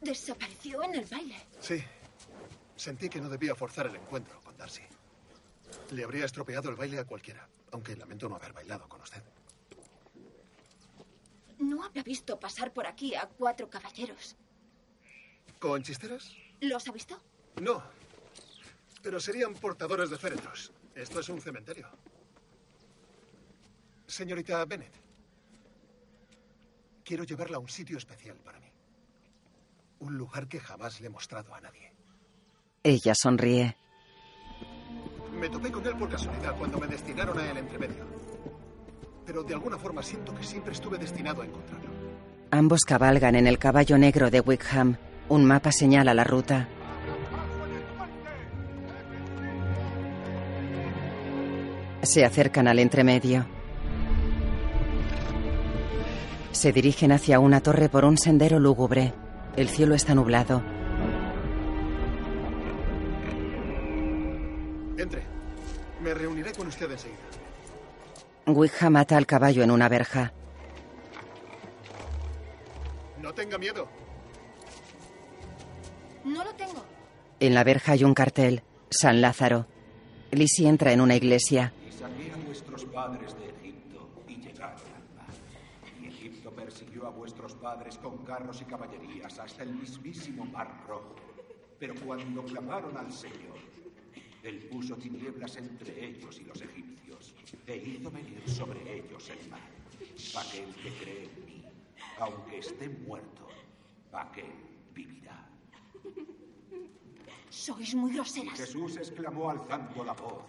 Desapareció 0.00 0.82
en 0.84 0.94
el 0.94 1.04
baile. 1.06 1.36
Sí. 1.60 1.82
Sentí 2.76 3.08
que 3.08 3.20
no 3.20 3.28
debía 3.28 3.54
forzar 3.54 3.86
el 3.88 3.96
encuentro 3.96 4.40
con 4.42 4.56
Darcy. 4.56 4.82
Le 5.90 6.04
habría 6.04 6.24
estropeado 6.24 6.70
el 6.70 6.76
baile 6.76 7.00
a 7.00 7.04
cualquiera, 7.04 7.48
aunque 7.72 7.96
lamento 7.96 8.28
no 8.28 8.36
haber 8.36 8.52
bailado 8.52 8.88
con 8.88 9.00
usted. 9.00 9.22
No 11.60 11.84
habrá 11.84 12.02
visto 12.02 12.40
pasar 12.40 12.72
por 12.72 12.86
aquí 12.86 13.14
a 13.14 13.28
cuatro 13.28 13.68
caballeros. 13.68 14.36
¿Con 15.58 15.82
chisteras? 15.82 16.34
¿Los 16.60 16.88
ha 16.88 16.92
visto? 16.92 17.20
No. 17.60 17.82
Pero 19.02 19.20
serían 19.20 19.54
portadores 19.54 20.08
de 20.10 20.16
féretros. 20.16 20.72
Esto 20.94 21.20
es 21.20 21.28
un 21.28 21.40
cementerio. 21.40 21.88
Señorita 24.06 24.64
Bennett, 24.64 24.94
quiero 27.04 27.24
llevarla 27.24 27.58
a 27.58 27.60
un 27.60 27.68
sitio 27.68 27.98
especial 27.98 28.38
para 28.38 28.58
mí. 28.58 28.72
Un 30.00 30.16
lugar 30.16 30.48
que 30.48 30.60
jamás 30.60 31.00
le 31.00 31.06
he 31.08 31.10
mostrado 31.10 31.54
a 31.54 31.60
nadie. 31.60 31.92
Ella 32.82 33.14
sonríe. 33.14 33.76
Me 35.32 35.48
topé 35.50 35.70
con 35.70 35.86
él 35.86 35.96
por 35.96 36.08
casualidad 36.08 36.56
cuando 36.56 36.78
me 36.78 36.86
destinaron 36.86 37.38
a 37.38 37.50
el 37.50 37.58
entremedio. 37.58 38.19
Pero 39.30 39.44
de 39.44 39.54
alguna 39.54 39.78
forma 39.78 40.02
siento 40.02 40.34
que 40.34 40.42
siempre 40.42 40.72
estuve 40.72 40.98
destinado 40.98 41.42
a 41.42 41.46
encontrarlo. 41.46 41.88
Ambos 42.50 42.80
cabalgan 42.80 43.36
en 43.36 43.46
el 43.46 43.60
caballo 43.60 43.96
negro 43.96 44.28
de 44.28 44.40
Wickham. 44.40 44.96
Un 45.28 45.44
mapa 45.44 45.70
señala 45.70 46.14
la 46.14 46.24
ruta. 46.24 46.66
Se 52.02 52.24
acercan 52.24 52.66
al 52.66 52.80
entremedio. 52.80 53.46
Se 56.50 56.72
dirigen 56.72 57.12
hacia 57.12 57.38
una 57.38 57.60
torre 57.60 57.88
por 57.88 58.04
un 58.04 58.18
sendero 58.18 58.58
lúgubre. 58.58 59.14
El 59.54 59.68
cielo 59.68 59.94
está 59.94 60.12
nublado. 60.12 60.60
Entre. 64.98 65.22
Me 66.02 66.14
reuniré 66.14 66.50
con 66.50 66.66
usted 66.66 66.90
enseguida. 66.90 67.39
Wickham 68.56 68.92
mata 68.92 69.16
al 69.16 69.26
caballo 69.26 69.62
en 69.62 69.70
una 69.70 69.88
verja. 69.88 70.32
No 73.20 73.32
tenga 73.34 73.58
miedo. 73.58 73.88
No 76.24 76.44
lo 76.44 76.54
tengo. 76.54 76.84
En 77.38 77.54
la 77.54 77.64
verja 77.64 77.92
hay 77.92 78.04
un 78.04 78.14
cartel. 78.14 78.62
San 78.90 79.20
Lázaro. 79.20 79.66
Lizzie 80.32 80.68
entra 80.68 80.92
en 80.92 81.00
una 81.00 81.16
iglesia. 81.16 81.72
Y 81.86 81.92
saqué 81.92 82.32
a 82.32 82.36
vuestros 82.46 82.84
padres 82.86 83.34
de 83.38 83.48
Egipto 83.48 84.08
y 84.28 84.36
llegaron 84.36 84.78
al 84.78 85.16
mar. 85.16 85.34
Y 86.02 86.06
Egipto 86.06 86.50
persiguió 86.50 87.06
a 87.06 87.10
vuestros 87.10 87.54
padres 87.54 87.98
con 87.98 88.18
carros 88.24 88.60
y 88.60 88.64
caballerías 88.64 89.38
hasta 89.38 89.62
el 89.62 89.74
mismísimo 89.74 90.44
mar 90.44 90.84
rojo. 90.86 91.16
Pero 91.78 91.94
cuando 92.04 92.42
clamaron 92.44 92.96
al 92.96 93.12
Señor, 93.12 93.58
Él 94.42 94.58
puso 94.70 94.96
tinieblas 94.96 95.56
entre 95.56 96.06
ellos 96.06 96.40
y 96.40 96.44
los 96.44 96.60
egipcios, 96.60 97.34
e 97.66 97.76
hizo 97.76 98.10
venir 98.10 98.42
sobre 98.46 98.98
ellos 98.98 99.28
el 99.28 99.50
mal. 99.50 99.60
Aquel 100.36 100.74
que 100.76 100.92
cree 100.94 101.24
en 101.24 101.44
mí, 101.44 101.64
aunque 102.18 102.58
esté 102.58 102.88
muerto, 102.88 103.48
aquel 104.12 104.52
vivirá. 104.94 105.46
Sois 107.50 107.94
muy 107.94 108.12
Y 108.12 108.14
groseras. 108.14 108.58
Jesús 108.58 108.96
exclamó 108.96 109.50
alzando 109.50 110.04
la 110.04 110.12
voz. 110.14 110.44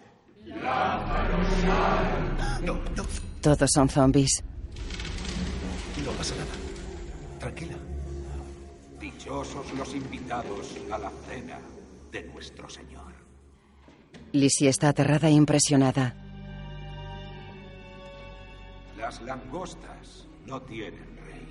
No, 0.46 0.60
no. 2.62 2.80
Todos 3.40 3.70
son 3.70 3.88
zombies. 3.88 4.42
No 6.04 6.12
pasa 6.12 6.34
nada. 6.36 6.50
Tranquila. 7.38 7.76
Dichosos 8.98 9.72
los 9.74 9.94
invitados 9.94 10.76
a 10.90 10.98
la 10.98 11.10
cena 11.28 11.60
de 12.10 12.22
nuestro 12.24 12.68
Señor. 12.68 13.11
Lizzie 14.32 14.68
está 14.68 14.88
aterrada 14.88 15.28
e 15.28 15.32
impresionada. 15.32 16.16
Las 18.96 19.20
langostas 19.20 20.26
no 20.46 20.62
tienen 20.62 21.16
rey, 21.18 21.46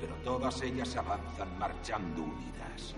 pero 0.00 0.14
todas 0.24 0.60
ellas 0.62 0.96
avanzan 0.96 1.56
marchando 1.56 2.22
unidas. 2.22 2.94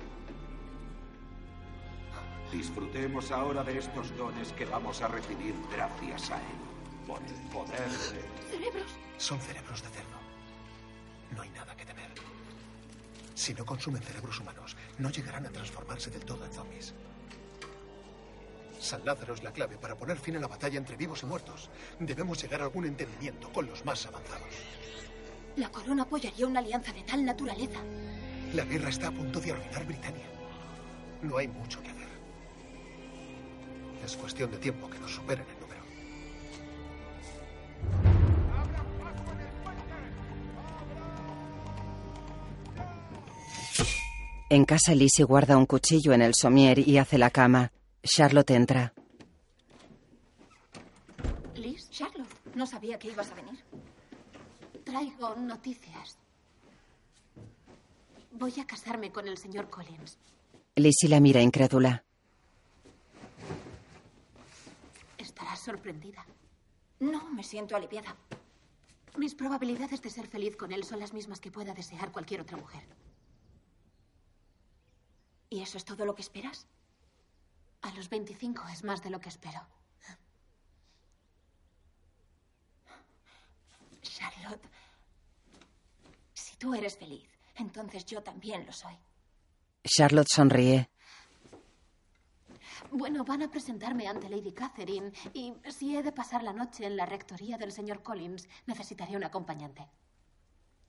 Disfrutemos 2.51 3.31
ahora 3.31 3.63
de 3.63 3.77
estos 3.77 4.17
dones 4.17 4.51
que 4.55 4.65
vamos 4.65 5.03
a 5.03 5.09
recibir 5.09 5.55
gracias 5.71 6.31
a 6.31 6.37
Él, 6.37 6.59
por 7.07 7.21
el 7.23 7.51
poder 7.53 7.91
de... 7.91 8.49
Cerebros. 8.51 8.91
Son 9.19 9.39
cerebros 9.41 9.83
de 9.83 9.89
cerdo. 9.91 10.19
No 11.37 11.43
hay 11.43 11.51
nada 11.51 11.77
que 11.77 11.85
temer. 11.85 12.11
Si 13.35 13.53
no 13.53 13.67
consumen 13.67 14.03
cerebros 14.03 14.41
humanos, 14.41 14.75
no 14.97 15.11
llegarán 15.11 15.45
a 15.45 15.51
transformarse 15.51 16.11
del 16.11 16.25
todo 16.25 16.47
en 16.47 16.53
zombies. 16.53 16.95
San 18.79 19.05
Lázaro 19.05 19.35
es 19.35 19.43
la 19.43 19.53
clave 19.53 19.77
para 19.77 19.97
poner 19.97 20.19
fin 20.19 20.37
a 20.37 20.41
la 20.41 20.47
batalla 20.47 20.79
entre 20.79 20.97
vivos 20.97 21.23
y 21.23 21.27
muertos. 21.27 21.69
Debemos 21.99 22.41
llegar 22.43 22.61
a 22.61 22.65
algún 22.65 22.87
entendimiento 22.87 23.53
con 23.53 23.67
los 23.67 23.85
más 23.85 24.07
avanzados. 24.07 24.55
La 25.57 25.71
corona 25.71 26.05
apoyaría 26.05 26.47
una 26.47 26.61
alianza 26.61 26.93
de 26.93 27.03
tal 27.03 27.25
naturaleza. 27.25 27.81
La 28.55 28.65
guerra 28.65 28.89
está 28.89 29.09
a 29.09 29.13
punto 29.13 29.41
de 29.41 29.53
arruinar 29.53 29.85
Britania. 29.85 30.27
No 31.23 31.37
hay 31.37 31.49
mucho 31.49 31.83
que 31.83 31.91
hacer. 31.91 32.09
Es 34.05 34.17
cuestión 34.17 34.51
de 34.51 34.59
tiempo 34.59 34.89
que 34.89 34.99
nos 35.01 35.13
superen 35.13 35.45
el 35.45 35.61
número. 35.61 35.83
En 44.51 44.65
casa, 44.65 44.95
Lizzie 44.95 45.25
guarda 45.25 45.59
un 45.59 45.67
cuchillo 45.67 46.13
en 46.13 46.23
el 46.23 46.35
somier 46.35 46.79
y 46.79 46.97
hace 46.99 47.19
la 47.19 47.31
cama. 47.31 47.73
Charlotte 48.09 48.51
entra. 48.55 48.93
Liz, 51.55 51.91
Charlotte, 51.91 52.35
no 52.55 52.67
sabía 52.67 52.99
que 52.99 53.09
ibas 53.09 53.31
a 53.31 53.35
venir. 53.35 53.63
Traigo 54.85 55.35
noticias. 55.37 56.19
Voy 58.33 58.55
a 58.61 58.67
casarme 58.67 59.13
con 59.13 59.29
el 59.29 59.37
señor 59.37 59.69
Collins. 59.69 60.19
Lizzie 60.77 61.09
la 61.09 61.21
mira 61.21 61.43
incrédula. 61.43 62.05
Estarás 65.19 65.61
sorprendida. 65.61 66.25
No, 67.01 67.29
me 67.31 67.43
siento 67.43 67.77
aliviada. 67.77 68.17
Mis 69.17 69.35
probabilidades 69.35 70.01
de 70.01 70.11
ser 70.11 70.27
feliz 70.29 70.57
con 70.57 70.73
él 70.73 70.85
son 70.85 71.01
las 71.01 71.13
mismas 71.13 71.41
que 71.41 71.51
pueda 71.51 71.75
desear 71.75 72.13
cualquier 72.13 72.41
otra 72.41 72.57
mujer. 72.57 72.85
¿Y 75.51 75.61
eso 75.61 75.77
es 75.77 75.85
todo 75.85 76.05
lo 76.05 76.15
que 76.15 76.23
esperas? 76.23 76.67
A 77.89 77.95
los 77.95 78.11
25 78.11 78.69
es 78.69 78.85
más 78.85 79.03
de 79.03 79.09
lo 79.09 79.19
que 79.19 79.31
espero. 79.31 79.61
Charlotte, 84.03 84.69
si 86.35 86.57
tú 86.57 86.75
eres 86.75 86.99
feliz, 86.99 87.31
entonces 87.55 88.05
yo 88.05 88.23
también 88.23 88.67
lo 88.67 88.73
soy. 88.73 88.95
Charlotte 89.85 90.29
sonríe. 90.29 90.91
Bueno, 92.91 93.25
van 93.25 93.43
a 93.43 93.51
presentarme 93.51 94.07
ante 94.07 94.29
Lady 94.29 94.53
Catherine 94.53 95.11
y 95.33 95.55
si 95.71 95.97
he 95.97 96.03
de 96.03 96.13
pasar 96.13 96.43
la 96.43 96.53
noche 96.53 96.85
en 96.85 96.97
la 96.97 97.07
rectoría 97.07 97.57
del 97.57 97.73
señor 97.73 98.03
Collins, 98.03 98.49
necesitaré 98.67 99.17
un 99.17 99.25
acompañante. 99.25 99.89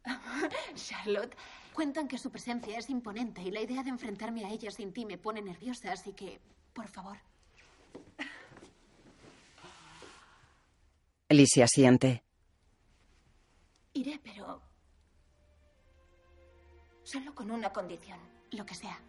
Charlotte, 0.76 1.36
Cuentan 1.74 2.10
que 2.10 2.18
su 2.18 2.30
presencia 2.30 2.78
es 2.78 2.90
imponente 2.90 3.42
y 3.42 3.52
la 3.52 3.62
idea 3.62 3.84
de 3.84 3.90
enfrentarme 3.90 4.44
a 4.44 4.50
ella 4.50 4.70
sin 4.70 4.92
ti 4.92 5.06
me 5.06 5.18
pone 5.18 5.42
nerviosa, 5.42 5.94
así 5.94 6.12
que, 6.12 6.42
por 6.74 6.88
favor. 6.88 7.18
Lizzie 11.30 11.64
asiente. 11.64 12.24
iré, 13.94 14.20
pero 14.24 14.62
solo 17.04 17.36
con 17.36 17.52
una 17.52 17.72
condición. 17.72 18.20
Lo 18.52 18.66
que 18.66 18.74
sea. 18.74 19.00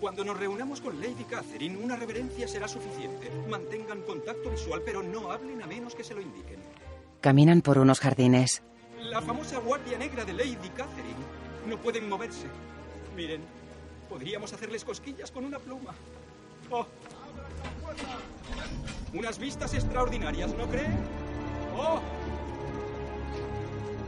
Cuando 0.00 0.24
nos 0.24 0.38
reunamos 0.38 0.80
con 0.80 1.00
Lady 1.00 1.24
Catherine, 1.24 1.76
una 1.76 1.96
reverencia 1.96 2.46
será 2.46 2.68
suficiente. 2.68 3.28
Mantengan 3.48 4.02
contacto 4.02 4.50
visual, 4.50 4.82
pero 4.84 5.02
no 5.02 5.32
hablen 5.32 5.62
a 5.62 5.66
menos 5.66 5.94
que 5.94 6.04
se 6.04 6.14
lo 6.14 6.20
indiquen. 6.20 6.60
Caminan 7.20 7.60
por 7.60 7.78
unos 7.78 7.98
jardines. 7.98 8.62
La 9.00 9.20
famosa 9.20 9.58
guardia 9.58 9.98
negra 9.98 10.24
de 10.24 10.32
Lady 10.32 10.68
Catherine. 10.76 11.24
No 11.66 11.78
pueden 11.80 12.08
moverse. 12.08 12.46
Miren, 13.16 13.42
podríamos 14.08 14.52
hacerles 14.52 14.84
cosquillas 14.84 15.30
con 15.30 15.44
una 15.44 15.58
pluma. 15.58 15.94
Oh. 16.70 16.86
Unas 19.12 19.38
vistas 19.38 19.74
extraordinarias, 19.74 20.54
¿no 20.56 20.68
creen? 20.68 20.98
¡Oh! 21.76 22.00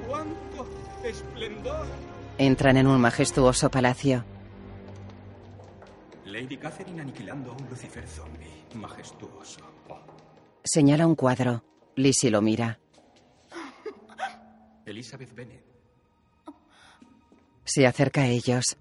¡Cuánto 0.08 0.68
esplendor! 1.02 1.86
Entran 2.38 2.76
en 2.76 2.86
un 2.86 3.00
majestuoso 3.00 3.70
palacio. 3.70 4.24
Lady 6.24 6.56
Catherine 6.56 7.02
aniquilando 7.02 7.50
a 7.52 7.54
un 7.54 7.68
Lucifer 7.68 8.06
zombie. 8.06 8.64
Majestuoso. 8.74 9.60
Oh. 9.88 9.98
Señala 10.64 11.06
un 11.06 11.14
cuadro. 11.14 11.64
Lizzie 11.96 12.30
lo 12.30 12.40
mira. 12.40 12.78
Elizabeth 14.86 15.34
Bennet. 15.34 15.64
Se 17.64 17.86
acerca 17.86 18.22
a 18.22 18.26
ellos. 18.26 18.76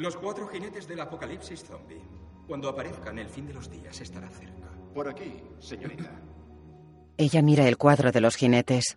Los 0.00 0.16
cuatro 0.16 0.48
jinetes 0.48 0.88
del 0.88 0.98
apocalipsis 1.00 1.62
zombie. 1.62 2.00
Cuando 2.48 2.70
aparezcan, 2.70 3.18
el 3.18 3.28
fin 3.28 3.46
de 3.46 3.52
los 3.52 3.70
días 3.70 4.00
estará 4.00 4.30
cerca. 4.30 4.70
Por 4.94 5.06
aquí, 5.06 5.42
señorita. 5.58 6.10
Ella 7.18 7.42
mira 7.42 7.68
el 7.68 7.76
cuadro 7.76 8.10
de 8.10 8.22
los 8.22 8.36
jinetes. 8.36 8.96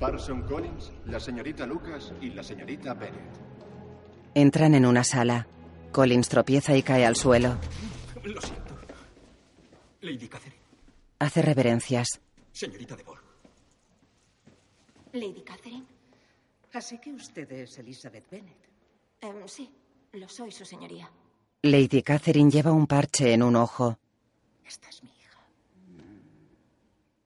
Parson 0.00 0.42
Collins, 0.42 0.90
la 1.06 1.20
señorita 1.20 1.64
Lucas 1.64 2.12
y 2.20 2.30
la 2.30 2.42
señorita 2.42 2.94
Bennett. 2.94 3.38
Entran 4.34 4.74
en 4.74 4.84
una 4.84 5.04
sala. 5.04 5.46
Collins 5.92 6.28
tropieza 6.28 6.76
y 6.76 6.82
cae 6.82 7.06
al 7.06 7.14
suelo. 7.14 7.56
Lo 8.24 8.40
siento. 8.40 8.74
Lady 10.00 10.26
Catherine. 10.26 10.58
Hace 11.20 11.40
reverencias. 11.40 12.20
Señorita 12.50 12.96
de. 12.96 13.04
Lady 15.12 15.42
Catherine. 15.42 15.86
Así 16.72 16.98
que 16.98 17.12
usted 17.12 17.52
es 17.52 17.78
Elizabeth 17.78 18.28
Bennet. 18.28 18.63
Em, 19.24 19.48
sí, 19.48 19.70
lo 20.12 20.28
soy, 20.28 20.52
su 20.52 20.66
señoría. 20.66 21.10
Lady 21.62 22.02
Catherine 22.02 22.50
lleva 22.50 22.72
un 22.72 22.86
parche 22.86 23.32
en 23.32 23.42
un 23.42 23.56
ojo. 23.56 23.98
Esta 24.62 24.90
es 24.90 25.02
mi 25.02 25.08
hija. 25.08 25.40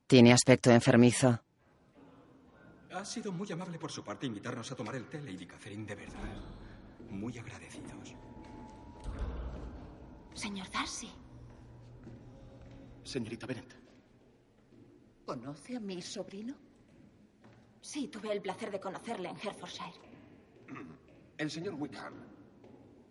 Tiene 0.07 0.32
aspecto 0.32 0.70
enfermizo. 0.70 1.40
Ha 2.92 3.05
sido 3.05 3.32
muy 3.32 3.51
amable 3.51 3.80
por 3.80 3.90
su 3.90 4.05
parte 4.05 4.26
invitarnos 4.26 4.70
a 4.70 4.76
tomar 4.76 4.94
el 4.94 5.09
té, 5.09 5.20
Lady 5.20 5.44
Catherine, 5.44 5.84
de 5.84 5.94
verdad. 5.96 6.40
Muy 7.11 7.36
agradecidos. 7.36 8.14
Señor 10.34 10.70
Darcy. 10.70 11.11
Señorita 13.03 13.44
Bennett. 13.44 13.74
¿Conoce 15.26 15.76
a 15.76 15.80
mi 15.80 16.01
sobrino? 16.01 16.55
Sí, 17.80 18.07
tuve 18.07 18.30
el 18.30 18.40
placer 18.40 18.70
de 18.70 18.78
conocerle 18.78 19.30
en 19.30 19.36
Hertfordshire. 19.36 19.99
El 21.39 21.51
señor 21.51 21.74
Wickham. 21.74 22.14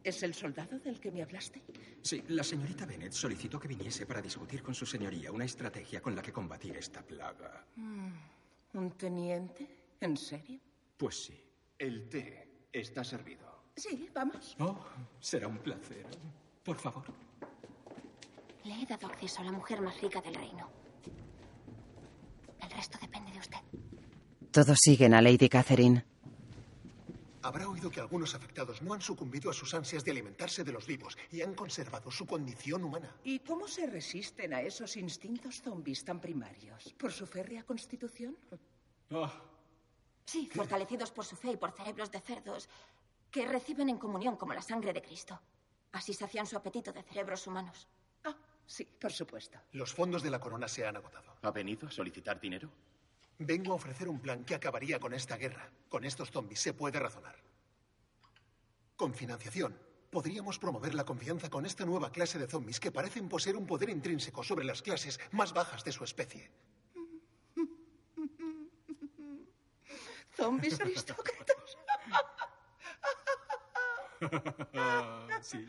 ¿Es 0.04 0.24
el 0.24 0.34
soldado 0.34 0.80
del 0.80 1.00
que 1.00 1.12
me 1.12 1.22
hablaste? 1.24 1.62
Sí, 2.02 2.24
la 2.30 2.44
señorita 2.44 2.86
Bennett 2.86 3.12
solicitó 3.12 3.60
que 3.60 3.68
viniese 3.68 4.06
para 4.06 4.22
discutir 4.22 4.62
con 4.64 4.74
su 4.74 4.86
señoría 4.86 5.32
una 5.32 5.46
estrategia 5.46 6.02
con 6.02 6.16
la 6.16 6.22
que 6.22 6.32
combatir 6.32 6.78
esta 6.78 7.02
plaga. 7.02 7.66
Mm, 7.76 8.12
¿Un 8.74 8.92
teniente? 8.92 9.96
¿En 10.00 10.16
serio? 10.16 10.60
Pues 10.96 11.26
sí. 11.26 11.44
El 11.78 12.08
té 12.10 12.68
está 12.72 13.04
servido. 13.04 13.64
Sí, 13.76 14.10
vamos. 14.14 14.56
Oh, 14.60 14.80
será 15.20 15.48
un 15.48 15.58
placer. 15.60 16.06
Por 16.64 16.78
favor. 16.78 17.06
Le 18.64 18.82
he 18.82 18.86
dado 18.86 19.08
acceso 19.08 19.42
a 19.42 19.46
la 19.46 19.52
mujer 19.52 19.82
más 19.82 20.00
rica 20.02 20.22
del 20.22 20.36
reino. 20.36 20.70
El 22.62 22.70
resto 22.72 22.98
depende 23.02 23.32
de 23.32 23.40
usted. 23.40 23.60
Todos 24.52 24.78
siguen 24.80 25.14
a 25.14 25.22
Lady 25.22 25.50
Catherine. 25.50 26.04
Habrá 27.48 27.70
oído 27.70 27.90
que 27.90 28.02
algunos 28.02 28.36
afectados 28.36 28.82
no 28.82 28.94
han 28.94 29.02
sucumbido 29.02 29.50
a 29.50 29.54
sus 29.54 29.74
ansias 29.74 30.04
de 30.04 30.12
alimentarse 30.12 30.66
de 30.66 30.74
los 30.74 30.86
vivos 30.86 31.18
y 31.32 31.42
han 31.42 31.54
conservado 31.56 32.12
su 32.12 32.26
condición 32.28 32.84
humana. 32.84 33.16
¿Y 33.24 33.40
cómo 33.40 33.70
se 33.70 33.88
resisten 33.88 34.54
a 34.54 34.60
esos 34.62 34.98
instintos 34.98 35.62
zombies 35.62 36.04
tan 36.04 36.20
primarios? 36.20 36.94
¿Por 36.98 37.14
su 37.14 37.26
férrea 37.26 37.64
constitución? 37.64 38.38
Ah, 39.12 39.32
Sí, 40.26 40.50
fortalecidos 40.54 41.12
por 41.12 41.24
su 41.24 41.38
fe 41.38 41.52
y 41.52 41.56
por 41.56 41.72
cerebros 41.72 42.12
de 42.12 42.20
cerdos 42.20 42.68
que 43.32 43.48
reciben 43.48 43.88
en 43.88 43.98
comunión 43.98 44.36
como 44.36 44.54
la 44.54 44.62
sangre 44.62 44.92
de 44.92 45.02
Cristo. 45.02 45.40
Así 45.94 46.14
sacian 46.14 46.46
su 46.46 46.58
apetito 46.58 46.92
de 46.92 47.02
cerebros 47.02 47.48
humanos. 47.48 47.88
Ah, 48.26 48.36
sí, 48.66 48.84
por 48.84 49.14
supuesto. 49.14 49.58
Los 49.72 49.94
fondos 49.94 50.22
de 50.22 50.30
la 50.32 50.42
corona 50.42 50.68
se 50.68 50.86
han 50.86 50.98
agotado. 50.98 51.38
¿Ha 51.44 51.52
venido 51.52 51.88
a 51.88 51.92
solicitar 51.92 52.42
dinero? 52.42 52.70
Vengo 53.40 53.74
a 53.74 53.76
ofrecer 53.76 54.10
un 54.10 54.20
plan 54.20 54.44
que 54.44 54.56
acabaría 54.56 55.00
con 55.00 55.14
esta 55.14 55.38
guerra. 55.38 55.72
Con 55.90 56.04
estos 56.04 56.32
zombies 56.32 56.60
se 56.60 56.74
puede 56.74 57.00
razonar. 57.00 57.36
Con 58.96 59.14
financiación, 59.14 59.80
podríamos 60.10 60.58
promover 60.58 60.96
la 60.96 61.06
confianza 61.06 61.50
con 61.50 61.66
esta 61.66 61.86
nueva 61.86 62.12
clase 62.12 62.40
de 62.40 62.48
zombies 62.48 62.80
que 62.80 62.92
parecen 62.92 63.30
poseer 63.30 63.56
un 63.56 63.68
poder 63.68 63.90
intrínseco 63.90 64.44
sobre 64.44 64.66
las 64.66 64.82
clases 64.82 65.20
más 65.32 65.54
bajas 65.54 65.84
de 65.84 65.92
su 65.92 66.04
especie. 66.04 66.50
¿Zombies 70.36 70.80
aristócratas? 70.80 71.78
sí. 75.42 75.68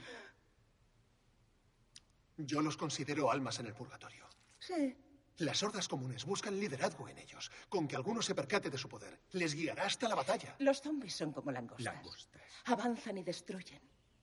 Yo 2.39 2.63
los 2.63 2.77
considero 2.77 3.31
almas 3.31 3.59
en 3.59 3.67
el 3.67 3.75
purgatorio. 3.75 4.27
Sí. 4.59 4.97
Las 5.39 5.63
hordas 5.63 5.87
comunes 5.87 6.25
buscan 6.25 6.59
liderazgo 6.59 7.09
en 7.09 7.19
ellos. 7.19 7.51
Con 7.69 7.87
que 7.87 7.95
alguno 7.95 8.21
se 8.23 8.35
percate 8.35 8.71
de 8.71 8.79
su 8.79 8.89
poder, 8.89 9.21
les 9.33 9.55
guiará 9.55 9.85
hasta 9.85 10.09
la 10.09 10.17
batalla. 10.17 10.57
Los 10.59 10.83
zombies 10.83 11.15
son 11.15 11.33
como 11.33 11.53
langostas. 11.53 11.95
Langostas. 11.95 12.43
Avanzan 12.65 13.19
y 13.19 13.23
destruyen. 13.23 13.81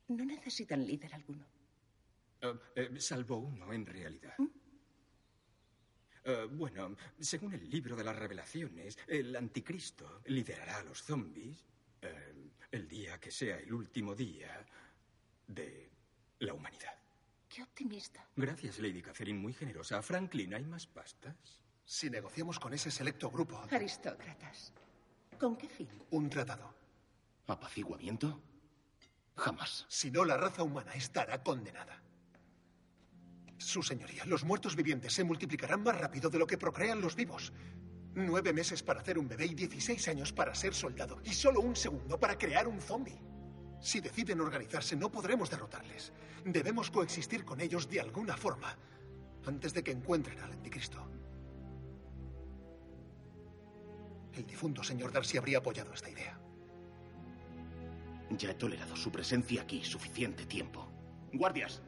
No 0.09 0.26
necesitan 0.26 0.86
líder 0.86 1.16
alguno. 1.16 1.45
Eh, 2.41 2.53
eh, 2.76 2.99
salvo 2.99 3.38
uno, 3.38 3.72
en 3.72 3.86
realidad. 3.86 4.36
Eh, 6.26 6.47
bueno, 6.51 6.95
según 7.20 7.53
el 7.53 7.70
libro 7.70 7.95
de 7.95 8.03
las 8.03 8.16
revelaciones, 8.16 8.97
el 9.07 9.36
anticristo 9.36 10.22
liderará 10.26 10.80
a 10.80 10.84
los 10.84 11.01
zombies 11.01 11.66
el 12.72 12.88
día 12.88 13.20
que 13.20 13.32
sea 13.32 13.57
el 13.57 13.74
último 13.74 14.13
día 14.13 14.63
de 15.47 15.89
la 16.39 16.53
humanidad. 16.53 17.05
Qué 17.50 17.64
optimista. 17.64 18.26
Gracias, 18.36 18.80
Lady 18.80 19.02
Catherine, 19.02 19.39
muy 19.39 19.54
generosa. 19.54 20.02
Franklin, 20.02 20.54
¿hay 20.54 20.66
más 20.66 20.88
pastas? 20.88 21.36
Si 21.86 22.10
negociamos 22.10 22.60
con 22.60 22.74
ese 22.74 22.89
selecto 22.91 23.30
grupo, 23.30 23.62
Aristócratas. 23.72 24.74
¿Con 25.39 25.56
qué 25.56 25.70
fin? 25.70 25.88
un 26.12 26.30
tratado. 26.30 26.74
¿Apaciguamiento? 27.48 28.41
Jamás. 29.36 29.86
Si 29.88 30.10
no, 30.10 30.26
la 30.26 30.38
raza 30.38 30.64
humana 30.64 30.93
estará 30.93 31.43
condenada. 31.43 32.02
Su 33.58 33.84
señoría, 33.84 34.26
los 34.26 34.43
muertos 34.43 34.76
vivientes 34.76 35.14
se 35.14 35.24
multiplicarán 35.24 35.84
más 35.84 35.98
rápido 36.00 36.30
de 36.30 36.39
lo 36.39 36.48
que 36.48 36.58
procrean 36.58 37.02
los 37.02 37.16
vivos. 37.16 37.54
Nueve 38.14 38.54
meses 38.54 38.82
para 38.82 39.02
hacer 39.02 39.18
un 39.18 39.28
bebé 39.28 39.46
y 39.46 39.54
16 39.56 40.08
años 40.08 40.34
para 40.34 40.56
ser 40.56 40.74
soldado. 40.74 41.20
Y 41.24 41.34
solo 41.34 41.60
un 41.62 41.76
segundo 41.76 42.20
para 42.20 42.38
crear 42.38 42.68
un 42.68 42.80
zombie. 42.82 43.20
Si 43.80 44.00
deciden 44.00 44.42
organizarse, 44.42 44.96
no 44.96 45.12
podremos 45.12 45.50
derrotarles. 45.50 46.12
Debemos 46.44 46.90
coexistir 46.92 47.46
con 47.46 47.62
ellos 47.62 47.90
de 47.90 48.00
alguna 48.00 48.36
forma 48.38 48.76
antes 49.46 49.74
de 49.74 49.84
que 49.84 49.92
encuentren 49.92 50.40
al 50.40 50.52
anticristo. 50.52 51.06
El 54.34 54.46
difunto 54.46 54.84
señor 54.84 55.12
Darcy 55.12 55.38
habría 55.38 55.60
apoyado 55.60 55.94
esta 55.94 56.10
idea. 56.10 56.38
Ya 58.32 58.52
he 58.52 58.56
tolerado 58.56 58.96
su 58.96 59.12
presencia 59.12 59.62
aquí 59.62 59.84
suficiente 59.84 60.46
tiempo. 60.46 60.88
Guardias, 61.32 61.82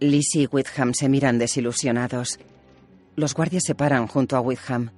Lizzie 0.00 0.42
y 0.42 0.46
Witham 0.46 0.92
se 0.94 1.08
miran 1.08 1.38
desilusionados. 1.38 2.38
Los 3.16 3.34
guardias 3.34 3.64
se 3.64 3.74
paran 3.74 4.06
junto 4.06 4.36
a 4.36 4.40
Witham. 4.40 4.90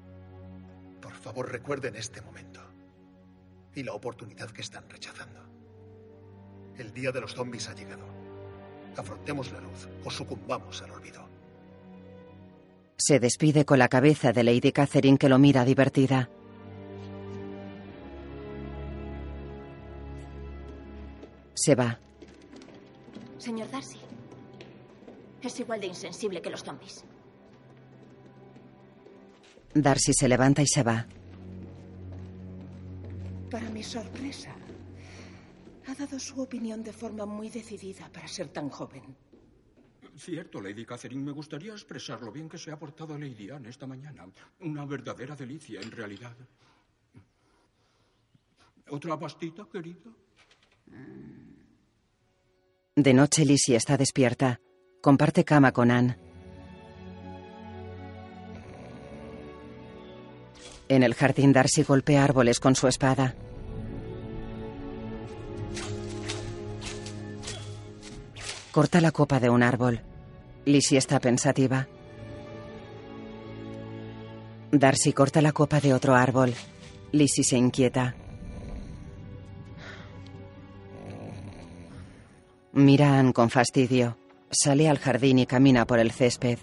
Por 1.01 1.13
favor, 1.13 1.51
recuerden 1.51 1.97
este 1.97 2.23
momento 2.23 2.61
y 3.75 3.83
la 3.83 3.93
oportunidad 3.93 4.51
que 4.51 4.63
están 4.63 4.89
rechazando. 4.89 5.46
El 6.79 6.93
día 6.93 7.11
de 7.11 7.20
los 7.20 7.35
zombies 7.35 7.68
ha 7.68 7.74
llegado. 7.74 8.05
Afrontemos 8.97 9.51
la 9.53 9.61
luz 9.61 9.89
o 10.05 10.11
sucumbamos 10.11 10.83
al 10.83 10.91
olvido. 10.91 11.27
Se 12.97 13.20
despide 13.20 13.64
con 13.64 13.79
la 13.79 13.89
cabeza 13.89 14.33
de 14.33 14.43
Lady 14.43 14.72
Catherine 14.72 15.18
que 15.18 15.29
lo 15.29 15.39
mira 15.39 15.64
divertida. 15.64 16.31
Se 21.55 21.74
va. 21.74 21.99
Señor 23.39 23.70
Darcy. 23.70 23.99
Es 25.43 25.61
igual 25.61 25.81
de 25.81 25.87
insensible 25.87 26.43
que 26.43 26.51
los 26.51 26.64
zombies. 26.64 27.05
Darcy 29.74 30.12
se 30.14 30.29
levanta 30.29 30.62
y 30.62 30.66
se 30.66 30.83
va. 30.83 31.07
Para 33.51 33.68
mi 33.70 33.83
sorpresa, 33.83 34.55
ha 35.87 35.95
dado 35.95 36.18
su 36.18 36.41
opinión 36.41 36.82
de 36.82 36.93
forma 36.93 37.26
muy 37.26 37.49
decidida 37.49 38.11
para 38.12 38.28
ser 38.28 38.49
tan 38.49 38.68
joven. 38.68 39.16
Cierto, 40.16 40.61
Lady 40.61 40.84
Catherine, 40.87 41.22
me 41.22 41.32
gustaría 41.32 41.72
expresar 41.72 42.22
lo 42.22 42.32
bien 42.32 42.49
que 42.49 42.59
se 42.59 42.72
ha 42.72 42.78
portado 42.78 43.18
Lady 43.18 43.51
Anne 43.51 43.68
esta 43.68 43.87
mañana. 43.87 44.26
Una 44.61 44.84
verdadera 44.87 45.37
delicia, 45.37 45.80
en 45.80 45.91
realidad. 45.91 46.34
¿Otra 48.89 49.18
pastita, 49.18 49.66
querido? 49.70 50.14
De 52.95 53.12
noche 53.12 53.45
Lizzie 53.45 53.76
está 53.76 53.97
despierta. 53.97 54.61
Comparte 55.03 55.45
cama 55.45 55.72
con 55.72 55.91
Anne. 55.91 56.16
En 60.89 61.03
el 61.03 61.14
jardín 61.14 61.53
Darcy 61.53 61.82
golpea 61.82 62.24
árboles 62.24 62.61
con 62.61 62.74
su 62.74 62.87
espada. 62.87 63.34
corta 68.77 69.01
la 69.01 69.11
copa 69.11 69.41
de 69.41 69.49
un 69.49 69.62
árbol. 69.62 70.03
Lizzie 70.66 70.99
está 70.99 71.18
pensativa. 71.18 71.89
Darcy 74.70 75.14
corta 75.14 75.41
la 75.41 75.53
copa 75.53 75.81
de 75.81 75.95
otro 75.95 76.14
árbol. 76.14 76.53
Lizzie 77.11 77.43
se 77.43 77.57
inquieta. 77.57 78.14
Mira 82.74 83.18
Anne 83.18 83.33
con 83.33 83.49
fastidio. 83.49 84.18
Sale 84.51 84.91
al 84.91 84.99
jardín 84.99 85.39
y 85.39 85.47
camina 85.47 85.87
por 85.87 85.99
el 85.99 86.12
césped. 86.12 86.59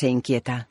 Se 0.00 0.06
inquieta. 0.06 0.68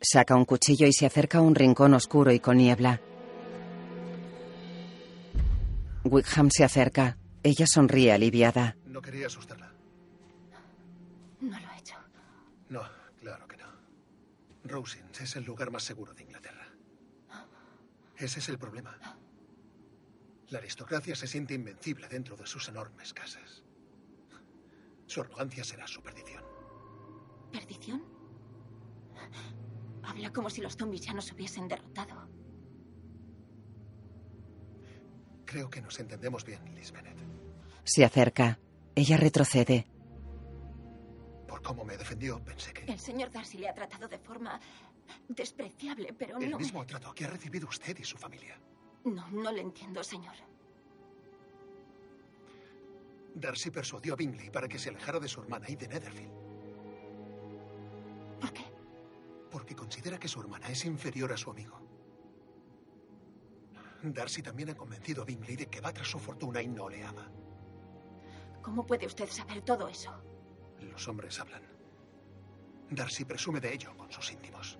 Saca 0.00 0.36
un 0.36 0.44
cuchillo 0.44 0.86
y 0.86 0.92
se 0.92 1.04
acerca 1.04 1.38
a 1.38 1.40
un 1.40 1.56
rincón 1.56 1.94
oscuro 1.94 2.30
y 2.30 2.38
con 2.38 2.58
niebla. 2.58 3.00
Wickham 6.04 6.48
se 6.48 6.62
acerca. 6.62 7.18
Ella 7.42 7.66
sonríe 7.66 8.12
aliviada. 8.12 8.76
No 8.86 9.02
quería 9.02 9.26
asustarla. 9.26 9.72
No 11.40 11.58
lo 11.58 11.72
he 11.72 11.78
hecho. 11.78 11.96
No, 12.68 12.82
claro 13.18 13.48
que 13.48 13.56
no. 13.56 13.66
Rosings 14.62 15.22
es 15.22 15.34
el 15.34 15.42
lugar 15.42 15.72
más 15.72 15.82
seguro 15.82 16.14
de 16.14 16.22
Inglaterra. 16.22 16.68
Ese 18.16 18.38
es 18.38 18.48
el 18.48 18.58
problema. 18.58 18.96
La 20.50 20.58
aristocracia 20.58 21.16
se 21.16 21.26
siente 21.26 21.54
invencible 21.54 22.06
dentro 22.06 22.36
de 22.36 22.46
sus 22.46 22.68
enormes 22.68 23.12
casas. 23.12 23.61
Su 25.12 25.20
arrogancia 25.20 25.62
será 25.62 25.86
su 25.86 26.00
perdición. 26.00 26.42
¿Perdición? 27.52 28.02
Habla 30.02 30.32
como 30.32 30.48
si 30.48 30.62
los 30.62 30.74
zombies 30.74 31.02
ya 31.02 31.12
nos 31.12 31.30
hubiesen 31.32 31.68
derrotado. 31.68 32.26
Creo 35.44 35.68
que 35.68 35.82
nos 35.82 36.00
entendemos 36.00 36.46
bien, 36.46 36.64
Liz 36.74 36.92
Bennett. 36.92 37.18
Se 37.84 38.06
acerca. 38.06 38.58
Ella 38.94 39.18
retrocede. 39.18 39.86
Por 41.46 41.60
cómo 41.60 41.84
me 41.84 41.98
defendió, 41.98 42.42
pensé 42.42 42.72
que... 42.72 42.90
El 42.90 42.98
señor 42.98 43.30
Darcy 43.30 43.58
le 43.58 43.68
ha 43.68 43.74
tratado 43.74 44.08
de 44.08 44.18
forma 44.18 44.58
despreciable, 45.28 46.14
pero 46.14 46.38
El 46.38 46.52
no... 46.52 46.58
mismo 46.58 46.86
trato 46.86 47.12
que 47.14 47.26
ha 47.26 47.28
recibido 47.28 47.68
usted 47.68 47.98
y 47.98 48.04
su 48.04 48.16
familia. 48.16 48.58
No, 49.04 49.30
no 49.30 49.52
le 49.52 49.60
entiendo, 49.60 50.02
señor. 50.02 50.36
Darcy 53.34 53.70
persuadió 53.70 54.14
a 54.14 54.16
Bingley 54.16 54.50
para 54.50 54.68
que 54.68 54.78
se 54.78 54.90
alejara 54.90 55.18
de 55.18 55.28
su 55.28 55.40
hermana 55.40 55.68
y 55.68 55.76
de 55.76 55.88
Netherfield. 55.88 56.32
¿Por 58.40 58.52
qué? 58.52 58.64
Porque 59.50 59.74
considera 59.74 60.18
que 60.18 60.28
su 60.28 60.40
hermana 60.40 60.68
es 60.68 60.84
inferior 60.84 61.32
a 61.32 61.36
su 61.36 61.50
amigo. 61.50 61.80
Darcy 64.02 64.42
también 64.42 64.70
ha 64.70 64.74
convencido 64.74 65.22
a 65.22 65.24
Bingley 65.24 65.56
de 65.56 65.66
que 65.66 65.80
va 65.80 65.92
tras 65.92 66.08
su 66.08 66.18
fortuna 66.18 66.60
y 66.60 66.68
no 66.68 66.88
le 66.88 67.04
ama. 67.04 67.30
¿Cómo 68.60 68.84
puede 68.84 69.06
usted 69.06 69.28
saber 69.28 69.62
todo 69.62 69.88
eso? 69.88 70.12
Los 70.80 71.06
hombres 71.08 71.38
hablan. 71.38 71.62
Darcy 72.90 73.24
presume 73.24 73.60
de 73.60 73.72
ello 73.72 73.96
con 73.96 74.10
sus 74.10 74.32
íntimos. 74.32 74.78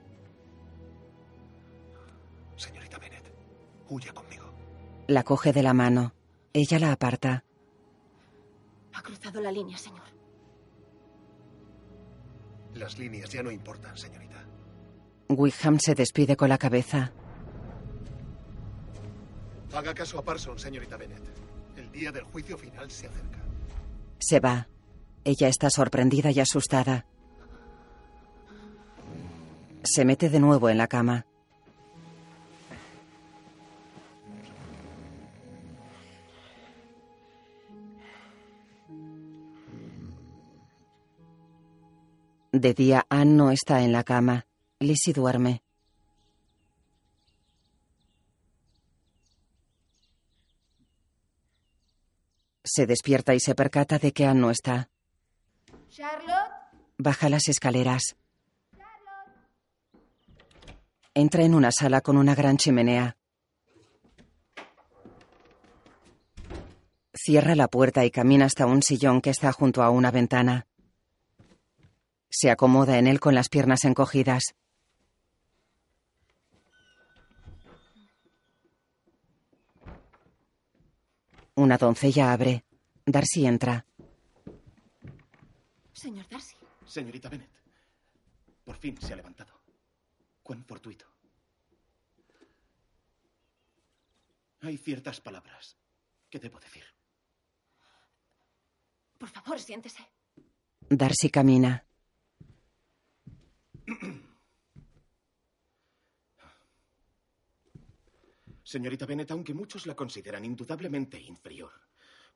Señorita 2.57 2.99
Bennett, 2.99 3.33
huya 3.89 4.13
conmigo. 4.13 4.53
La 5.07 5.23
coge 5.23 5.53
de 5.53 5.63
la 5.63 5.73
mano. 5.73 6.13
Ella 6.53 6.79
la 6.79 6.93
aparta. 6.93 7.45
Ha 8.95 9.03
cruzado 9.03 9.41
la 9.41 9.51
línea, 9.51 9.77
señor. 9.79 10.03
Las 12.75 12.99
líneas 12.99 13.31
ya 13.31 13.43
no 13.43 13.51
importan, 13.51 13.97
señorita. 13.97 14.45
Wickham 15.29 15.79
se 15.79 15.95
despide 15.95 16.37
con 16.37 16.49
la 16.49 16.59
cabeza. 16.59 17.13
Haga 19.75 19.95
caso 19.95 20.19
a 20.19 20.23
Parson, 20.25 20.59
señorita 20.59 20.97
Bennett. 20.97 21.23
El 21.77 21.91
día 21.91 22.13
del 22.13 22.25
juicio 22.25 22.59
final 22.59 22.91
se 22.91 23.07
acerca. 23.07 23.39
Se 24.19 24.41
va. 24.41 24.69
Ella 25.25 25.49
está 25.49 25.71
sorprendida 25.71 26.31
y 26.31 26.41
asustada. 26.41 27.07
Se 29.85 30.05
mete 30.05 30.29
de 30.29 30.41
nuevo 30.41 30.69
en 30.69 30.79
la 30.79 30.89
cama. 30.89 31.27
De 42.53 42.75
día, 42.75 43.07
Anne 43.09 43.33
no 43.33 43.51
está 43.51 43.81
en 43.81 43.93
la 43.93 44.05
cama. 44.05 44.47
Lizzie 44.79 45.15
duerme. 45.15 45.63
Se 52.63 52.87
despierta 52.87 53.35
y 53.35 53.41
se 53.41 53.55
percata 53.55 53.99
de 53.99 54.13
que 54.13 54.27
Anne 54.27 54.41
no 54.41 54.51
está. 54.51 54.91
Charlotte. 55.89 56.53
Baja 56.99 57.31
las 57.31 57.49
escaleras. 57.49 58.17
Entra 61.15 61.45
en 61.45 61.55
una 61.55 61.73
sala 61.73 62.03
con 62.03 62.19
una 62.19 62.35
gran 62.35 62.59
chimenea. 62.59 63.17
Cierra 67.15 67.55
la 67.55 67.69
puerta 67.69 68.05
y 68.05 68.11
camina 68.11 68.45
hasta 68.45 68.67
un 68.67 68.83
sillón 68.83 69.23
que 69.23 69.31
está 69.31 69.53
junto 69.53 69.83
a 69.83 69.89
una 69.89 70.11
ventana. 70.11 70.67
Se 72.35 72.51
acomoda 72.51 72.99
en 72.99 73.07
él 73.07 73.21
con 73.21 73.35
las 73.35 73.51
piernas 73.51 73.85
encogidas. 73.85 74.55
Una 81.55 81.77
doncella 81.77 82.33
abre. 82.33 82.65
Darcy 83.05 83.45
entra. 83.45 83.85
Señor 85.93 86.27
Darcy. 86.31 86.57
Señorita 86.87 87.29
Bennett, 87.29 87.51
por 88.65 88.77
fin 88.79 88.97
se 88.99 89.13
ha 89.13 89.17
levantado. 89.17 89.53
Cuán 90.43 90.65
fortuito. 90.65 91.05
Hay 94.63 94.79
ciertas 94.79 95.21
palabras 95.21 95.77
que 96.31 96.39
debo 96.39 96.59
decir. 96.61 96.85
Por 99.19 99.29
favor, 99.29 99.61
siéntese. 99.61 100.03
Darcy 100.89 101.29
camina. 101.29 101.85
Señorita 108.63 109.07
Bennett, 109.07 109.31
aunque 109.31 109.55
muchos 109.55 109.87
la 109.87 109.97
consideran 109.97 110.45
indudablemente 110.45 111.21
inferior, 111.21 111.73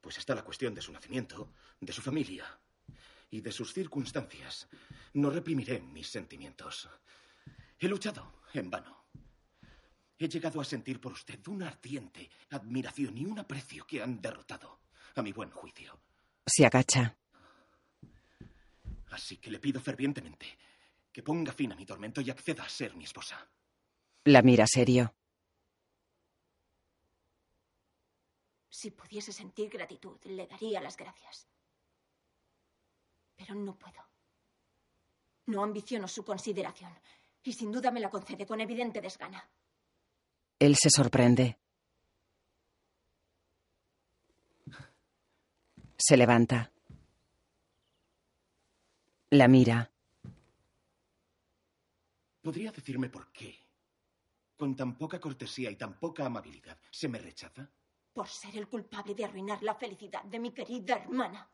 pues 0.01 0.19
está 0.19 0.35
la 0.35 0.45
cuestión 0.45 0.75
de 0.75 0.83
su 0.83 0.93
nacimiento, 0.93 1.53
de 1.81 1.93
su 1.93 2.03
familia 2.03 2.45
y 3.31 3.41
de 3.41 3.53
sus 3.53 3.73
circunstancias, 3.73 4.69
no 5.15 5.31
reprimiré 5.31 5.81
mis 5.81 6.09
sentimientos. 6.09 6.89
He 7.79 7.89
luchado 7.89 8.43
en 8.53 8.71
vano. 8.71 9.07
He 10.19 10.29
llegado 10.29 10.61
a 10.61 10.65
sentir 10.65 11.01
por 11.01 11.13
usted 11.13 11.47
una 11.47 11.69
ardiente 11.69 12.31
admiración 12.51 13.19
y 13.19 13.27
un 13.27 13.39
aprecio 13.39 13.87
que 13.87 14.03
han 14.03 14.21
derrotado, 14.21 14.81
a 15.15 15.23
mi 15.23 15.33
buen 15.33 15.51
juicio. 15.51 15.99
Se 16.47 16.65
agacha. 16.65 17.17
Así 19.11 19.37
que 19.37 19.51
le 19.51 19.59
pido 19.59 19.81
fervientemente 19.81 20.59
que 21.17 21.23
ponga 21.23 21.51
fin 21.51 21.73
a 21.73 21.77
mi 21.77 21.87
tormento 21.87 22.21
y 22.21 22.29
acceda 22.29 22.65
a 22.65 22.69
ser 22.69 22.95
mi 22.95 23.05
esposa. 23.05 23.49
La 24.25 24.43
mira 24.43 24.67
serio. 24.67 25.15
Si 28.69 28.91
pudiese 28.91 29.33
sentir 29.33 29.71
gratitud, 29.71 30.19
le 30.25 30.47
daría 30.47 30.79
las 30.83 30.95
gracias. 30.95 31.49
Pero 33.35 33.55
no 33.55 33.79
puedo. 33.79 34.03
No 35.47 35.63
ambiciono 35.63 36.07
su 36.07 36.23
consideración. 36.23 36.93
Y 37.45 37.55
sin 37.55 37.73
duda 37.73 37.91
me 37.91 38.01
la 38.01 38.11
concede 38.11 38.45
con 38.45 38.61
evidente 38.61 39.01
desgana. 39.01 39.49
Él 40.59 40.77
se 40.77 40.91
sorprende. 40.91 41.57
Se 45.97 46.19
levanta. 46.19 46.71
La 49.31 49.49
mira. 49.49 49.96
¿Podría 52.47 52.71
decirme 52.71 53.09
por 53.09 53.33
qué, 53.33 53.59
con 54.57 54.77
tan 54.77 54.97
poca 54.97 55.19
cortesía 55.19 55.69
y 55.69 55.75
tan 55.75 55.99
poca 55.99 56.25
amabilidad, 56.25 56.79
se 56.93 57.09
me 57.09 57.19
rechaza? 57.19 57.69
Por 58.13 58.29
ser 58.29 58.57
el 58.57 58.69
culpable 58.69 59.17
de 59.17 59.25
arruinar 59.25 59.61
la 59.65 59.75
felicidad 59.75 60.23
de 60.23 60.39
mi 60.39 60.53
querida 60.53 60.95
hermana. 60.95 61.51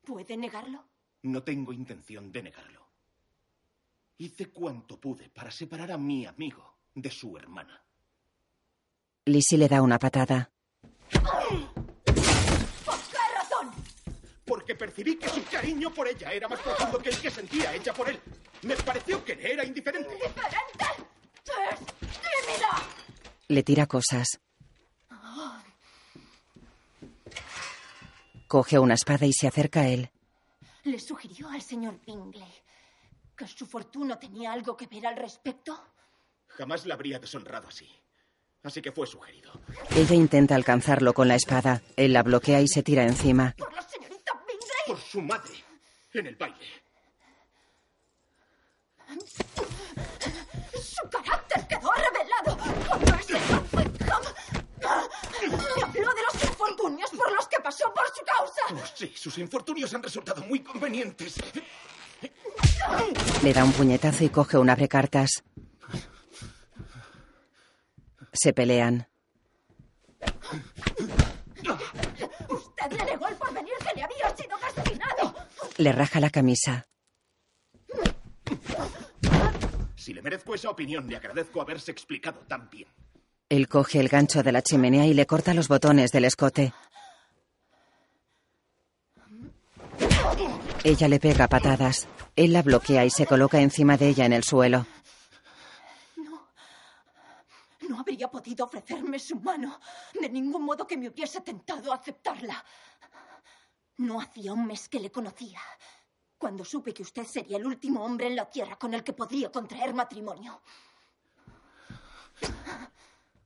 ¿Puede 0.00 0.38
negarlo? 0.38 0.82
No 1.24 1.42
tengo 1.42 1.74
intención 1.74 2.32
de 2.32 2.44
negarlo. 2.44 2.88
Hice 4.16 4.50
cuanto 4.50 4.98
pude 4.98 5.28
para 5.28 5.50
separar 5.50 5.92
a 5.92 5.98
mi 5.98 6.24
amigo 6.24 6.78
de 6.94 7.10
su 7.10 7.36
hermana. 7.36 7.84
Lizzie 9.26 9.58
le 9.58 9.68
da 9.68 9.82
una 9.82 9.98
patada. 9.98 10.50
¿Por 11.10 11.71
Porque 14.72 14.86
percibí 14.86 15.16
que 15.16 15.28
su 15.28 15.44
cariño 15.44 15.92
por 15.92 16.08
ella 16.08 16.32
era 16.32 16.48
más 16.48 16.58
profundo 16.60 16.98
que 16.98 17.10
el 17.10 17.18
que 17.20 17.30
sentía 17.30 17.74
ella 17.74 17.92
por 17.92 18.08
él. 18.08 18.18
Me 18.62 18.74
pareció 18.76 19.22
que 19.22 19.34
le 19.36 19.52
era 19.52 19.66
indiferente. 19.66 20.10
¿Indiferente? 20.14 20.84
¡Es 21.70 21.78
tímida! 22.00 22.82
Le 23.48 23.62
tira 23.62 23.86
cosas. 23.86 24.40
Coge 28.48 28.78
una 28.78 28.94
espada 28.94 29.26
y 29.26 29.34
se 29.34 29.46
acerca 29.46 29.80
a 29.80 29.88
él. 29.88 30.10
¿Le 30.84 30.98
sugirió 30.98 31.50
al 31.50 31.60
señor 31.60 32.00
Bingley 32.06 32.54
que 33.36 33.46
su 33.46 33.66
fortuna 33.66 34.18
tenía 34.18 34.52
algo 34.52 34.74
que 34.74 34.86
ver 34.86 35.06
al 35.06 35.16
respecto? 35.16 35.78
Jamás 36.48 36.86
la 36.86 36.94
habría 36.94 37.18
deshonrado 37.18 37.68
así. 37.68 37.90
Así 38.62 38.80
que 38.80 38.92
fue 38.92 39.06
sugerido. 39.06 39.52
Ella 39.94 40.14
intenta 40.14 40.54
alcanzarlo 40.54 41.12
con 41.12 41.28
la 41.28 41.34
espada. 41.34 41.82
Él 41.96 42.14
la 42.14 42.22
bloquea 42.22 42.62
y 42.62 42.68
se 42.68 42.82
tira 42.82 43.02
encima. 43.04 43.54
¿Por? 43.58 43.72
Por 44.92 45.00
su 45.00 45.22
madre. 45.22 45.54
En 46.12 46.26
el 46.26 46.36
baile. 46.36 46.66
Su 50.82 51.08
carácter 51.08 51.66
quedó 51.66 51.90
revelado 51.92 52.58
cuando 52.86 53.14
ese 53.14 53.32
me 53.32 53.38
habló 55.82 56.12
de 56.12 56.22
los 56.30 56.44
infortunios 56.44 57.08
por 57.08 57.32
los 57.32 57.48
que 57.48 57.56
pasó 57.62 57.94
por 57.94 58.04
su 58.14 58.22
causa. 58.22 58.60
Oh, 58.70 58.86
sí, 58.94 59.10
sus 59.16 59.38
infortunios 59.38 59.94
han 59.94 60.02
resultado 60.02 60.42
muy 60.42 60.60
convenientes. 60.60 61.36
Le 63.42 63.54
da 63.54 63.64
un 63.64 63.72
puñetazo 63.72 64.24
y 64.24 64.28
coge 64.28 64.58
un 64.58 64.68
abrecartas. 64.68 65.42
Se 68.34 68.52
pelean. 68.52 69.08
Usted 72.48 72.98
le 72.98 73.04
negó 73.04 73.28
el 73.28 73.36
porvenir 73.36 73.74
que 73.78 73.94
le 73.94 74.02
había 74.02 74.36
sido 74.36 74.58
castigado. 74.58 75.34
Le 75.78 75.92
raja 75.92 76.20
la 76.20 76.30
camisa. 76.30 76.86
Si 79.96 80.12
le 80.12 80.22
merezco 80.22 80.54
esa 80.54 80.70
opinión, 80.70 81.08
le 81.08 81.16
agradezco 81.16 81.60
haberse 81.60 81.92
explicado 81.92 82.40
tan 82.40 82.68
bien. 82.68 82.88
Él 83.48 83.68
coge 83.68 84.00
el 84.00 84.08
gancho 84.08 84.42
de 84.42 84.52
la 84.52 84.62
chimenea 84.62 85.06
y 85.06 85.14
le 85.14 85.26
corta 85.26 85.54
los 85.54 85.68
botones 85.68 86.10
del 86.10 86.24
escote. 86.24 86.72
Ella 90.84 91.08
le 91.08 91.20
pega 91.20 91.46
patadas. 91.48 92.08
Él 92.34 92.52
la 92.52 92.62
bloquea 92.62 93.04
y 93.04 93.10
se 93.10 93.26
coloca 93.26 93.60
encima 93.60 93.96
de 93.96 94.08
ella 94.08 94.24
en 94.24 94.32
el 94.32 94.42
suelo. 94.42 94.86
No 97.88 98.00
habría 98.00 98.28
podido 98.28 98.64
ofrecerme 98.64 99.18
su 99.18 99.36
mano 99.36 99.78
de 100.18 100.28
ningún 100.28 100.64
modo 100.64 100.86
que 100.86 100.96
me 100.96 101.08
hubiese 101.08 101.40
tentado 101.42 101.92
a 101.92 101.96
aceptarla. 101.96 102.64
No 104.02 104.20
hacía 104.20 104.52
un 104.52 104.66
mes 104.66 104.88
que 104.88 104.98
le 104.98 105.12
conocía, 105.12 105.60
cuando 106.36 106.64
supe 106.64 106.92
que 106.92 107.04
usted 107.04 107.24
sería 107.24 107.56
el 107.56 107.64
último 107.64 108.04
hombre 108.04 108.26
en 108.26 108.34
la 108.34 108.50
tierra 108.50 108.74
con 108.76 108.92
el 108.94 109.04
que 109.04 109.12
podría 109.12 109.52
contraer 109.52 109.94
matrimonio. 109.94 110.60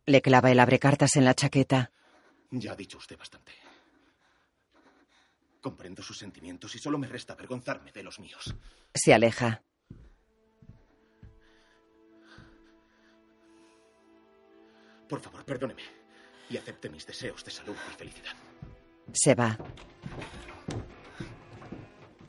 Le 0.07 0.23
clava 0.23 0.51
el 0.51 0.59
abrecartas 0.59 1.15
en 1.17 1.27
la 1.27 1.35
chaqueta. 1.35 1.93
Ya 2.51 2.73
ha 2.73 2.75
dicho 2.75 2.97
usted 2.97 3.19
bastante. 3.19 3.53
Comprendo 5.61 6.03
sus 6.03 6.17
sentimientos 6.17 6.75
y 6.75 6.79
solo 6.79 6.97
me 6.97 7.07
resta 7.07 7.35
avergonzarme 7.35 7.93
de 7.93 8.03
los 8.03 8.19
míos. 8.19 8.55
Se 8.95 9.13
aleja. 9.13 9.63
Por 15.07 15.21
favor, 15.21 15.45
perdóneme 15.45 15.83
y 16.49 16.57
acepte 16.57 16.89
mis 16.89 17.07
deseos 17.07 17.45
de 17.45 17.51
salud 17.51 17.77
y 17.93 17.95
felicidad. 17.95 18.33
Se 19.13 19.35
va. 19.35 19.57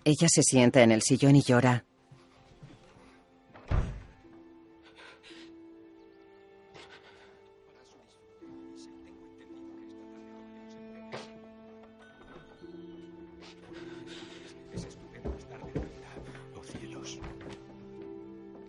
Ella 0.04 0.28
se 0.30 0.42
sienta 0.42 0.82
en 0.84 0.92
el 0.92 1.02
sillón 1.02 1.36
y 1.36 1.42
llora. 1.42 1.84
Oh, 16.56 16.64
cielos. 16.64 17.20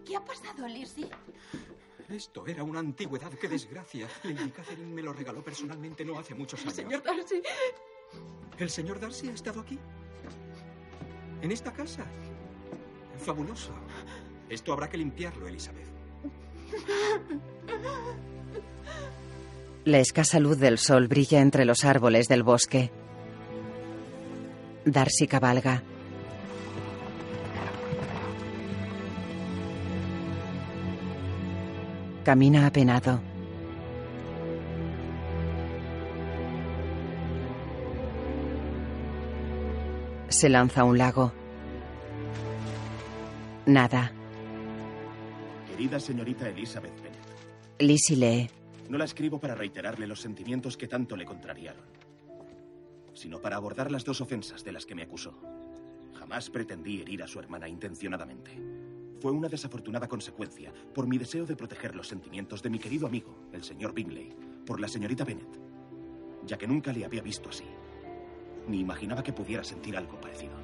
¿Qué 0.04 0.16
ha 0.16 0.24
pasado, 0.24 0.66
Lizzie? 0.66 1.08
Esto 2.08 2.46
era 2.46 2.64
una 2.64 2.80
antigüedad. 2.80 3.30
¡Qué 3.34 3.48
desgracia! 3.48 4.08
Lady 4.24 4.50
Catherine 4.50 4.92
me 4.92 5.02
lo 5.02 5.12
regaló 5.12 5.44
personalmente 5.44 6.04
no 6.04 6.18
hace 6.18 6.34
muchos 6.34 6.60
años. 6.62 6.74
Señor 6.74 7.02
Darcy. 7.02 7.42
¿El 8.58 8.70
señor 8.70 8.98
Darcy 8.98 9.28
ha 9.28 9.32
estado 9.32 9.60
aquí? 9.60 9.78
¿En 11.42 11.52
esta 11.52 11.72
casa? 11.72 12.04
Fabuloso. 13.18 13.72
Esto 14.48 14.72
habrá 14.72 14.88
que 14.88 14.96
limpiarlo, 14.96 15.46
Elizabeth. 15.46 15.86
La 19.84 19.98
escasa 20.00 20.40
luz 20.40 20.58
del 20.58 20.78
sol 20.78 21.06
brilla 21.06 21.40
entre 21.40 21.64
los 21.64 21.84
árboles 21.84 22.26
del 22.26 22.42
bosque. 22.42 22.90
Darcy 24.84 25.26
cabalga. 25.26 25.82
Camina 32.24 32.66
apenado. 32.66 33.20
Se 40.38 40.48
lanza 40.48 40.82
a 40.82 40.84
un 40.84 40.96
lago. 40.96 41.32
Nada. 43.66 44.12
Querida 45.66 45.98
señorita 45.98 46.48
Elizabeth 46.48 46.94
Bennet, 47.02 47.80
Lizzie 47.80 48.16
lee. 48.16 48.50
no 48.88 48.98
la 48.98 49.04
escribo 49.04 49.40
para 49.40 49.56
reiterarle 49.56 50.06
los 50.06 50.20
sentimientos 50.20 50.76
que 50.76 50.86
tanto 50.86 51.16
le 51.16 51.24
contrariaron, 51.24 51.82
sino 53.14 53.40
para 53.40 53.56
abordar 53.56 53.90
las 53.90 54.04
dos 54.04 54.20
ofensas 54.20 54.62
de 54.62 54.70
las 54.70 54.86
que 54.86 54.94
me 54.94 55.02
acusó. 55.02 55.34
Jamás 56.16 56.50
pretendí 56.50 57.00
herir 57.00 57.24
a 57.24 57.26
su 57.26 57.40
hermana 57.40 57.68
intencionadamente. 57.68 58.52
Fue 59.20 59.32
una 59.32 59.48
desafortunada 59.48 60.06
consecuencia 60.06 60.72
por 60.94 61.08
mi 61.08 61.18
deseo 61.18 61.46
de 61.46 61.56
proteger 61.56 61.96
los 61.96 62.06
sentimientos 62.06 62.62
de 62.62 62.70
mi 62.70 62.78
querido 62.78 63.08
amigo, 63.08 63.36
el 63.52 63.64
señor 63.64 63.92
Bingley, 63.92 64.32
por 64.64 64.78
la 64.78 64.86
señorita 64.86 65.24
Bennet, 65.24 65.58
ya 66.46 66.56
que 66.56 66.68
nunca 66.68 66.92
le 66.92 67.04
había 67.04 67.22
visto 67.22 67.48
así, 67.48 67.64
ni 68.68 68.80
imaginaba 68.80 69.22
que 69.22 69.32
pudiera 69.32 69.64
sentir 69.64 69.96
algo 69.96 70.20
parecido. 70.20 70.54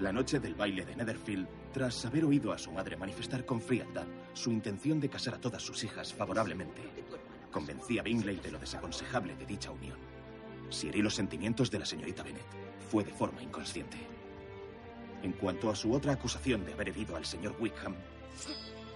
La 0.00 0.12
noche 0.12 0.40
del 0.40 0.54
baile 0.54 0.84
de 0.84 0.94
Netherfield, 0.94 1.48
tras 1.72 2.04
haber 2.04 2.24
oído 2.24 2.52
a 2.52 2.58
su 2.58 2.70
madre 2.70 2.96
manifestar 2.96 3.46
con 3.46 3.60
frialdad 3.60 4.06
su 4.34 4.52
intención 4.52 5.00
de 5.00 5.08
casar 5.08 5.34
a 5.34 5.40
todas 5.40 5.62
sus 5.62 5.82
hijas 5.84 6.12
favorablemente, 6.12 6.82
convencí 7.50 7.98
a 7.98 8.02
Bingley 8.02 8.36
de 8.36 8.50
lo 8.50 8.58
desaconsejable 8.58 9.34
de 9.36 9.46
dicha 9.46 9.70
unión. 9.70 9.96
Si 10.68 10.88
herí 10.88 11.00
los 11.00 11.14
sentimientos 11.14 11.70
de 11.70 11.78
la 11.78 11.86
señorita 11.86 12.22
Bennet, 12.22 12.44
fue 12.90 13.04
de 13.04 13.12
forma 13.12 13.42
inconsciente. 13.42 13.96
En 15.22 15.32
cuanto 15.32 15.70
a 15.70 15.74
su 15.74 15.92
otra 15.92 16.12
acusación 16.12 16.64
de 16.66 16.74
haber 16.74 16.90
herido 16.90 17.16
al 17.16 17.24
señor 17.24 17.56
Wickham, 17.58 17.94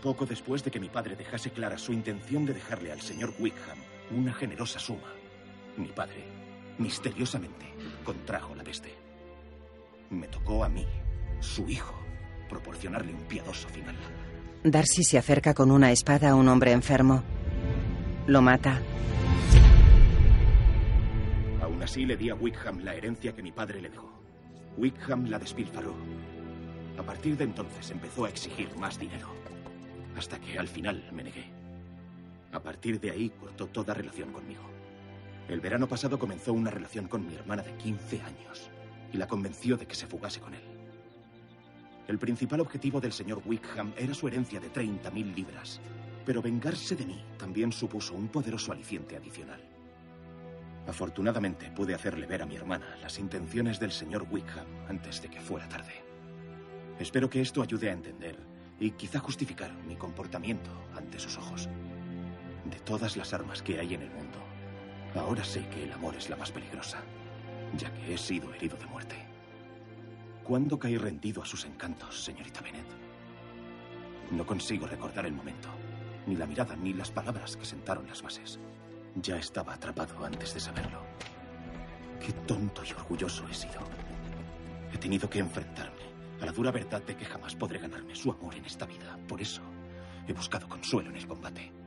poco 0.02 0.26
después 0.26 0.62
de 0.62 0.70
que 0.70 0.80
mi 0.80 0.88
padre 0.88 1.16
dejase 1.16 1.50
clara 1.50 1.78
su 1.78 1.92
intención 1.92 2.44
de 2.44 2.54
dejarle 2.54 2.92
al 2.92 3.00
señor 3.00 3.32
Wickham 3.38 3.78
una 4.10 4.34
generosa 4.34 4.78
suma, 4.78 5.12
mi 5.76 5.88
padre, 5.88 6.39
misteriosamente, 6.80 7.66
contrajo 8.04 8.54
la 8.54 8.64
peste. 8.64 8.92
Me 10.10 10.26
tocó 10.26 10.64
a 10.64 10.68
mí, 10.68 10.86
su 11.38 11.68
hijo, 11.68 11.94
proporcionarle 12.48 13.14
un 13.14 13.22
piadoso 13.22 13.68
final. 13.68 13.94
Darcy 14.64 15.04
se 15.04 15.18
acerca 15.18 15.54
con 15.54 15.70
una 15.70 15.92
espada 15.92 16.30
a 16.30 16.34
un 16.34 16.48
hombre 16.48 16.72
enfermo. 16.72 17.22
Lo 18.26 18.42
mata. 18.42 18.80
Aún 21.62 21.82
así 21.82 22.04
le 22.04 22.16
di 22.16 22.30
a 22.30 22.34
Wickham 22.34 22.80
la 22.80 22.94
herencia 22.94 23.34
que 23.34 23.42
mi 23.42 23.52
padre 23.52 23.80
le 23.80 23.90
dejó. 23.90 24.10
Wickham 24.76 25.30
la 25.30 25.38
despilfarró. 25.38 25.94
A 26.98 27.02
partir 27.02 27.36
de 27.36 27.44
entonces 27.44 27.90
empezó 27.90 28.24
a 28.24 28.28
exigir 28.28 28.74
más 28.76 28.98
dinero. 28.98 29.28
Hasta 30.16 30.38
que 30.38 30.58
al 30.58 30.68
final 30.68 31.08
me 31.12 31.24
negué. 31.24 31.44
A 32.52 32.60
partir 32.60 33.00
de 33.00 33.10
ahí 33.10 33.30
cortó 33.30 33.66
toda 33.68 33.94
relación 33.94 34.32
conmigo. 34.32 34.69
El 35.50 35.60
verano 35.60 35.88
pasado 35.88 36.16
comenzó 36.16 36.52
una 36.52 36.70
relación 36.70 37.08
con 37.08 37.26
mi 37.26 37.34
hermana 37.34 37.64
de 37.64 37.74
15 37.74 38.22
años 38.22 38.70
y 39.12 39.16
la 39.16 39.26
convenció 39.26 39.76
de 39.76 39.84
que 39.84 39.96
se 39.96 40.06
fugase 40.06 40.38
con 40.38 40.54
él. 40.54 40.62
El 42.06 42.20
principal 42.20 42.60
objetivo 42.60 43.00
del 43.00 43.12
señor 43.12 43.42
Wickham 43.44 43.92
era 43.96 44.14
su 44.14 44.28
herencia 44.28 44.60
de 44.60 44.72
30.000 44.72 45.34
libras, 45.34 45.80
pero 46.24 46.40
vengarse 46.40 46.94
de 46.94 47.04
mí 47.04 47.20
también 47.36 47.72
supuso 47.72 48.14
un 48.14 48.28
poderoso 48.28 48.70
aliciente 48.70 49.16
adicional. 49.16 49.60
Afortunadamente 50.86 51.72
pude 51.72 51.96
hacerle 51.96 52.28
ver 52.28 52.42
a 52.42 52.46
mi 52.46 52.54
hermana 52.54 52.96
las 53.02 53.18
intenciones 53.18 53.80
del 53.80 53.90
señor 53.90 54.28
Wickham 54.30 54.68
antes 54.88 55.20
de 55.20 55.30
que 55.30 55.40
fuera 55.40 55.68
tarde. 55.68 56.04
Espero 57.00 57.28
que 57.28 57.40
esto 57.40 57.60
ayude 57.60 57.90
a 57.90 57.94
entender 57.94 58.36
y 58.78 58.92
quizá 58.92 59.18
justificar 59.18 59.74
mi 59.88 59.96
comportamiento 59.96 60.70
ante 60.96 61.18
sus 61.18 61.36
ojos. 61.38 61.68
De 62.66 62.78
todas 62.84 63.16
las 63.16 63.34
armas 63.34 63.62
que 63.62 63.80
hay 63.80 63.94
en 63.94 64.02
el 64.02 64.10
mundo, 64.10 64.39
ahora 65.18 65.44
sé 65.44 65.66
que 65.68 65.84
el 65.84 65.92
amor 65.92 66.14
es 66.16 66.30
la 66.30 66.36
más 66.36 66.52
peligrosa, 66.52 67.02
ya 67.76 67.92
que 67.92 68.14
he 68.14 68.18
sido 68.18 68.52
herido 68.54 68.76
de 68.76 68.86
muerte. 68.86 69.16
¿Cuándo 70.44 70.78
caí 70.78 70.96
rendido 70.96 71.42
a 71.42 71.46
sus 71.46 71.64
encantos, 71.64 72.24
señorita 72.24 72.60
Bennet? 72.60 72.86
No 74.30 74.46
consigo 74.46 74.86
recordar 74.86 75.26
el 75.26 75.32
momento, 75.32 75.68
ni 76.26 76.36
la 76.36 76.46
mirada, 76.46 76.76
ni 76.76 76.92
las 76.92 77.10
palabras 77.10 77.56
que 77.56 77.64
sentaron 77.64 78.06
las 78.06 78.22
bases. 78.22 78.58
Ya 79.16 79.36
estaba 79.36 79.74
atrapado 79.74 80.24
antes 80.24 80.54
de 80.54 80.60
saberlo. 80.60 81.02
Qué 82.24 82.32
tonto 82.46 82.82
y 82.84 82.92
orgulloso 82.92 83.48
he 83.48 83.54
sido. 83.54 83.80
He 84.92 84.98
tenido 84.98 85.28
que 85.28 85.40
enfrentarme 85.40 86.10
a 86.40 86.46
la 86.46 86.52
dura 86.52 86.70
verdad 86.70 87.02
de 87.02 87.16
que 87.16 87.24
jamás 87.24 87.54
podré 87.54 87.78
ganarme 87.78 88.14
su 88.14 88.30
amor 88.30 88.54
en 88.54 88.64
esta 88.64 88.86
vida. 88.86 89.18
Por 89.28 89.40
eso 89.40 89.62
he 90.26 90.32
buscado 90.32 90.68
consuelo 90.68 91.10
en 91.10 91.16
el 91.16 91.26
combate. 91.26 91.79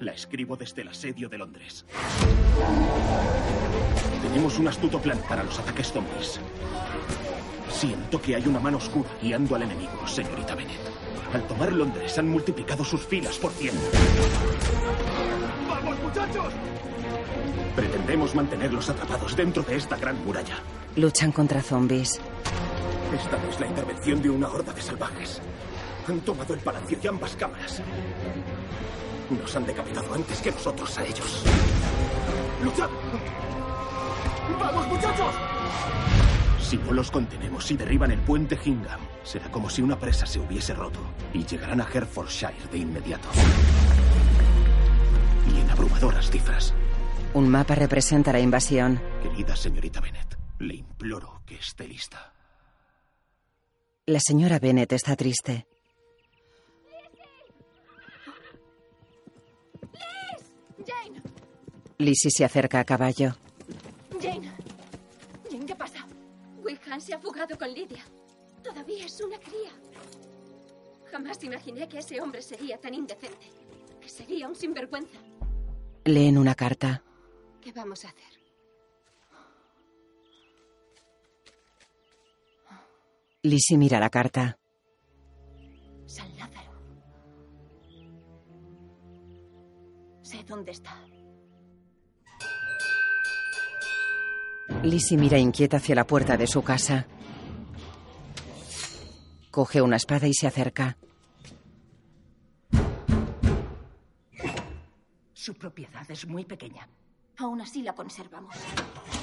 La 0.00 0.12
escribo 0.12 0.56
desde 0.56 0.80
el 0.80 0.88
asedio 0.88 1.28
de 1.28 1.36
Londres. 1.36 1.84
Tenemos 4.22 4.58
un 4.58 4.68
astuto 4.68 4.98
plan 4.98 5.20
para 5.28 5.44
los 5.44 5.58
ataques 5.58 5.92
zombies. 5.92 6.40
Siento 7.70 8.20
que 8.20 8.34
hay 8.34 8.46
una 8.46 8.60
mano 8.60 8.78
oscura 8.78 9.10
guiando 9.20 9.56
al 9.56 9.62
enemigo, 9.62 10.06
señorita 10.06 10.54
Bennett. 10.54 10.80
Al 11.34 11.46
tomar 11.46 11.70
Londres 11.72 12.16
han 12.16 12.30
multiplicado 12.30 12.82
sus 12.82 13.02
filas 13.02 13.36
por 13.36 13.50
cien. 13.52 13.74
¡Vamos, 15.68 16.00
muchachos! 16.00 16.54
Pretendemos 17.76 18.34
mantenerlos 18.34 18.88
atrapados 18.88 19.36
dentro 19.36 19.62
de 19.62 19.76
esta 19.76 19.98
gran 19.98 20.24
muralla. 20.24 20.56
Luchan 20.96 21.30
contra 21.30 21.62
zombies. 21.62 22.18
Esta 23.14 23.36
no 23.36 23.50
es 23.50 23.60
la 23.60 23.66
intervención 23.66 24.22
de 24.22 24.30
una 24.30 24.48
horda 24.48 24.72
de 24.72 24.80
salvajes. 24.80 25.42
Han 26.08 26.20
tomado 26.20 26.54
el 26.54 26.60
palacio 26.60 26.98
y 27.02 27.06
ambas 27.06 27.36
cámaras. 27.36 27.82
Nos 29.30 29.54
han 29.54 29.64
decapitado 29.64 30.12
antes 30.12 30.40
que 30.40 30.50
nosotros 30.50 30.98
a 30.98 31.04
ellos. 31.04 31.44
¡Luchad! 32.62 32.90
¡Vamos, 34.58 34.88
muchachos! 34.88 35.34
Si 36.60 36.76
no 36.76 36.92
los 36.92 37.10
contenemos 37.10 37.70
y 37.70 37.76
derriban 37.76 38.10
el 38.10 38.20
puente 38.20 38.58
Hingham, 38.62 39.00
será 39.22 39.50
como 39.50 39.70
si 39.70 39.82
una 39.82 39.98
presa 39.98 40.26
se 40.26 40.38
hubiese 40.38 40.74
roto 40.74 41.00
y 41.32 41.44
llegarán 41.44 41.80
a 41.80 41.84
Hertfordshire 41.84 42.68
de 42.70 42.78
inmediato. 42.78 43.28
Y 45.52 45.60
en 45.60 45.70
abrumadoras 45.70 46.30
cifras. 46.30 46.74
Un 47.34 47.48
mapa 47.48 47.74
representa 47.74 48.32
la 48.32 48.40
invasión. 48.40 49.00
Querida 49.22 49.54
señorita 49.54 50.00
Bennett, 50.00 50.36
le 50.58 50.74
imploro 50.74 51.42
que 51.46 51.54
esté 51.56 51.86
lista. 51.86 52.32
La 54.06 54.18
señora 54.20 54.58
Bennett 54.58 54.92
está 54.92 55.14
triste. 55.14 55.66
Lizzie 62.00 62.30
se 62.30 62.44
acerca 62.46 62.80
a 62.80 62.84
caballo. 62.84 63.36
Jane. 64.20 64.50
Jane, 65.50 65.66
¿qué 65.66 65.74
pasa? 65.76 66.06
Wickham 66.64 66.98
se 66.98 67.12
ha 67.12 67.18
fugado 67.18 67.58
con 67.58 67.72
Lidia. 67.74 68.02
Todavía 68.64 69.04
es 69.04 69.20
una 69.20 69.38
cría. 69.38 69.70
Jamás 71.12 71.44
imaginé 71.44 71.86
que 71.88 71.98
ese 71.98 72.18
hombre 72.20 72.40
sería 72.40 72.78
tan 72.78 72.94
indecente. 72.94 73.46
Que 74.00 74.08
sería 74.08 74.48
un 74.48 74.54
sinvergüenza. 74.54 75.18
Leen 76.06 76.38
una 76.38 76.54
carta. 76.54 77.02
¿Qué 77.60 77.70
vamos 77.72 78.02
a 78.06 78.08
hacer? 78.08 78.40
Lizzie 83.42 83.76
mira 83.76 84.00
la 84.00 84.08
carta. 84.08 84.58
San 86.06 86.34
Lázaro. 86.38 86.72
Sé 90.22 90.42
dónde 90.44 90.72
está. 90.72 90.96
Lizzie 94.82 95.18
mira 95.18 95.38
inquieta 95.38 95.76
hacia 95.76 95.94
la 95.94 96.06
puerta 96.06 96.36
de 96.36 96.46
su 96.46 96.62
casa. 96.62 97.06
Coge 99.50 99.82
una 99.82 99.96
espada 99.96 100.26
y 100.26 100.34
se 100.34 100.46
acerca. 100.46 100.96
Su 105.34 105.54
propiedad 105.54 106.08
es 106.10 106.26
muy 106.26 106.44
pequeña. 106.44 106.88
Aún 107.38 107.60
así 107.60 107.82
la 107.82 107.94
conservamos. 107.94 108.54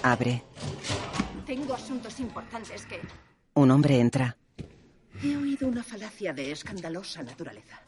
Abre. 0.03 0.43
Tengo 1.45 1.73
asuntos 1.73 2.19
importantes 2.19 2.85
que... 2.85 2.99
Un 3.53 3.71
hombre 3.71 3.99
entra. 3.99 4.35
He 5.23 5.35
oído 5.35 5.67
una 5.67 5.83
falacia 5.83 6.33
de 6.33 6.51
escandalosa 6.51 7.23
naturaleza. 7.23 7.81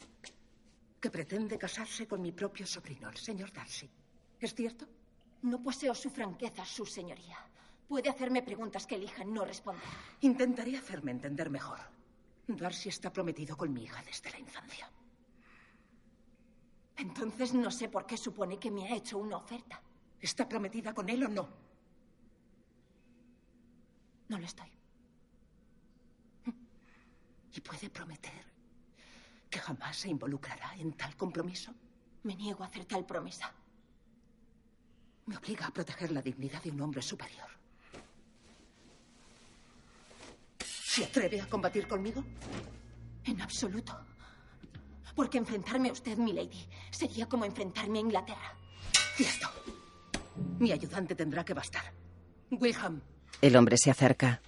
Que 0.99 1.09
pretende 1.09 1.57
casarse 1.57 2.07
con 2.07 2.21
mi 2.21 2.31
propio 2.31 2.65
sobrino, 2.65 3.09
el 3.09 3.17
señor 3.17 3.51
Darcy. 3.51 3.89
¿Es 4.39 4.53
cierto? 4.55 4.87
No 5.41 5.61
poseo 5.61 5.95
su 5.95 6.09
franqueza, 6.09 6.65
su 6.65 6.85
señoría. 6.85 7.37
Puede 7.87 8.09
hacerme 8.09 8.43
preguntas 8.43 8.85
que 8.85 8.95
elija 8.95 9.23
no 9.23 9.45
responder. 9.45 9.83
Intentaré 10.21 10.77
hacerme 10.77 11.11
entender 11.11 11.49
mejor. 11.49 11.79
Darcy 12.47 12.89
está 12.89 13.11
prometido 13.11 13.55
con 13.55 13.71
mi 13.71 13.83
hija 13.83 14.03
desde 14.03 14.31
la 14.31 14.39
infancia. 14.39 14.91
Entonces 16.97 17.53
no 17.53 17.71
sé 17.71 17.87
por 17.87 18.05
qué 18.05 18.17
supone 18.17 18.59
que 18.59 18.69
me 18.69 18.87
ha 18.87 18.95
hecho 18.95 19.17
una 19.17 19.37
oferta. 19.37 19.81
¿Está 20.19 20.47
prometida 20.47 20.93
con 20.93 21.09
él 21.09 21.23
o 21.23 21.29
no? 21.29 21.49
No 24.27 24.37
lo 24.37 24.45
estoy. 24.45 24.69
¿Y 27.53 27.61
puede 27.61 27.89
prometer 27.89 28.45
que 29.49 29.59
jamás 29.59 29.97
se 29.97 30.09
involucrará 30.09 30.75
en 30.75 30.93
tal 30.93 31.15
compromiso? 31.15 31.73
Me 32.23 32.35
niego 32.35 32.63
a 32.63 32.67
hacer 32.67 32.85
tal 32.85 33.05
promesa. 33.05 33.51
Me 35.29 35.37
obliga 35.37 35.67
a 35.67 35.71
proteger 35.71 36.11
la 36.11 36.23
dignidad 36.23 36.59
de 36.63 36.71
un 36.71 36.81
hombre 36.81 37.03
superior. 37.03 37.45
¿Se 40.59 41.05
atreve 41.05 41.39
a 41.39 41.47
combatir 41.47 41.87
conmigo? 41.87 42.23
En 43.25 43.39
absoluto. 43.39 43.95
Porque 45.13 45.37
enfrentarme 45.37 45.89
a 45.89 45.91
usted, 45.91 46.17
milady, 46.17 46.67
sería 46.89 47.29
como 47.29 47.45
enfrentarme 47.45 47.99
a 47.99 48.01
Inglaterra. 48.01 48.57
Cierto. 49.15 49.49
Mi 50.57 50.71
ayudante 50.71 51.13
tendrá 51.13 51.45
que 51.45 51.53
bastar. 51.53 51.93
Wilhelm. 52.49 52.99
El 53.39 53.55
hombre 53.55 53.77
se 53.77 53.91
acerca. 53.91 54.41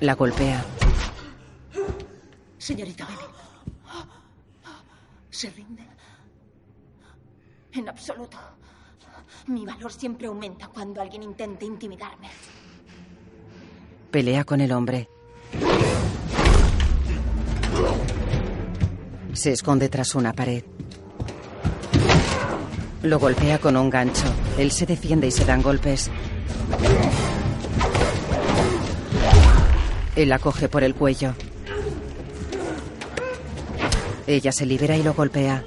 La 0.00 0.14
golpea. 0.14 0.62
Señorita. 2.58 3.08
¿Se 5.30 5.48
rinde? 5.48 5.89
En 7.72 7.88
absoluto. 7.88 8.38
Mi 9.46 9.64
valor 9.64 9.92
siempre 9.92 10.26
aumenta 10.26 10.68
cuando 10.68 11.00
alguien 11.00 11.22
intente 11.22 11.64
intimidarme. 11.64 12.28
Pelea 14.10 14.44
con 14.44 14.60
el 14.60 14.72
hombre. 14.72 15.08
Se 19.32 19.52
esconde 19.52 19.88
tras 19.88 20.14
una 20.14 20.32
pared. 20.32 20.64
Lo 23.02 23.18
golpea 23.18 23.58
con 23.58 23.76
un 23.76 23.88
gancho. 23.88 24.26
Él 24.58 24.70
se 24.72 24.84
defiende 24.84 25.28
y 25.28 25.30
se 25.30 25.44
dan 25.44 25.62
golpes. 25.62 26.10
Él 30.16 30.28
la 30.28 30.38
coge 30.38 30.68
por 30.68 30.82
el 30.82 30.94
cuello. 30.94 31.34
Ella 34.26 34.52
se 34.52 34.66
libera 34.66 34.96
y 34.96 35.02
lo 35.02 35.14
golpea. 35.14 35.64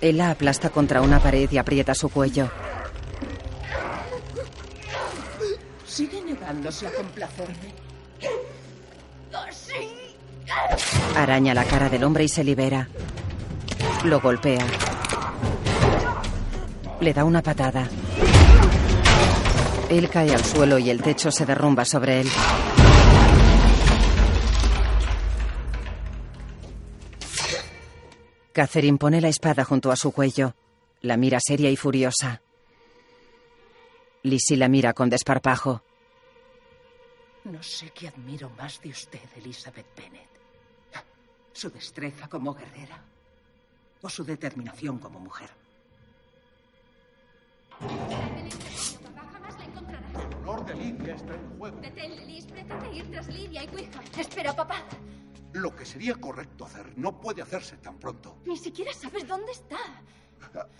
Él 0.00 0.18
la 0.18 0.30
aplasta 0.30 0.70
contra 0.70 1.02
una 1.02 1.18
pared 1.18 1.50
y 1.50 1.58
aprieta 1.58 1.94
su 1.94 2.08
cuello. 2.08 2.48
Sigue 5.86 6.22
negándose 6.22 6.86
a 6.86 6.92
complacerme. 6.92 7.74
Araña 11.16 11.54
la 11.54 11.64
cara 11.64 11.88
del 11.88 12.04
hombre 12.04 12.24
y 12.24 12.28
se 12.28 12.44
libera. 12.44 12.88
Lo 14.04 14.20
golpea. 14.20 14.64
Le 17.00 17.12
da 17.12 17.24
una 17.24 17.42
patada. 17.42 17.88
Él 19.90 20.08
cae 20.08 20.34
al 20.34 20.44
suelo 20.44 20.78
y 20.78 20.90
el 20.90 21.02
techo 21.02 21.30
se 21.30 21.46
derrumba 21.46 21.84
sobre 21.84 22.20
él. 22.20 22.28
Catherine 28.58 28.98
pone 28.98 29.20
la 29.20 29.28
espada 29.28 29.62
junto 29.62 29.92
a 29.92 29.94
su 29.94 30.10
cuello. 30.10 30.52
La 31.02 31.16
mira 31.16 31.38
seria 31.40 31.70
y 31.70 31.76
furiosa. 31.76 32.42
Lizzie 34.24 34.56
la 34.56 34.66
mira 34.66 34.92
con 34.94 35.08
desparpajo. 35.08 35.80
No 37.44 37.62
sé 37.62 37.90
qué 37.90 38.08
admiro 38.08 38.50
más 38.58 38.80
de 38.80 38.88
usted, 38.88 39.20
Elizabeth 39.36 39.86
Bennet. 39.96 40.28
Su 41.52 41.70
destreza 41.70 42.26
como 42.26 42.52
guerrera 42.52 43.00
o 44.02 44.08
su 44.08 44.24
determinación 44.24 44.98
como 44.98 45.20
mujer. 45.20 45.50
El 50.18 50.34
honor 50.34 50.66
de 50.66 50.74
Lidia 50.74 51.14
está 51.14 51.32
en 51.32 51.58
juego. 51.58 51.80
Deténle, 51.80 52.26
Liz. 52.26 52.44
Pretende 52.46 52.92
ir 52.92 53.08
tras 53.12 53.28
Lidia 53.28 53.62
y 53.62 53.68
Wickham. 53.68 54.04
Espera, 54.18 54.52
papá. 54.52 54.82
Lo 55.58 55.74
que 55.74 55.84
sería 55.84 56.14
correcto 56.14 56.64
hacer 56.64 56.96
no 56.96 57.20
puede 57.20 57.42
hacerse 57.42 57.76
tan 57.78 57.98
pronto. 57.98 58.38
Ni 58.46 58.56
siquiera 58.56 58.92
sabes 58.92 59.26
dónde 59.26 59.50
está. 59.50 59.78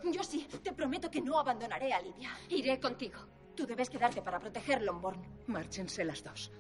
Yo 0.13 0.23
sí, 0.23 0.47
te 0.63 0.73
prometo 0.73 1.11
que 1.11 1.21
no 1.21 1.39
abandonaré 1.39 1.93
a 1.93 2.01
Lidia. 2.01 2.31
Iré 2.49 2.79
contigo. 2.79 3.19
Tú 3.57 3.67
debes 3.67 3.91
quedarte 3.91 4.23
para 4.23 4.39
proteger 4.39 4.83
Longbourn. 4.83 5.21
Márchense 5.49 6.05
las 6.05 6.23
dos. 6.23 6.53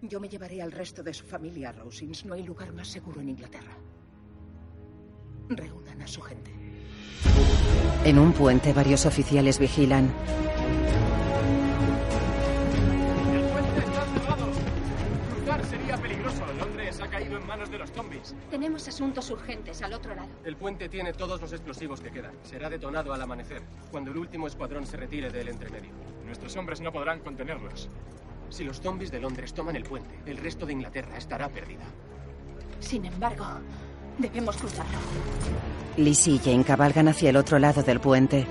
Yo 0.00 0.18
me 0.18 0.28
llevaré 0.28 0.60
al 0.60 0.72
resto 0.72 1.04
de 1.04 1.14
su 1.14 1.24
familia 1.24 1.68
a 1.68 1.72
Rosings. 1.72 2.24
No 2.24 2.34
hay 2.34 2.42
lugar 2.42 2.72
más 2.72 2.88
seguro 2.88 3.20
en 3.20 3.28
Inglaterra. 3.28 3.76
Reúnan 5.48 6.02
a 6.02 6.06
su 6.08 6.20
gente. 6.20 6.50
En 8.04 8.18
un 8.18 8.32
puente 8.32 8.72
varios 8.72 9.06
oficiales 9.06 9.60
vigilan. 9.60 10.12
Sería 15.64 15.96
peligroso. 15.96 16.42
Londres 16.58 17.00
ha 17.00 17.08
caído 17.08 17.36
en 17.38 17.46
manos 17.46 17.70
de 17.70 17.78
los 17.78 17.90
zombies. 17.92 18.34
Tenemos 18.50 18.86
asuntos 18.88 19.30
urgentes 19.30 19.82
al 19.82 19.92
otro 19.92 20.14
lado. 20.14 20.28
El 20.44 20.56
puente 20.56 20.88
tiene 20.88 21.12
todos 21.12 21.40
los 21.40 21.52
explosivos 21.52 22.00
que 22.00 22.10
quedan. 22.10 22.32
Será 22.42 22.68
detonado 22.68 23.12
al 23.12 23.22
amanecer, 23.22 23.62
cuando 23.90 24.10
el 24.10 24.18
último 24.18 24.46
escuadrón 24.46 24.86
se 24.86 24.96
retire 24.96 25.30
del 25.30 25.48
entremedio. 25.48 25.90
Nuestros 26.24 26.56
hombres 26.56 26.80
no 26.80 26.92
podrán 26.92 27.20
contenerlos. 27.20 27.88
Si 28.48 28.64
los 28.64 28.80
zombies 28.80 29.10
de 29.10 29.20
Londres 29.20 29.54
toman 29.54 29.76
el 29.76 29.84
puente, 29.84 30.14
el 30.26 30.36
resto 30.36 30.66
de 30.66 30.74
Inglaterra 30.74 31.16
estará 31.16 31.48
perdida. 31.48 31.84
Sin 32.80 33.04
embargo, 33.04 33.46
debemos 34.18 34.56
cruzarlo. 34.56 34.98
Lizzie 35.96 36.34
y 36.34 36.38
Jane 36.38 36.64
cabalgan 36.64 37.08
hacia 37.08 37.30
el 37.30 37.36
otro 37.36 37.58
lado 37.58 37.82
del 37.82 38.00
puente. 38.00 38.46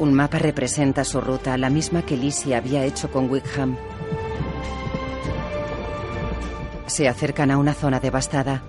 Un 0.00 0.14
mapa 0.14 0.38
representa 0.38 1.04
su 1.04 1.20
ruta, 1.20 1.58
la 1.58 1.68
misma 1.68 2.02
que 2.02 2.16
Lizzie 2.16 2.54
había 2.56 2.84
hecho 2.84 3.10
con 3.10 3.30
Wickham. 3.30 3.76
Se 6.90 7.08
acercan 7.08 7.52
a 7.52 7.56
una 7.56 7.72
zona 7.72 8.00
devastada. 8.00 8.64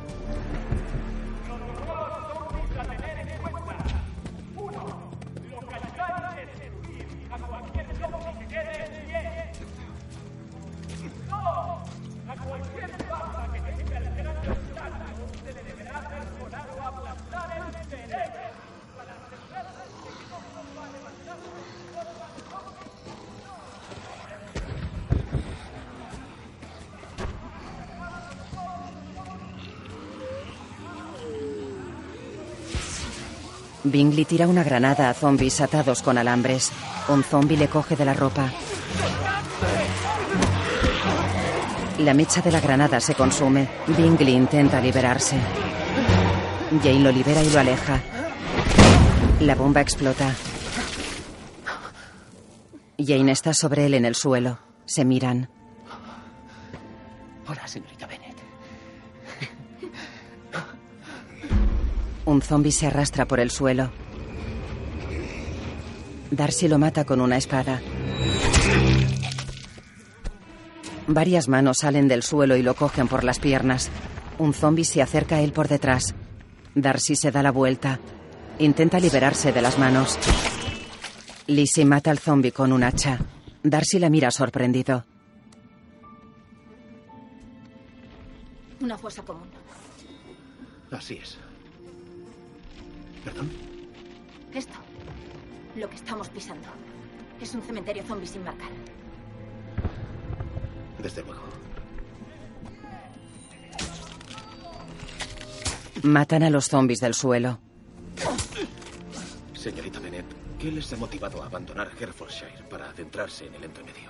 Bingley 34.01 34.25
tira 34.25 34.47
una 34.47 34.63
granada 34.63 35.11
a 35.11 35.13
zombies 35.13 35.61
atados 35.61 36.01
con 36.01 36.17
alambres. 36.17 36.71
Un 37.07 37.23
zombie 37.23 37.55
le 37.55 37.67
coge 37.67 37.95
de 37.95 38.03
la 38.03 38.15
ropa. 38.15 38.51
La 41.99 42.15
mecha 42.15 42.41
de 42.41 42.51
la 42.51 42.59
granada 42.59 42.99
se 42.99 43.13
consume. 43.13 43.69
Bingley 43.95 44.33
intenta 44.33 44.81
liberarse. 44.81 45.37
Jane 46.81 47.01
lo 47.01 47.11
libera 47.11 47.43
y 47.43 47.51
lo 47.51 47.59
aleja. 47.59 48.01
La 49.41 49.53
bomba 49.53 49.81
explota. 49.81 50.33
Jane 52.97 53.31
está 53.31 53.53
sobre 53.53 53.85
él 53.85 53.93
en 53.93 54.05
el 54.05 54.15
suelo. 54.15 54.57
Se 54.85 55.05
miran. 55.05 55.47
Hola, 57.47 57.67
señorita 57.67 58.00
Un 62.31 62.41
zombie 62.41 62.71
se 62.71 62.87
arrastra 62.87 63.27
por 63.27 63.41
el 63.41 63.51
suelo. 63.51 63.91
Darcy 66.31 66.69
lo 66.69 66.79
mata 66.79 67.03
con 67.03 67.19
una 67.19 67.35
espada. 67.35 67.81
Varias 71.07 71.49
manos 71.49 71.79
salen 71.79 72.07
del 72.07 72.23
suelo 72.23 72.55
y 72.55 72.63
lo 72.63 72.73
cogen 72.73 73.09
por 73.09 73.25
las 73.25 73.39
piernas. 73.39 73.89
Un 74.37 74.53
zombie 74.53 74.85
se 74.85 75.01
acerca 75.01 75.35
a 75.35 75.41
él 75.41 75.51
por 75.51 75.67
detrás. 75.67 76.15
Darcy 76.73 77.17
se 77.17 77.31
da 77.31 77.43
la 77.43 77.51
vuelta. 77.51 77.99
Intenta 78.59 79.01
liberarse 79.01 79.51
de 79.51 79.61
las 79.61 79.77
manos. 79.77 80.17
Lizzie 81.47 81.83
mata 81.83 82.11
al 82.11 82.19
zombie 82.19 82.53
con 82.53 82.71
un 82.71 82.83
hacha. 82.83 83.19
Darcy 83.61 83.99
la 83.99 84.09
mira 84.09 84.31
sorprendido. 84.31 85.03
Una 88.79 88.97
fosa 88.97 89.21
común. 89.21 89.49
Así 90.91 91.15
es. 91.15 91.37
¿Perdón? 93.23 93.51
Esto, 94.53 94.73
lo 95.75 95.89
que 95.89 95.95
estamos 95.95 96.29
pisando, 96.29 96.67
es 97.39 97.53
un 97.53 97.61
cementerio 97.61 98.03
zombie 98.03 98.27
sin 98.27 98.43
marcar. 98.43 98.69
Desde 101.01 101.23
luego. 101.23 101.41
Matan 106.03 106.43
a 106.43 106.49
los 106.49 106.65
zombies 106.65 106.99
del 106.99 107.13
suelo. 107.13 107.59
Señorita 109.53 109.99
Bennett, 109.99 110.25
¿qué 110.59 110.71
les 110.71 110.91
ha 110.93 110.97
motivado 110.97 111.43
a 111.43 111.45
abandonar 111.45 111.91
Herefordshire 111.99 112.63
para 112.69 112.89
adentrarse 112.89 113.45
en 113.45 113.53
el 113.55 113.63
entremedio? 113.65 114.09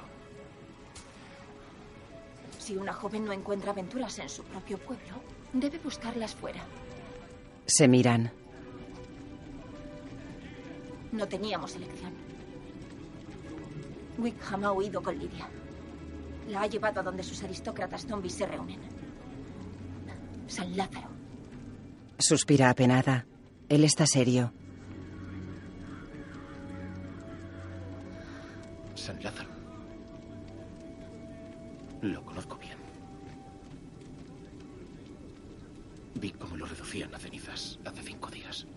Si 2.58 2.78
una 2.78 2.94
joven 2.94 3.26
no 3.26 3.34
encuentra 3.34 3.72
aventuras 3.72 4.18
en 4.20 4.30
su 4.30 4.44
propio 4.44 4.78
pueblo, 4.78 5.22
debe 5.52 5.80
buscarlas 5.80 6.34
fuera. 6.34 6.62
Se 7.66 7.88
miran. 7.90 8.32
No 11.12 11.28
teníamos 11.28 11.76
elección. 11.76 12.14
Wickham 14.18 14.64
ha 14.66 14.72
huido 14.72 15.02
con 15.02 15.18
Lidia. 15.18 15.50
La 16.50 16.62
ha 16.62 16.68
llevado 16.68 17.00
a 17.00 17.04
donde 17.04 17.24
sus 17.24 17.44
aristócratas 17.44 18.06
zombies 18.06 18.34
se 18.34 18.46
reúnen. 18.46 18.80
San 20.48 20.76
Lázaro. 20.76 21.10
Suspira 22.18 22.70
apenada. 22.70 23.26
Él 23.70 23.84
está 23.84 24.06
serio. 24.06 24.54
San 28.96 29.22
Lázaro. 29.24 29.50
Lo 32.02 32.24
conozco 32.26 32.58
bien. 32.58 32.78
Vi 36.16 36.32
cómo 36.32 36.58
lo 36.58 36.66
reducían 36.66 37.14
a 37.16 37.20
cenizas 37.20 37.80
hace 37.86 38.04
cinco 38.04 38.30
días. 38.30 38.68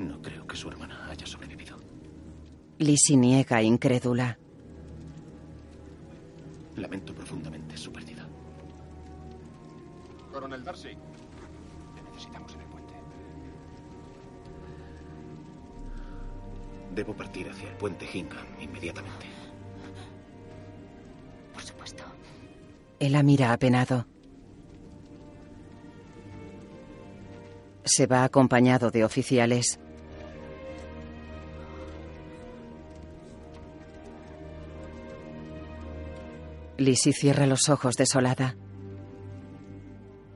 No 0.00 0.22
creo 0.22 0.46
que 0.46 0.56
su 0.56 0.68
hermana 0.70 1.10
haya 1.10 1.26
sobrevivido. 1.26 1.76
Lizzie 2.78 3.18
niega, 3.18 3.62
incrédula. 3.62 4.38
Lamento 6.76 7.14
profundamente 7.14 7.76
su 7.76 7.92
pérdida. 7.92 8.26
Coronel 10.32 10.64
Darcy, 10.64 10.88
le 10.88 12.02
necesitamos 12.02 12.54
en 12.54 12.60
el 12.62 12.66
puente. 12.68 12.94
Debo 16.94 17.14
partir 17.14 17.50
hacia 17.50 17.68
el 17.68 17.76
puente 17.76 18.08
Hingham 18.10 18.46
inmediatamente. 18.58 19.26
Por 21.52 21.62
supuesto. 21.62 22.04
Él 22.98 23.12
la 23.12 23.22
mira 23.22 23.52
apenado. 23.52 24.06
Se 27.84 28.06
va 28.06 28.24
acompañado 28.24 28.90
de 28.90 29.04
oficiales. 29.04 29.78
Lizzie 36.80 37.12
cierra 37.12 37.46
los 37.46 37.68
ojos 37.68 37.94
desolada. 37.96 38.56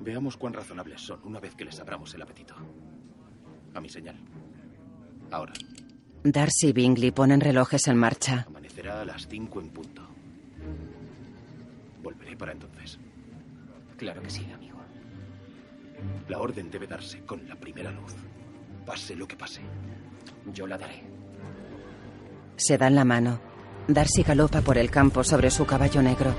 Veamos 0.00 0.36
cuán 0.36 0.52
razonables 0.52 1.00
son 1.00 1.20
una 1.24 1.40
vez 1.40 1.54
que 1.54 1.64
les 1.64 1.80
abramos 1.80 2.12
el 2.14 2.20
apetito. 2.20 2.54
A 3.72 3.80
mi 3.80 3.88
señal. 3.88 4.16
Ahora. 5.30 5.54
Darcy 6.22 6.68
y 6.68 6.72
Bingley 6.74 7.12
ponen 7.12 7.40
relojes 7.40 7.88
en 7.88 7.96
marcha. 7.96 8.44
Amanecerá 8.46 9.00
a 9.00 9.04
las 9.06 9.26
cinco 9.26 9.58
en 9.60 9.70
punto. 9.70 10.06
Volveré 12.02 12.36
para 12.36 12.52
entonces. 12.52 12.98
Claro 13.96 14.20
que 14.20 14.28
sí, 14.28 14.46
amigo. 14.52 14.78
La 16.28 16.40
orden 16.40 16.70
debe 16.70 16.86
darse 16.86 17.24
con 17.24 17.48
la 17.48 17.56
primera 17.56 17.90
luz. 17.90 18.14
Pase 18.84 19.16
lo 19.16 19.26
que 19.26 19.36
pase. 19.36 19.62
Yo 20.52 20.66
la 20.66 20.76
daré. 20.76 21.04
Se 22.56 22.76
dan 22.76 22.94
la 22.94 23.06
mano. 23.06 23.53
Darcy 23.86 24.22
galopa 24.22 24.62
por 24.62 24.78
el 24.78 24.90
campo 24.90 25.22
sobre 25.22 25.50
su 25.50 25.66
caballo 25.66 26.00
negro. 26.00 26.34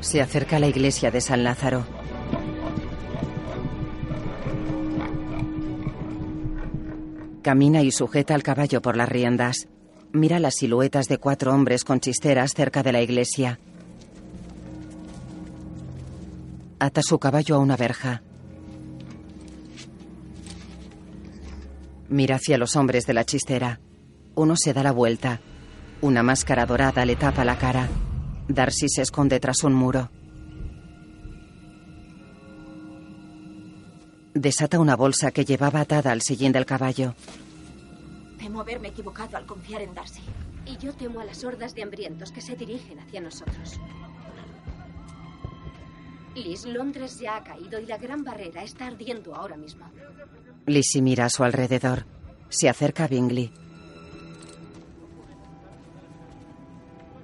Se 0.00 0.22
acerca 0.22 0.56
a 0.56 0.58
la 0.58 0.68
iglesia 0.68 1.10
de 1.10 1.20
San 1.20 1.44
Lázaro. 1.44 1.84
Camina 7.42 7.82
y 7.82 7.90
sujeta 7.90 8.34
al 8.34 8.42
caballo 8.42 8.80
por 8.80 8.96
las 8.96 9.08
riendas. 9.08 9.68
Mira 10.12 10.40
las 10.40 10.56
siluetas 10.56 11.08
de 11.08 11.18
cuatro 11.18 11.52
hombres 11.54 11.84
con 11.84 12.00
chisteras 12.00 12.54
cerca 12.54 12.82
de 12.82 12.92
la 12.92 13.02
iglesia. 13.02 13.60
Ata 16.82 17.02
su 17.02 17.18
caballo 17.18 17.56
a 17.56 17.58
una 17.58 17.76
verja. 17.76 18.22
Mira 22.08 22.36
hacia 22.36 22.56
los 22.56 22.74
hombres 22.74 23.06
de 23.06 23.12
la 23.12 23.24
chistera. 23.24 23.80
Uno 24.34 24.54
se 24.56 24.72
da 24.72 24.82
la 24.82 24.90
vuelta. 24.90 25.40
Una 26.00 26.22
máscara 26.22 26.64
dorada 26.64 27.04
le 27.04 27.16
tapa 27.16 27.44
la 27.44 27.58
cara. 27.58 27.86
Darcy 28.48 28.88
se 28.88 29.02
esconde 29.02 29.38
tras 29.40 29.62
un 29.62 29.74
muro. 29.74 30.10
Desata 34.32 34.78
una 34.80 34.96
bolsa 34.96 35.32
que 35.32 35.44
llevaba 35.44 35.80
atada 35.80 36.12
al 36.12 36.22
sillín 36.22 36.52
del 36.52 36.64
caballo. 36.64 37.14
Temo 38.38 38.62
haberme 38.62 38.88
equivocado 38.88 39.36
al 39.36 39.44
confiar 39.44 39.82
en 39.82 39.94
Darcy. 39.94 40.22
Y 40.64 40.78
yo 40.78 40.94
temo 40.94 41.20
a 41.20 41.26
las 41.26 41.44
hordas 41.44 41.74
de 41.74 41.82
hambrientos 41.82 42.32
que 42.32 42.40
se 42.40 42.56
dirigen 42.56 43.00
hacia 43.00 43.20
nosotros. 43.20 43.78
Liz, 46.34 46.64
Londres 46.64 47.18
ya 47.18 47.36
ha 47.36 47.44
caído 47.44 47.80
y 47.80 47.86
la 47.86 47.98
gran 47.98 48.22
barrera 48.22 48.62
está 48.62 48.86
ardiendo 48.86 49.34
ahora 49.34 49.56
mismo. 49.56 49.86
Lizzie 50.66 51.02
mira 51.02 51.24
a 51.24 51.30
su 51.30 51.42
alrededor. 51.42 52.06
Se 52.48 52.68
acerca 52.68 53.04
a 53.04 53.08
Bingley. 53.08 53.52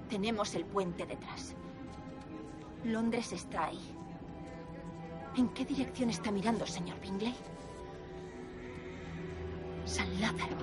Tenemos 0.09 0.55
el 0.55 0.65
puente 0.65 1.07
detrás. 1.07 1.55
Londres 2.85 3.33
está 3.33 3.67
ahí. 3.67 3.81
¿En 5.37 5.49
qué 5.51 5.65
dirección 5.65 6.11
está 6.11 6.31
mirando, 6.31 6.67
señor 6.67 6.99
Bingley? 7.01 7.35
San 9.85 10.21
Lázaro. 10.21 10.57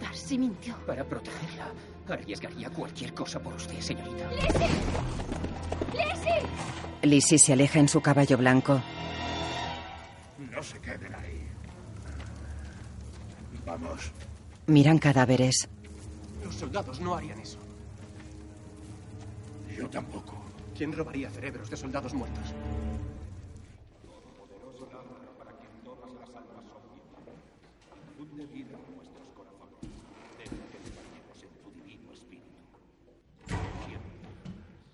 Darcy 0.00 0.38
mintió. 0.38 0.76
Para 0.86 1.04
protegerla, 1.04 1.72
arriesgaría 2.08 2.68
cualquier 2.70 3.14
cosa 3.14 3.40
por 3.40 3.54
usted, 3.54 3.80
señorita. 3.80 4.30
¡Lizzie! 4.32 5.85
¡Lizzie! 5.96 6.42
Lizzie 7.02 7.38
se 7.38 7.52
aleja 7.52 7.78
en 7.78 7.88
su 7.88 8.00
caballo 8.00 8.36
blanco. 8.36 8.82
No 10.38 10.62
se 10.62 10.78
queden 10.80 11.14
ahí. 11.14 11.46
Vamos. 13.64 14.12
Miran 14.66 14.98
cadáveres. 14.98 15.68
Los 16.44 16.54
soldados 16.54 17.00
no 17.00 17.14
harían 17.14 17.40
eso. 17.40 17.58
Yo 19.76 19.88
tampoco. 19.90 20.34
¿Quién 20.76 20.92
robaría 20.92 21.30
cerebros 21.30 21.70
de 21.70 21.76
soldados 21.76 22.14
muertos? 22.14 22.54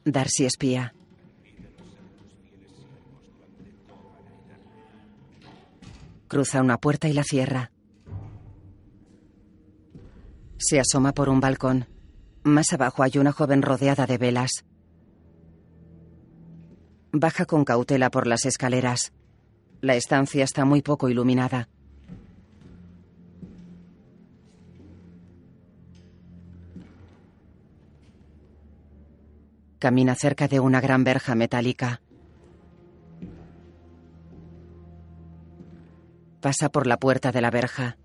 Darcy 0.05 0.47
espía. 0.47 0.95
Cruza 6.27 6.61
una 6.61 6.79
puerta 6.79 7.09
y 7.09 7.13
la 7.13 7.23
cierra. 7.23 7.71
Se 10.57 10.81
asoma 10.81 11.13
por 11.13 11.29
un 11.29 11.41
balcón. 11.41 11.87
Más 12.43 12.73
abajo 12.73 13.03
hay 13.03 13.19
una 13.19 13.33
joven 13.33 13.63
rodeada 13.63 14.07
de 14.07 14.19
velas. 14.19 14.65
Baja 17.13 17.45
con 17.45 17.65
cautela 17.65 18.11
por 18.11 18.27
las 18.27 18.45
escaleras. 18.47 19.13
La 19.81 19.95
estancia 19.95 20.43
está 20.43 20.65
muy 20.65 20.83
poco 20.83 21.09
iluminada. 21.09 21.69
Camina 29.83 30.15
cerca 30.15 30.47
de 30.47 30.61
una 30.61 30.81
gran 30.81 31.03
verja 31.03 31.35
metálica. 31.35 32.01
Pasa 36.41 36.69
por 36.69 36.87
la 36.87 36.99
puerta 36.99 37.33
de 37.33 37.41
la 37.41 37.51
verja. 37.51 37.97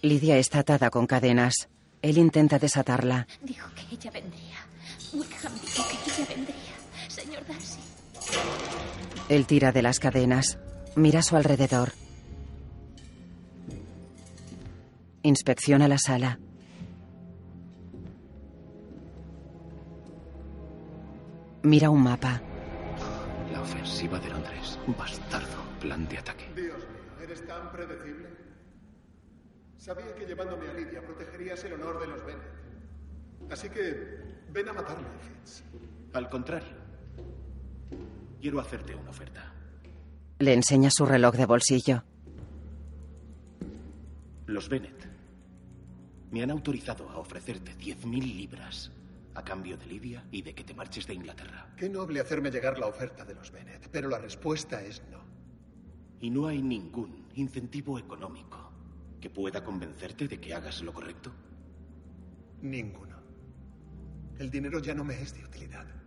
Lidia 0.00 0.38
está 0.38 0.60
atada 0.60 0.88
con 0.88 1.06
cadenas. 1.06 1.68
Él 2.00 2.16
intenta 2.16 2.58
desatarla. 2.58 3.26
Dijo 3.42 3.68
que 3.74 3.82
ella 3.94 4.10
vendría. 4.10 4.66
Wickham 5.12 5.52
dijo 5.60 5.84
que 5.86 6.10
ella 6.10 6.26
vendría. 6.26 6.74
Señor 7.08 7.46
Darcy. 7.46 8.69
Él 9.30 9.46
tira 9.46 9.70
de 9.70 9.80
las 9.80 10.00
cadenas. 10.00 10.58
Mira 10.96 11.20
a 11.20 11.22
su 11.22 11.36
alrededor. 11.36 11.92
Inspecciona 15.22 15.86
la 15.86 15.98
sala. 15.98 16.40
Mira 21.62 21.90
un 21.90 22.02
mapa. 22.02 22.42
La 23.52 23.60
ofensiva 23.62 24.18
de 24.18 24.30
Londres. 24.30 24.80
Bastardo. 24.98 25.62
Plan 25.78 26.08
de 26.08 26.18
ataque. 26.18 26.46
Dios 26.56 26.78
mío, 26.78 27.22
¿eres 27.22 27.46
tan 27.46 27.70
predecible? 27.70 28.30
Sabía 29.76 30.12
que 30.16 30.26
llevándome 30.26 30.70
a 30.70 30.74
Lidia 30.74 31.02
protegerías 31.02 31.62
el 31.62 31.74
honor 31.74 32.00
de 32.00 32.06
los 32.08 32.26
Bennett. 32.26 33.52
Así 33.52 33.68
que 33.68 34.40
ven 34.50 34.68
a 34.68 34.72
matarme, 34.72 35.06
Fitz. 35.20 35.62
Al 36.14 36.28
contrario. 36.28 36.79
Quiero 38.40 38.60
hacerte 38.60 38.94
una 38.94 39.10
oferta. 39.10 39.52
Le 40.38 40.54
enseña 40.54 40.90
su 40.90 41.04
reloj 41.04 41.34
de 41.34 41.46
bolsillo. 41.46 42.04
Los 44.46 44.68
Bennett 44.68 45.08
me 46.30 46.42
han 46.42 46.50
autorizado 46.50 47.08
a 47.10 47.18
ofrecerte 47.18 47.76
10.000 47.76 48.36
libras 48.36 48.92
a 49.34 49.44
cambio 49.44 49.76
de 49.76 49.86
Lidia 49.86 50.24
y 50.30 50.42
de 50.42 50.54
que 50.54 50.64
te 50.64 50.74
marches 50.74 51.06
de 51.06 51.14
Inglaterra. 51.14 51.74
Qué 51.76 51.88
noble 51.88 52.20
hacerme 52.20 52.50
llegar 52.50 52.78
la 52.78 52.86
oferta 52.86 53.24
de 53.24 53.34
los 53.34 53.50
Bennett, 53.50 53.88
pero 53.90 54.08
la 54.08 54.18
respuesta 54.18 54.82
es 54.82 55.02
no. 55.10 55.20
Y 56.20 56.30
no 56.30 56.46
hay 56.46 56.62
ningún 56.62 57.26
incentivo 57.34 57.98
económico 57.98 58.70
que 59.20 59.30
pueda 59.30 59.62
convencerte 59.62 60.28
de 60.28 60.40
que 60.40 60.54
hagas 60.54 60.82
lo 60.82 60.92
correcto. 60.92 61.30
Ninguno. 62.62 63.16
El 64.38 64.50
dinero 64.50 64.80
ya 64.80 64.94
no 64.94 65.04
me 65.04 65.20
es 65.20 65.34
de 65.34 65.44
utilidad. 65.44 65.99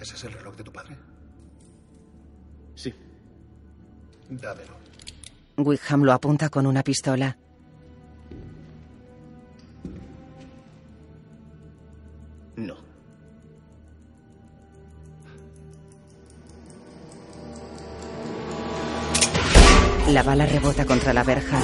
¿Ese 0.00 0.14
es 0.16 0.24
el 0.24 0.32
reloj 0.32 0.56
de 0.56 0.64
tu 0.64 0.72
padre? 0.72 0.96
Sí. 2.74 2.94
Dámelo. 4.30 4.72
Wickham 5.58 6.04
lo 6.04 6.12
apunta 6.12 6.48
con 6.48 6.66
una 6.66 6.82
pistola. 6.82 7.36
No. 12.56 12.76
La 20.08 20.22
bala 20.22 20.46
rebota 20.46 20.86
contra 20.86 21.12
la 21.12 21.24
verja. 21.24 21.60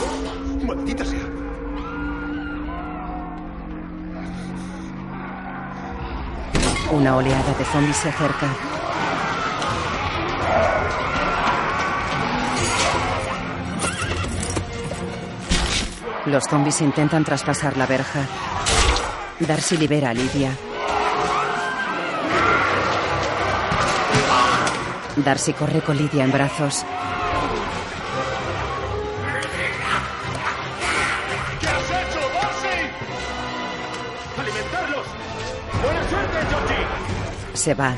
Una 6.90 7.16
oleada 7.16 7.52
de 7.54 7.64
zombies 7.64 7.96
se 7.96 8.08
acerca. 8.08 8.46
Los 16.26 16.44
zombies 16.44 16.80
intentan 16.80 17.24
traspasar 17.24 17.76
la 17.76 17.86
verja. 17.86 18.20
Darcy 19.40 19.76
libera 19.76 20.10
a 20.10 20.14
Lidia. 20.14 20.56
Darcy 25.16 25.52
corre 25.54 25.80
con 25.80 25.96
Lidia 25.96 26.24
en 26.24 26.32
brazos. 26.32 26.84
Se 37.66 37.74
va. 37.74 37.96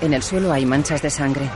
En 0.00 0.14
el 0.14 0.22
suelo 0.22 0.50
hay 0.50 0.64
manchas 0.64 1.02
de 1.02 1.10
sangre. 1.10 1.46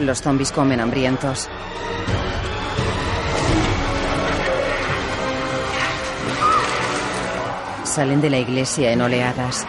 Los 0.00 0.20
zombies 0.20 0.50
comen 0.50 0.80
hambrientos. 0.80 1.48
Salen 7.84 8.20
de 8.20 8.30
la 8.30 8.38
iglesia 8.38 8.90
en 8.90 9.02
oleadas. 9.02 9.64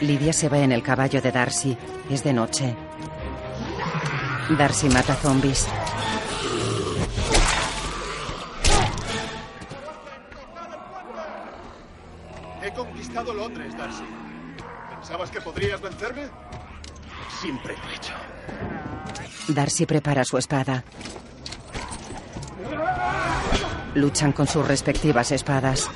Lidia 0.00 0.32
se 0.32 0.48
va 0.48 0.58
en 0.58 0.72
el 0.72 0.82
caballo 0.82 1.20
de 1.20 1.32
Darcy. 1.32 1.76
Es 2.08 2.22
de 2.22 2.32
noche. 2.32 2.74
Darcy 4.56 4.88
mata 4.88 5.14
zombies. 5.14 5.66
He 12.62 12.72
conquistado 12.72 13.34
Londres, 13.34 13.76
Darcy. 13.76 14.04
¿Pensabas 14.90 15.30
que 15.30 15.40
podrías 15.40 15.80
vencerme? 15.80 16.28
Siempre 17.40 17.74
lo 17.76 17.88
he 17.88 17.94
hecho. 17.96 18.12
Darcy 19.48 19.86
prepara 19.86 20.24
su 20.24 20.38
espada. 20.38 20.84
Luchan 23.94 24.32
con 24.32 24.46
sus 24.46 24.66
respectivas 24.66 25.32
espadas. 25.32 25.90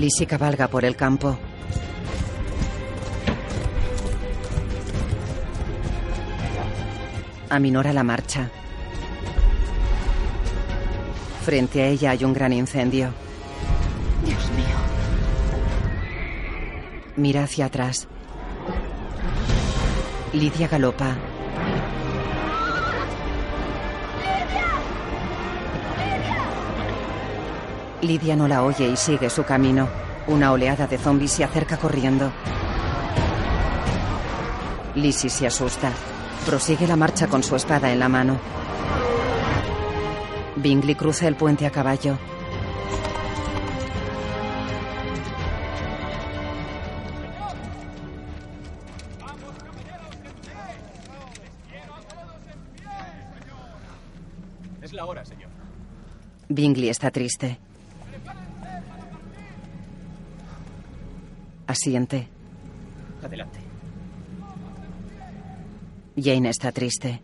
Lizzie 0.00 0.26
cabalga 0.26 0.66
por 0.68 0.86
el 0.86 0.96
campo. 0.96 1.38
Aminora 7.50 7.92
la 7.92 8.02
marcha. 8.02 8.50
Frente 11.44 11.82
a 11.82 11.88
ella 11.88 12.12
hay 12.12 12.24
un 12.24 12.32
gran 12.32 12.54
incendio. 12.54 13.12
Dios 14.24 14.50
mío. 14.52 14.76
Mira 17.16 17.42
hacia 17.42 17.66
atrás. 17.66 18.08
Lidia 20.32 20.66
galopa. 20.66 21.29
Lidia 28.02 28.34
no 28.34 28.48
la 28.48 28.62
oye 28.62 28.88
y 28.88 28.96
sigue 28.96 29.28
su 29.28 29.44
camino. 29.44 29.86
Una 30.26 30.52
oleada 30.52 30.86
de 30.86 30.96
zombies 30.96 31.32
se 31.32 31.44
acerca 31.44 31.76
corriendo. 31.76 32.32
Lizzie 34.94 35.28
se 35.28 35.46
asusta. 35.46 35.92
Prosigue 36.46 36.86
la 36.86 36.96
marcha 36.96 37.26
con 37.26 37.42
su 37.42 37.56
espada 37.56 37.92
en 37.92 37.98
la 37.98 38.08
mano. 38.08 38.38
Bingley 40.56 40.94
cruza 40.94 41.28
el 41.28 41.36
puente 41.36 41.66
a 41.66 41.70
caballo. 41.70 42.16
Es 54.80 54.92
la 54.94 55.04
hora, 55.04 55.24
señor. 55.24 55.50
Bingley 56.48 56.88
está 56.88 57.10
triste. 57.10 57.58
Asiente. 61.70 62.26
Adelante. 63.22 63.60
Jane 66.16 66.48
está 66.48 66.72
triste. 66.72 67.22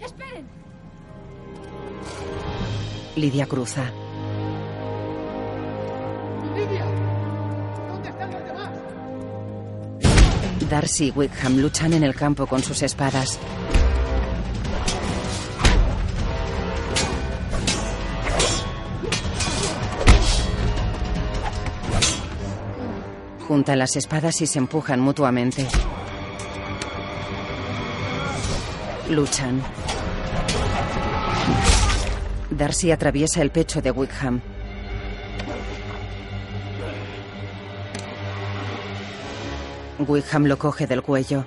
¡Esperen! 0.00 0.46
Lidia 3.14 3.46
cruza. 3.46 3.84
¡Lidia! 6.56 6.84
¿Dónde 7.88 8.08
están 8.08 8.32
los 8.32 8.44
demás? 8.44 8.70
Darcy 10.68 11.06
y 11.06 11.10
Wickham 11.12 11.58
luchan 11.58 11.92
en 11.92 12.02
el 12.02 12.16
campo 12.16 12.48
con 12.48 12.64
sus 12.64 12.82
espadas. 12.82 13.38
Juntan 23.52 23.80
las 23.80 23.96
espadas 23.96 24.40
y 24.40 24.46
se 24.46 24.58
empujan 24.58 24.98
mutuamente. 24.98 25.68
Luchan. 29.10 29.62
Darcy 32.48 32.90
atraviesa 32.90 33.42
el 33.42 33.50
pecho 33.50 33.82
de 33.82 33.90
Wickham. 33.90 34.40
Wickham 39.98 40.46
lo 40.46 40.56
coge 40.58 40.86
del 40.86 41.02
cuello. 41.02 41.44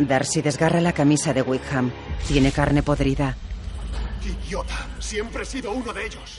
Darcy 0.00 0.42
desgarra 0.42 0.80
la 0.80 0.92
camisa 0.92 1.32
de 1.32 1.42
Wickham. 1.42 1.92
Tiene 2.26 2.50
carne 2.50 2.82
podrida. 2.82 3.36
¡Idiota! 4.24 4.88
Siempre 4.98 5.44
he 5.44 5.46
sido 5.46 5.70
uno 5.70 5.92
de 5.92 6.06
ellos. 6.06 6.38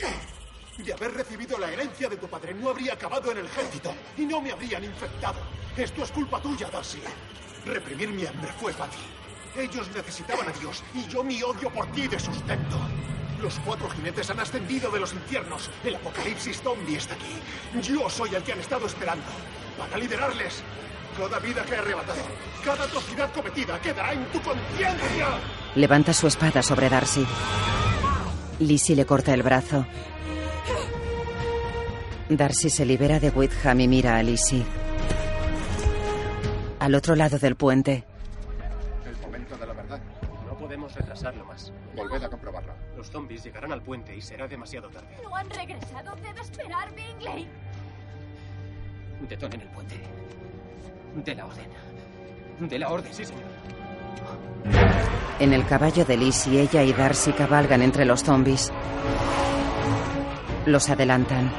De 0.88 0.94
haber 0.94 1.12
recibido 1.12 1.58
la 1.58 1.70
herencia 1.70 2.08
de 2.08 2.16
tu 2.16 2.26
padre, 2.28 2.54
no 2.54 2.70
habría 2.70 2.94
acabado 2.94 3.30
en 3.30 3.36
el 3.36 3.44
ejército 3.44 3.94
y 4.16 4.24
no 4.24 4.40
me 4.40 4.52
habrían 4.52 4.82
infectado. 4.82 5.38
Esto 5.76 6.02
es 6.02 6.10
culpa 6.10 6.40
tuya, 6.40 6.70
Darcy. 6.70 6.98
Reprimir 7.66 8.08
mi 8.08 8.24
hambre 8.24 8.50
fue 8.58 8.72
fácil. 8.72 9.02
Ellos 9.54 9.86
necesitaban 9.94 10.48
a 10.48 10.52
Dios 10.52 10.82
y 10.94 11.06
yo 11.06 11.22
mi 11.22 11.42
odio 11.42 11.68
por 11.68 11.92
ti 11.92 12.08
de 12.08 12.18
sustento. 12.18 12.78
Los 13.42 13.58
cuatro 13.66 13.90
jinetes 13.90 14.30
han 14.30 14.40
ascendido 14.40 14.90
de 14.90 15.00
los 15.00 15.12
infiernos. 15.12 15.70
El 15.84 15.96
apocalipsis 15.96 16.62
zombie 16.62 16.96
está 16.96 17.12
aquí. 17.12 17.82
Yo 17.82 18.08
soy 18.08 18.34
el 18.34 18.42
que 18.42 18.52
han 18.52 18.60
estado 18.60 18.86
esperando. 18.86 19.26
Para 19.76 19.98
liderarles. 19.98 20.62
Toda 21.18 21.38
vida 21.38 21.66
que 21.66 21.74
he 21.74 21.76
arrebatado, 21.76 22.22
cada 22.64 22.84
atrocidad 22.84 23.30
cometida 23.34 23.78
quedará 23.78 24.14
en 24.14 24.24
tu 24.32 24.40
conciencia. 24.40 25.28
Levanta 25.74 26.14
su 26.14 26.28
espada 26.28 26.62
sobre 26.62 26.88
Darcy. 26.88 27.26
Lizzie 28.60 28.96
le 28.96 29.04
corta 29.04 29.34
el 29.34 29.42
brazo. 29.42 29.84
Darcy 32.28 32.68
se 32.70 32.84
libera 32.84 33.18
de 33.20 33.30
Wickham 33.30 33.80
y 33.80 33.88
mira 33.88 34.16
a 34.16 34.22
Lizzie. 34.22 34.64
Al 36.78 36.94
otro 36.94 37.16
lado 37.16 37.38
del 37.38 37.56
puente, 37.56 38.04
El 39.06 39.16
momento 39.20 39.56
de 39.56 39.66
la 39.66 39.72
verdad. 39.72 40.00
No 40.46 40.56
podemos 40.56 40.94
retrasarlo 40.94 41.44
más. 41.44 41.72
Volved 41.96 42.22
a 42.22 42.28
comprobarlo. 42.28 42.72
Los 42.96 43.10
zombies 43.10 43.42
llegarán 43.44 43.72
al 43.72 43.82
puente 43.82 44.14
y 44.14 44.20
será 44.20 44.46
demasiado 44.46 44.88
tarde. 44.88 45.08
No 45.22 45.34
han 45.34 45.48
regresado. 45.50 46.14
Debe 46.16 46.40
esperar, 46.40 46.94
Bingley. 46.94 47.48
Detonen 49.28 49.60
el 49.62 49.68
puente. 49.68 49.96
De 51.24 51.34
la 51.34 51.46
orden. 51.46 51.66
De 52.68 52.78
la 52.78 52.88
orden. 52.90 53.12
Sí, 53.12 53.24
señor. 53.24 53.42
en 55.40 55.52
el 55.52 55.66
caballo 55.66 56.04
de 56.04 56.16
Lizzie, 56.16 56.60
ella 56.60 56.82
y 56.82 56.92
Darcy 56.92 57.32
cabalgan 57.32 57.82
entre 57.82 58.04
los 58.04 58.22
zombies. 58.22 58.70
Los 60.66 60.88
adelantan. 60.90 61.50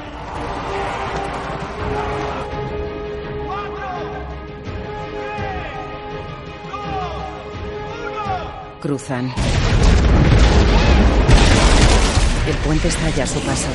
Cruzan. 8.80 9.30
El 12.48 12.56
puente 12.64 12.88
estalla 12.88 13.24
a 13.24 13.26
su 13.26 13.38
paso. 13.40 13.68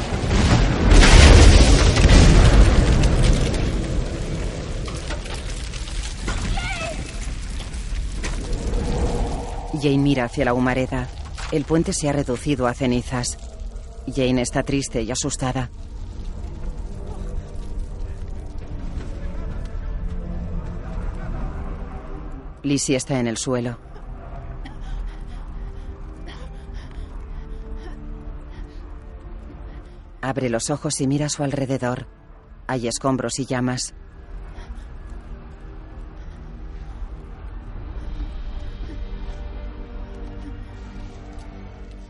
Jane 9.79 9.97
mira 9.99 10.25
hacia 10.25 10.45
la 10.45 10.53
humareda. 10.55 11.07
El 11.51 11.65
puente 11.65 11.93
se 11.93 12.09
ha 12.09 12.11
reducido 12.11 12.65
a 12.65 12.73
cenizas. 12.73 13.37
Jane 14.07 14.41
está 14.41 14.63
triste 14.63 15.03
y 15.03 15.11
asustada. 15.11 15.69
Lizzie 22.63 22.95
está 22.95 23.19
en 23.19 23.27
el 23.27 23.37
suelo. 23.37 23.77
Abre 30.25 30.49
los 30.49 30.71
ojos 30.71 31.01
y 31.01 31.07
mira 31.07 31.27
a 31.27 31.29
su 31.29 31.43
alrededor. 31.43 32.07
Hay 32.65 32.87
escombros 32.87 33.37
y 33.37 33.45
llamas. 33.45 33.93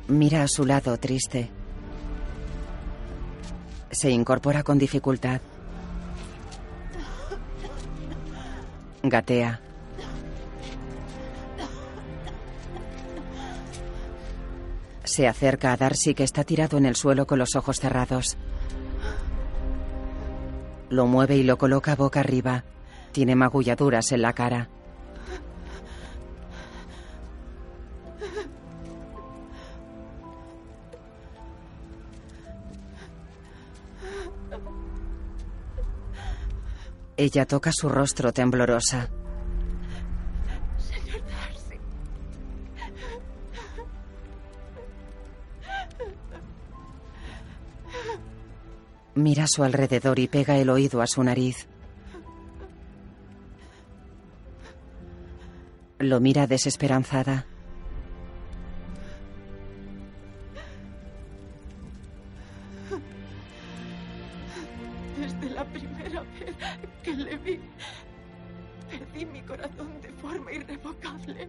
Mira 0.07 0.43
a 0.43 0.47
su 0.47 0.65
lado, 0.65 0.97
triste. 0.97 1.51
Se 3.91 4.09
incorpora 4.09 4.63
con 4.63 4.77
dificultad. 4.77 5.41
Gatea. 9.03 9.64
Se 15.05 15.27
acerca 15.27 15.71
a 15.71 15.77
Darcy 15.77 16.15
que 16.15 16.23
está 16.23 16.43
tirado 16.43 16.77
en 16.77 16.85
el 16.85 16.95
suelo 16.95 17.27
con 17.27 17.37
los 17.37 17.55
ojos 17.55 17.79
cerrados. 17.79 18.37
Lo 20.89 21.05
mueve 21.05 21.35
y 21.35 21.43
lo 21.43 21.57
coloca 21.57 21.95
boca 21.95 22.19
arriba. 22.19 22.63
Tiene 23.11 23.35
magulladuras 23.35 24.11
en 24.11 24.21
la 24.23 24.33
cara. 24.33 24.69
Ella 37.17 37.45
toca 37.45 37.71
su 37.71 37.89
rostro 37.89 38.33
temblorosa. 38.33 39.09
Mira 49.15 49.45
a 49.45 49.47
su 49.47 49.63
alrededor 49.63 50.19
y 50.19 50.27
pega 50.27 50.57
el 50.57 50.69
oído 50.69 51.01
a 51.01 51.07
su 51.07 51.23
nariz. 51.23 51.67
Lo 55.99 56.19
mira 56.19 56.47
desesperanzada. 56.47 57.45
Desde 65.17 65.49
la 65.49 65.63
primera 65.63 66.21
vez 66.21 66.55
que 67.01 67.13
le 67.15 67.37
vi, 67.37 67.59
perdí 68.89 69.25
mi 69.25 69.41
corazón 69.43 70.01
de 70.01 70.09
forma 70.09 70.51
irrevocable. 70.51 71.47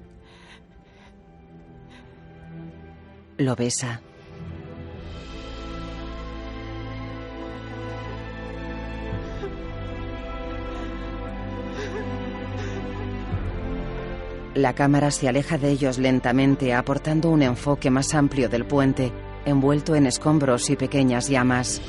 Lo 3.38 3.56
besa. 3.56 4.00
La 14.56 14.74
cámara 14.74 15.10
se 15.10 15.28
aleja 15.28 15.58
de 15.58 15.70
ellos 15.70 15.98
lentamente, 15.98 16.72
aportando 16.72 17.28
un 17.28 17.42
enfoque 17.42 17.90
más 17.90 18.14
amplio 18.14 18.48
del 18.48 18.64
puente, 18.64 19.12
envuelto 19.44 19.94
en 19.94 20.06
escombros 20.06 20.70
y 20.70 20.76
pequeñas 20.76 21.28
llamas. 21.28 21.82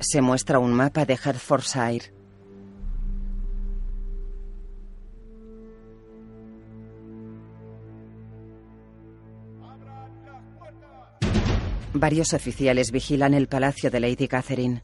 Se 0.00 0.20
muestra 0.20 0.58
un 0.58 0.74
mapa 0.74 1.06
de 1.06 1.14
Hertfordshire. 1.14 2.15
Varios 11.98 12.34
oficiales 12.34 12.90
vigilan 12.92 13.32
el 13.32 13.48
palacio 13.48 13.90
de 13.90 14.00
Lady 14.00 14.28
Catherine. 14.28 14.82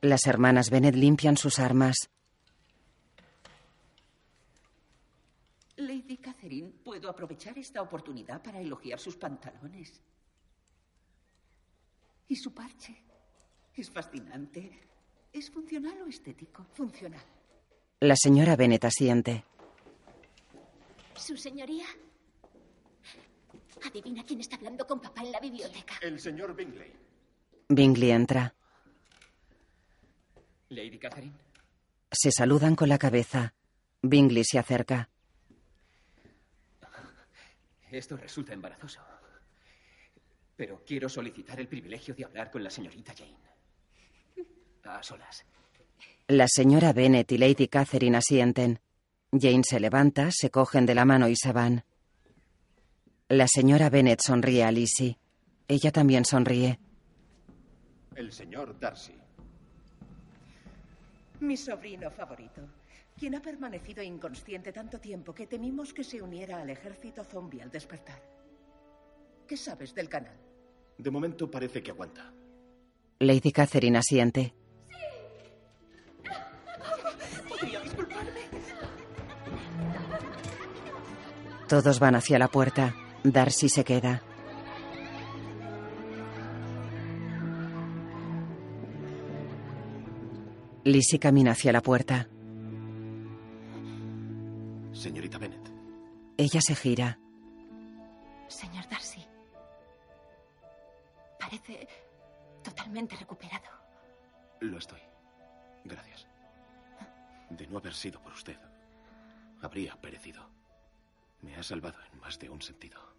Las 0.00 0.26
hermanas 0.26 0.70
Bennet 0.70 0.94
limpian 0.94 1.36
sus 1.36 1.58
armas. 1.58 2.08
Lady 5.76 6.16
Catherine, 6.16 6.72
¿puedo 6.82 7.10
aprovechar 7.10 7.58
esta 7.58 7.82
oportunidad 7.82 8.42
para 8.42 8.62
elogiar 8.62 8.98
sus 8.98 9.16
pantalones? 9.16 10.00
¿Y 12.28 12.36
su 12.36 12.54
parche? 12.54 12.96
Es 13.74 13.90
fascinante. 13.90 14.88
¿Es 15.34 15.50
funcional 15.50 16.00
o 16.00 16.06
estético? 16.06 16.64
Funcional. 16.72 17.26
La 18.00 18.16
señora 18.16 18.56
Bennet 18.56 18.86
asiente. 18.86 19.44
¿Su 21.14 21.36
señoría? 21.36 21.84
Adivina 23.84 24.24
quién 24.24 24.40
está 24.40 24.56
hablando 24.56 24.86
con 24.86 25.00
papá 25.00 25.22
en 25.22 25.32
la 25.32 25.40
biblioteca. 25.40 25.94
El 26.00 26.18
señor 26.18 26.54
Bingley. 26.54 26.92
Bingley 27.68 28.10
entra. 28.10 28.54
Lady 30.68 30.98
Catherine. 30.98 31.34
Se 32.10 32.30
saludan 32.32 32.74
con 32.74 32.88
la 32.88 32.98
cabeza. 32.98 33.54
Bingley 34.02 34.44
se 34.44 34.58
acerca. 34.58 35.08
Esto 37.90 38.16
resulta 38.16 38.52
embarazoso. 38.52 39.00
Pero 40.56 40.82
quiero 40.86 41.08
solicitar 41.08 41.60
el 41.60 41.68
privilegio 41.68 42.14
de 42.14 42.24
hablar 42.24 42.50
con 42.50 42.64
la 42.64 42.70
señorita 42.70 43.14
Jane. 43.16 43.36
A 44.84 45.02
solas. 45.02 45.44
La 46.28 46.48
señora 46.48 46.92
Bennet 46.92 47.30
y 47.32 47.38
Lady 47.38 47.68
Catherine 47.68 48.16
asienten. 48.16 48.80
Jane 49.32 49.62
se 49.64 49.78
levanta, 49.78 50.30
se 50.32 50.50
cogen 50.50 50.86
de 50.86 50.94
la 50.94 51.04
mano 51.04 51.28
y 51.28 51.36
se 51.36 51.52
van. 51.52 51.84
La 53.28 53.48
señora 53.48 53.90
Bennet 53.90 54.20
sonríe 54.24 54.62
a 54.62 54.70
Lizzie. 54.70 55.18
Ella 55.66 55.90
también 55.90 56.24
sonríe. 56.24 56.78
El 58.14 58.30
señor 58.32 58.78
Darcy. 58.78 59.14
Mi 61.40 61.56
sobrino 61.56 62.08
favorito, 62.12 62.62
quien 63.18 63.34
ha 63.34 63.42
permanecido 63.42 64.00
inconsciente 64.00 64.72
tanto 64.72 65.00
tiempo 65.00 65.34
que 65.34 65.48
temimos 65.48 65.92
que 65.92 66.04
se 66.04 66.22
uniera 66.22 66.60
al 66.60 66.70
ejército 66.70 67.24
zombie 67.24 67.60
al 67.60 67.70
despertar. 67.70 68.22
¿Qué 69.48 69.56
sabes 69.56 69.92
del 69.92 70.08
canal? 70.08 70.36
De 70.96 71.10
momento 71.10 71.50
parece 71.50 71.82
que 71.82 71.90
aguanta. 71.90 72.32
Lady 73.18 73.50
Catherine 73.50 73.98
asiente. 73.98 74.54
¿Podría 77.48 77.80
disculparme? 77.80 78.40
Todos 81.68 81.98
van 81.98 82.14
hacia 82.14 82.38
la 82.38 82.46
puerta. 82.46 82.94
Darcy 83.32 83.68
se 83.68 83.84
queda. 83.84 84.22
Lizzie 90.84 91.18
camina 91.18 91.50
hacia 91.52 91.72
la 91.72 91.80
puerta. 91.80 92.28
Señorita 94.92 95.38
Bennet. 95.38 95.70
Ella 96.36 96.60
se 96.60 96.74
gira. 96.76 97.18
Señor 98.48 98.88
Darcy. 98.88 99.24
Parece 101.40 101.88
totalmente 102.62 103.16
recuperado. 103.16 103.66
Lo 104.60 104.78
estoy. 104.78 105.00
Gracias. 105.84 106.26
De 107.50 107.66
no 107.66 107.78
haber 107.78 107.94
sido 107.94 108.20
por 108.20 108.32
usted, 108.32 108.56
habría 109.62 109.96
perecido. 110.00 110.48
Me 111.42 111.54
ha 111.56 111.62
salvado 111.62 111.98
en 112.12 112.20
más 112.20 112.38
de 112.38 112.48
un 112.48 112.62
sentido. 112.62 113.15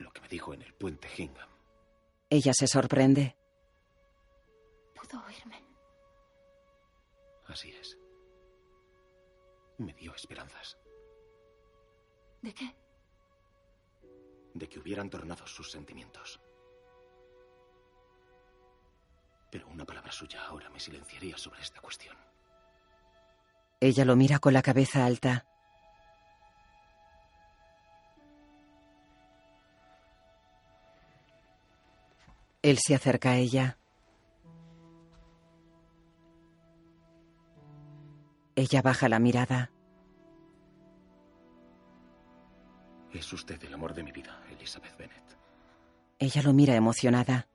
Lo 0.00 0.10
que 0.12 0.20
me 0.22 0.28
dijo 0.28 0.52
en 0.54 0.62
el 0.62 0.72
puente 0.74 1.08
Hingham. 1.16 1.48
Ella 2.30 2.52
se 2.54 2.66
sorprende. 2.66 3.36
Pudo 4.94 5.22
oírme. 5.26 5.62
Así 7.46 7.70
es. 7.72 7.98
Me 9.78 9.92
dio 9.94 10.14
esperanzas 10.14 10.76
¿De 12.42 12.52
qué? 12.54 12.74
de 14.54 14.68
que 14.68 14.78
hubieran 14.78 15.08
tornado 15.10 15.46
sus 15.46 15.70
sentimientos. 15.70 16.40
Pero 19.50 19.68
una 19.68 19.84
palabra 19.84 20.10
suya 20.12 20.44
ahora 20.46 20.68
me 20.70 20.80
silenciaría 20.80 21.36
sobre 21.38 21.60
esta 21.62 21.80
cuestión. 21.80 22.16
Ella 23.80 24.04
lo 24.04 24.16
mira 24.16 24.38
con 24.38 24.52
la 24.52 24.62
cabeza 24.62 25.04
alta. 25.06 25.46
Él 32.62 32.76
se 32.78 32.94
acerca 32.94 33.30
a 33.30 33.36
ella. 33.36 33.78
Ella 38.54 38.82
baja 38.82 39.08
la 39.08 39.18
mirada. 39.18 39.72
Es 43.12 43.32
usted 43.32 43.62
el 43.64 43.72
amor 43.72 43.94
de 43.94 44.02
mi 44.02 44.12
vida, 44.12 44.44
Elizabeth 44.50 44.96
Bennet. 44.98 45.38
Ella 46.18 46.42
lo 46.42 46.52
mira 46.52 46.74
emocionada. 46.74 47.48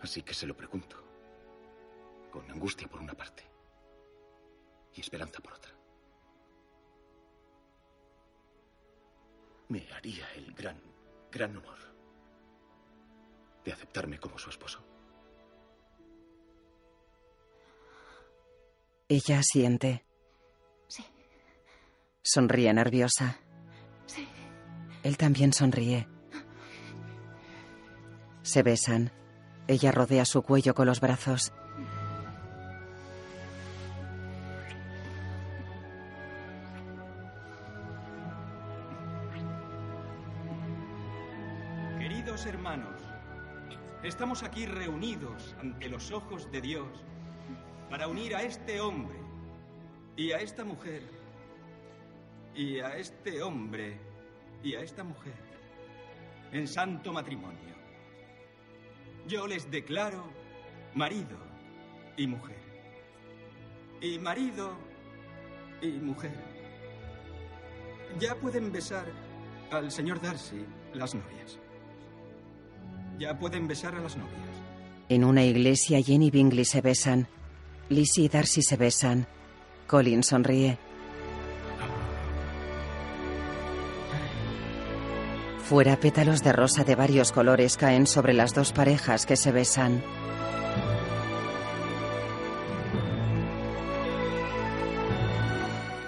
Así 0.00 0.22
que 0.22 0.32
se 0.32 0.46
lo 0.46 0.56
pregunto. 0.56 0.96
Con 2.30 2.48
angustia 2.52 2.86
por 2.86 3.00
una 3.00 3.14
parte 3.14 3.42
y 4.94 5.00
esperanza 5.00 5.40
por 5.40 5.54
otra. 5.54 5.72
Me 9.68 9.90
haría 9.92 10.32
el 10.34 10.54
gran, 10.54 10.80
gran 11.32 11.56
honor 11.56 11.85
de 13.66 13.72
aceptarme 13.72 14.18
como 14.18 14.38
su 14.38 14.48
esposo. 14.48 14.82
Ella 19.08 19.40
asiente. 19.40 20.04
Sí. 20.88 21.04
Sonríe 22.22 22.72
nerviosa. 22.72 23.38
Sí. 24.06 24.26
Él 25.02 25.16
también 25.16 25.52
sonríe. 25.52 26.08
Se 28.42 28.62
besan. 28.62 29.12
Ella 29.66 29.90
rodea 29.90 30.24
su 30.24 30.42
cuello 30.42 30.74
con 30.74 30.86
los 30.86 31.00
brazos. 31.00 31.52
Estamos 44.16 44.42
aquí 44.42 44.64
reunidos 44.64 45.54
ante 45.60 45.90
los 45.90 46.10
ojos 46.10 46.50
de 46.50 46.62
Dios 46.62 46.88
para 47.90 48.08
unir 48.08 48.34
a 48.34 48.40
este 48.40 48.80
hombre 48.80 49.18
y 50.16 50.32
a 50.32 50.38
esta 50.38 50.64
mujer 50.64 51.02
y 52.54 52.80
a 52.80 52.96
este 52.96 53.42
hombre 53.42 54.00
y 54.62 54.74
a 54.74 54.80
esta 54.80 55.04
mujer 55.04 55.34
en 56.50 56.66
santo 56.66 57.12
matrimonio. 57.12 57.74
Yo 59.28 59.46
les 59.46 59.70
declaro 59.70 60.24
marido 60.94 61.36
y 62.16 62.26
mujer. 62.26 62.56
Y 64.00 64.18
marido 64.18 64.78
y 65.82 65.88
mujer. 65.88 66.32
Ya 68.18 68.34
pueden 68.34 68.72
besar 68.72 69.04
al 69.70 69.90
señor 69.90 70.22
Darcy 70.22 70.64
las 70.94 71.14
novias. 71.14 71.58
Ya 73.18 73.38
pueden 73.38 73.66
besar 73.66 73.94
a 73.94 74.00
las 74.00 74.16
novias. 74.16 74.32
En 75.08 75.24
una 75.24 75.44
iglesia, 75.44 76.02
Jenny 76.02 76.26
y 76.26 76.30
Bingley 76.30 76.64
se 76.64 76.80
besan. 76.80 77.28
Lizzie 77.88 78.24
y 78.24 78.28
Darcy 78.28 78.62
se 78.62 78.76
besan. 78.76 79.26
Colin 79.86 80.22
sonríe. 80.22 80.78
Fuera, 85.64 85.96
pétalos 85.98 86.42
de 86.42 86.52
rosa 86.52 86.84
de 86.84 86.94
varios 86.94 87.32
colores 87.32 87.76
caen 87.76 88.06
sobre 88.06 88.32
las 88.34 88.54
dos 88.54 88.72
parejas 88.72 89.26
que 89.26 89.36
se 89.36 89.50
besan. 89.50 90.02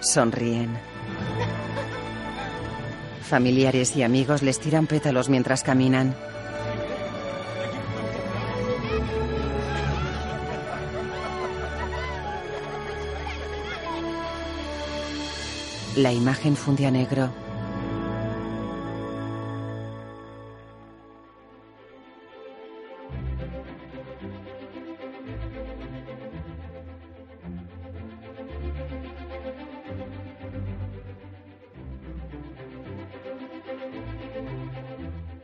Sonríen. 0.01 0.79
Familiares 3.23 3.97
y 3.97 4.03
amigos 4.03 4.43
les 4.43 4.61
tiran 4.61 4.87
pétalos 4.87 5.29
mientras 5.29 5.63
caminan. 5.63 6.15
La 15.99 16.13
imagen 16.13 16.55
funde 16.55 16.87
a 16.87 16.93
negro. 16.93 17.29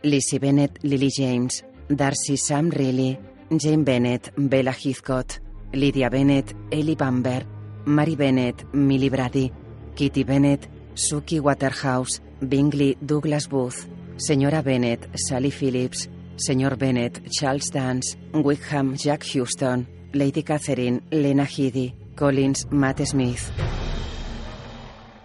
Lizzie 0.03 0.39
Bennett, 0.39 0.79
Lily 0.83 1.09
James, 1.11 1.65
Darcy 1.89 2.37
Sam 2.37 2.71
Reilly, 2.71 3.19
Jane 3.49 3.83
Bennett, 3.83 4.33
Bella 4.37 4.71
Heathcote, 4.71 5.43
Lydia 5.73 6.09
Bennett, 6.09 6.55
Ellie 6.71 6.95
Bamber, 6.95 7.45
Mary 7.87 8.15
Bennett, 8.15 8.65
Millie 8.73 9.11
Brady, 9.11 9.51
Kitty 9.95 10.25
Bennett, 10.25 10.69
Suki 10.95 11.41
Waterhouse, 11.41 12.21
Bingley 12.41 12.97
Douglas 13.01 13.49
Booth, 13.49 13.87
Señora 14.17 14.63
Bennett, 14.63 15.09
Sally 15.15 15.51
Phillips, 15.51 16.09
Señor 16.37 16.77
Bennett, 16.77 17.23
Charles 17.31 17.71
Dance, 17.71 18.19
Wickham, 18.33 18.97
Jack 18.97 19.25
Houston, 19.33 19.87
Lady 20.13 20.43
Catherine, 20.43 21.03
Lena 21.11 21.45
Headey, 21.45 21.95
Collins, 22.17 22.67
Matt 22.71 23.01
Smith. 23.05 23.51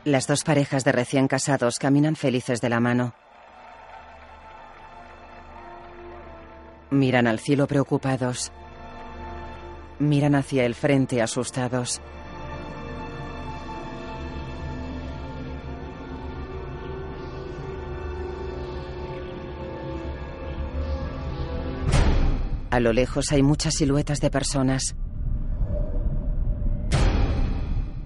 Las 0.06 0.28
dos 0.28 0.44
parejas 0.44 0.84
de 0.84 0.92
recién 0.92 1.28
casados 1.28 1.78
caminan 1.78 2.16
felices 2.16 2.62
de 2.62 2.70
la 2.70 2.80
mano. 2.80 3.14
Miran 6.92 7.28
al 7.28 7.40
cielo 7.40 7.68
preocupados. 7.68 8.52
Miran 10.00 10.36
hacia 10.36 10.66
el 10.66 10.74
frente 10.74 11.22
asustados. 11.22 12.02
A 22.72 22.80
lo 22.80 22.94
lejos 22.94 23.32
hay 23.32 23.42
muchas 23.42 23.76
siluetas 23.76 24.20
de 24.22 24.30
personas. 24.30 24.96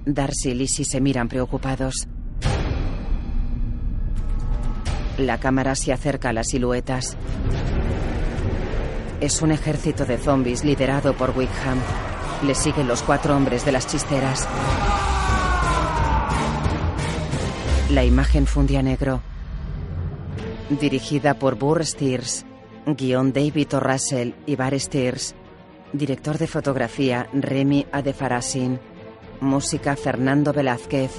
Darcy 0.05 0.51
y 0.51 0.53
Lizzie 0.53 0.85
se 0.85 1.01
miran 1.01 1.27
preocupados. 1.27 2.07
La 5.17 5.37
cámara 5.37 5.75
se 5.75 5.91
acerca 5.91 6.29
a 6.29 6.33
las 6.33 6.47
siluetas. 6.47 7.17
Es 9.19 9.41
un 9.41 9.51
ejército 9.51 10.05
de 10.05 10.17
zombies 10.17 10.63
liderado 10.63 11.13
por 11.15 11.37
Wickham. 11.37 11.79
Le 12.45 12.55
siguen 12.55 12.87
los 12.87 13.03
cuatro 13.03 13.35
hombres 13.35 13.65
de 13.65 13.71
las 13.73 13.87
chisteras. 13.87 14.47
La 17.89 18.05
imagen 18.05 18.47
funde 18.47 18.77
a 18.77 18.81
negro. 18.81 19.21
Dirigida 20.69 21.33
por 21.33 21.55
Burr 21.55 21.85
Steers. 21.85 22.45
Guión 22.85 23.31
David 23.31 23.75
O. 23.75 23.79
Russell 23.79 24.33
y 24.45 24.55
Bar 24.55 24.77
Steers. 24.79 25.35
Director 25.93 26.37
de 26.37 26.47
fotografía 26.47 27.29
Remy 27.33 27.85
Adefarasin. 27.91 28.79
Música 29.39 29.95
Fernando 29.95 30.51
Velázquez. 30.51 31.11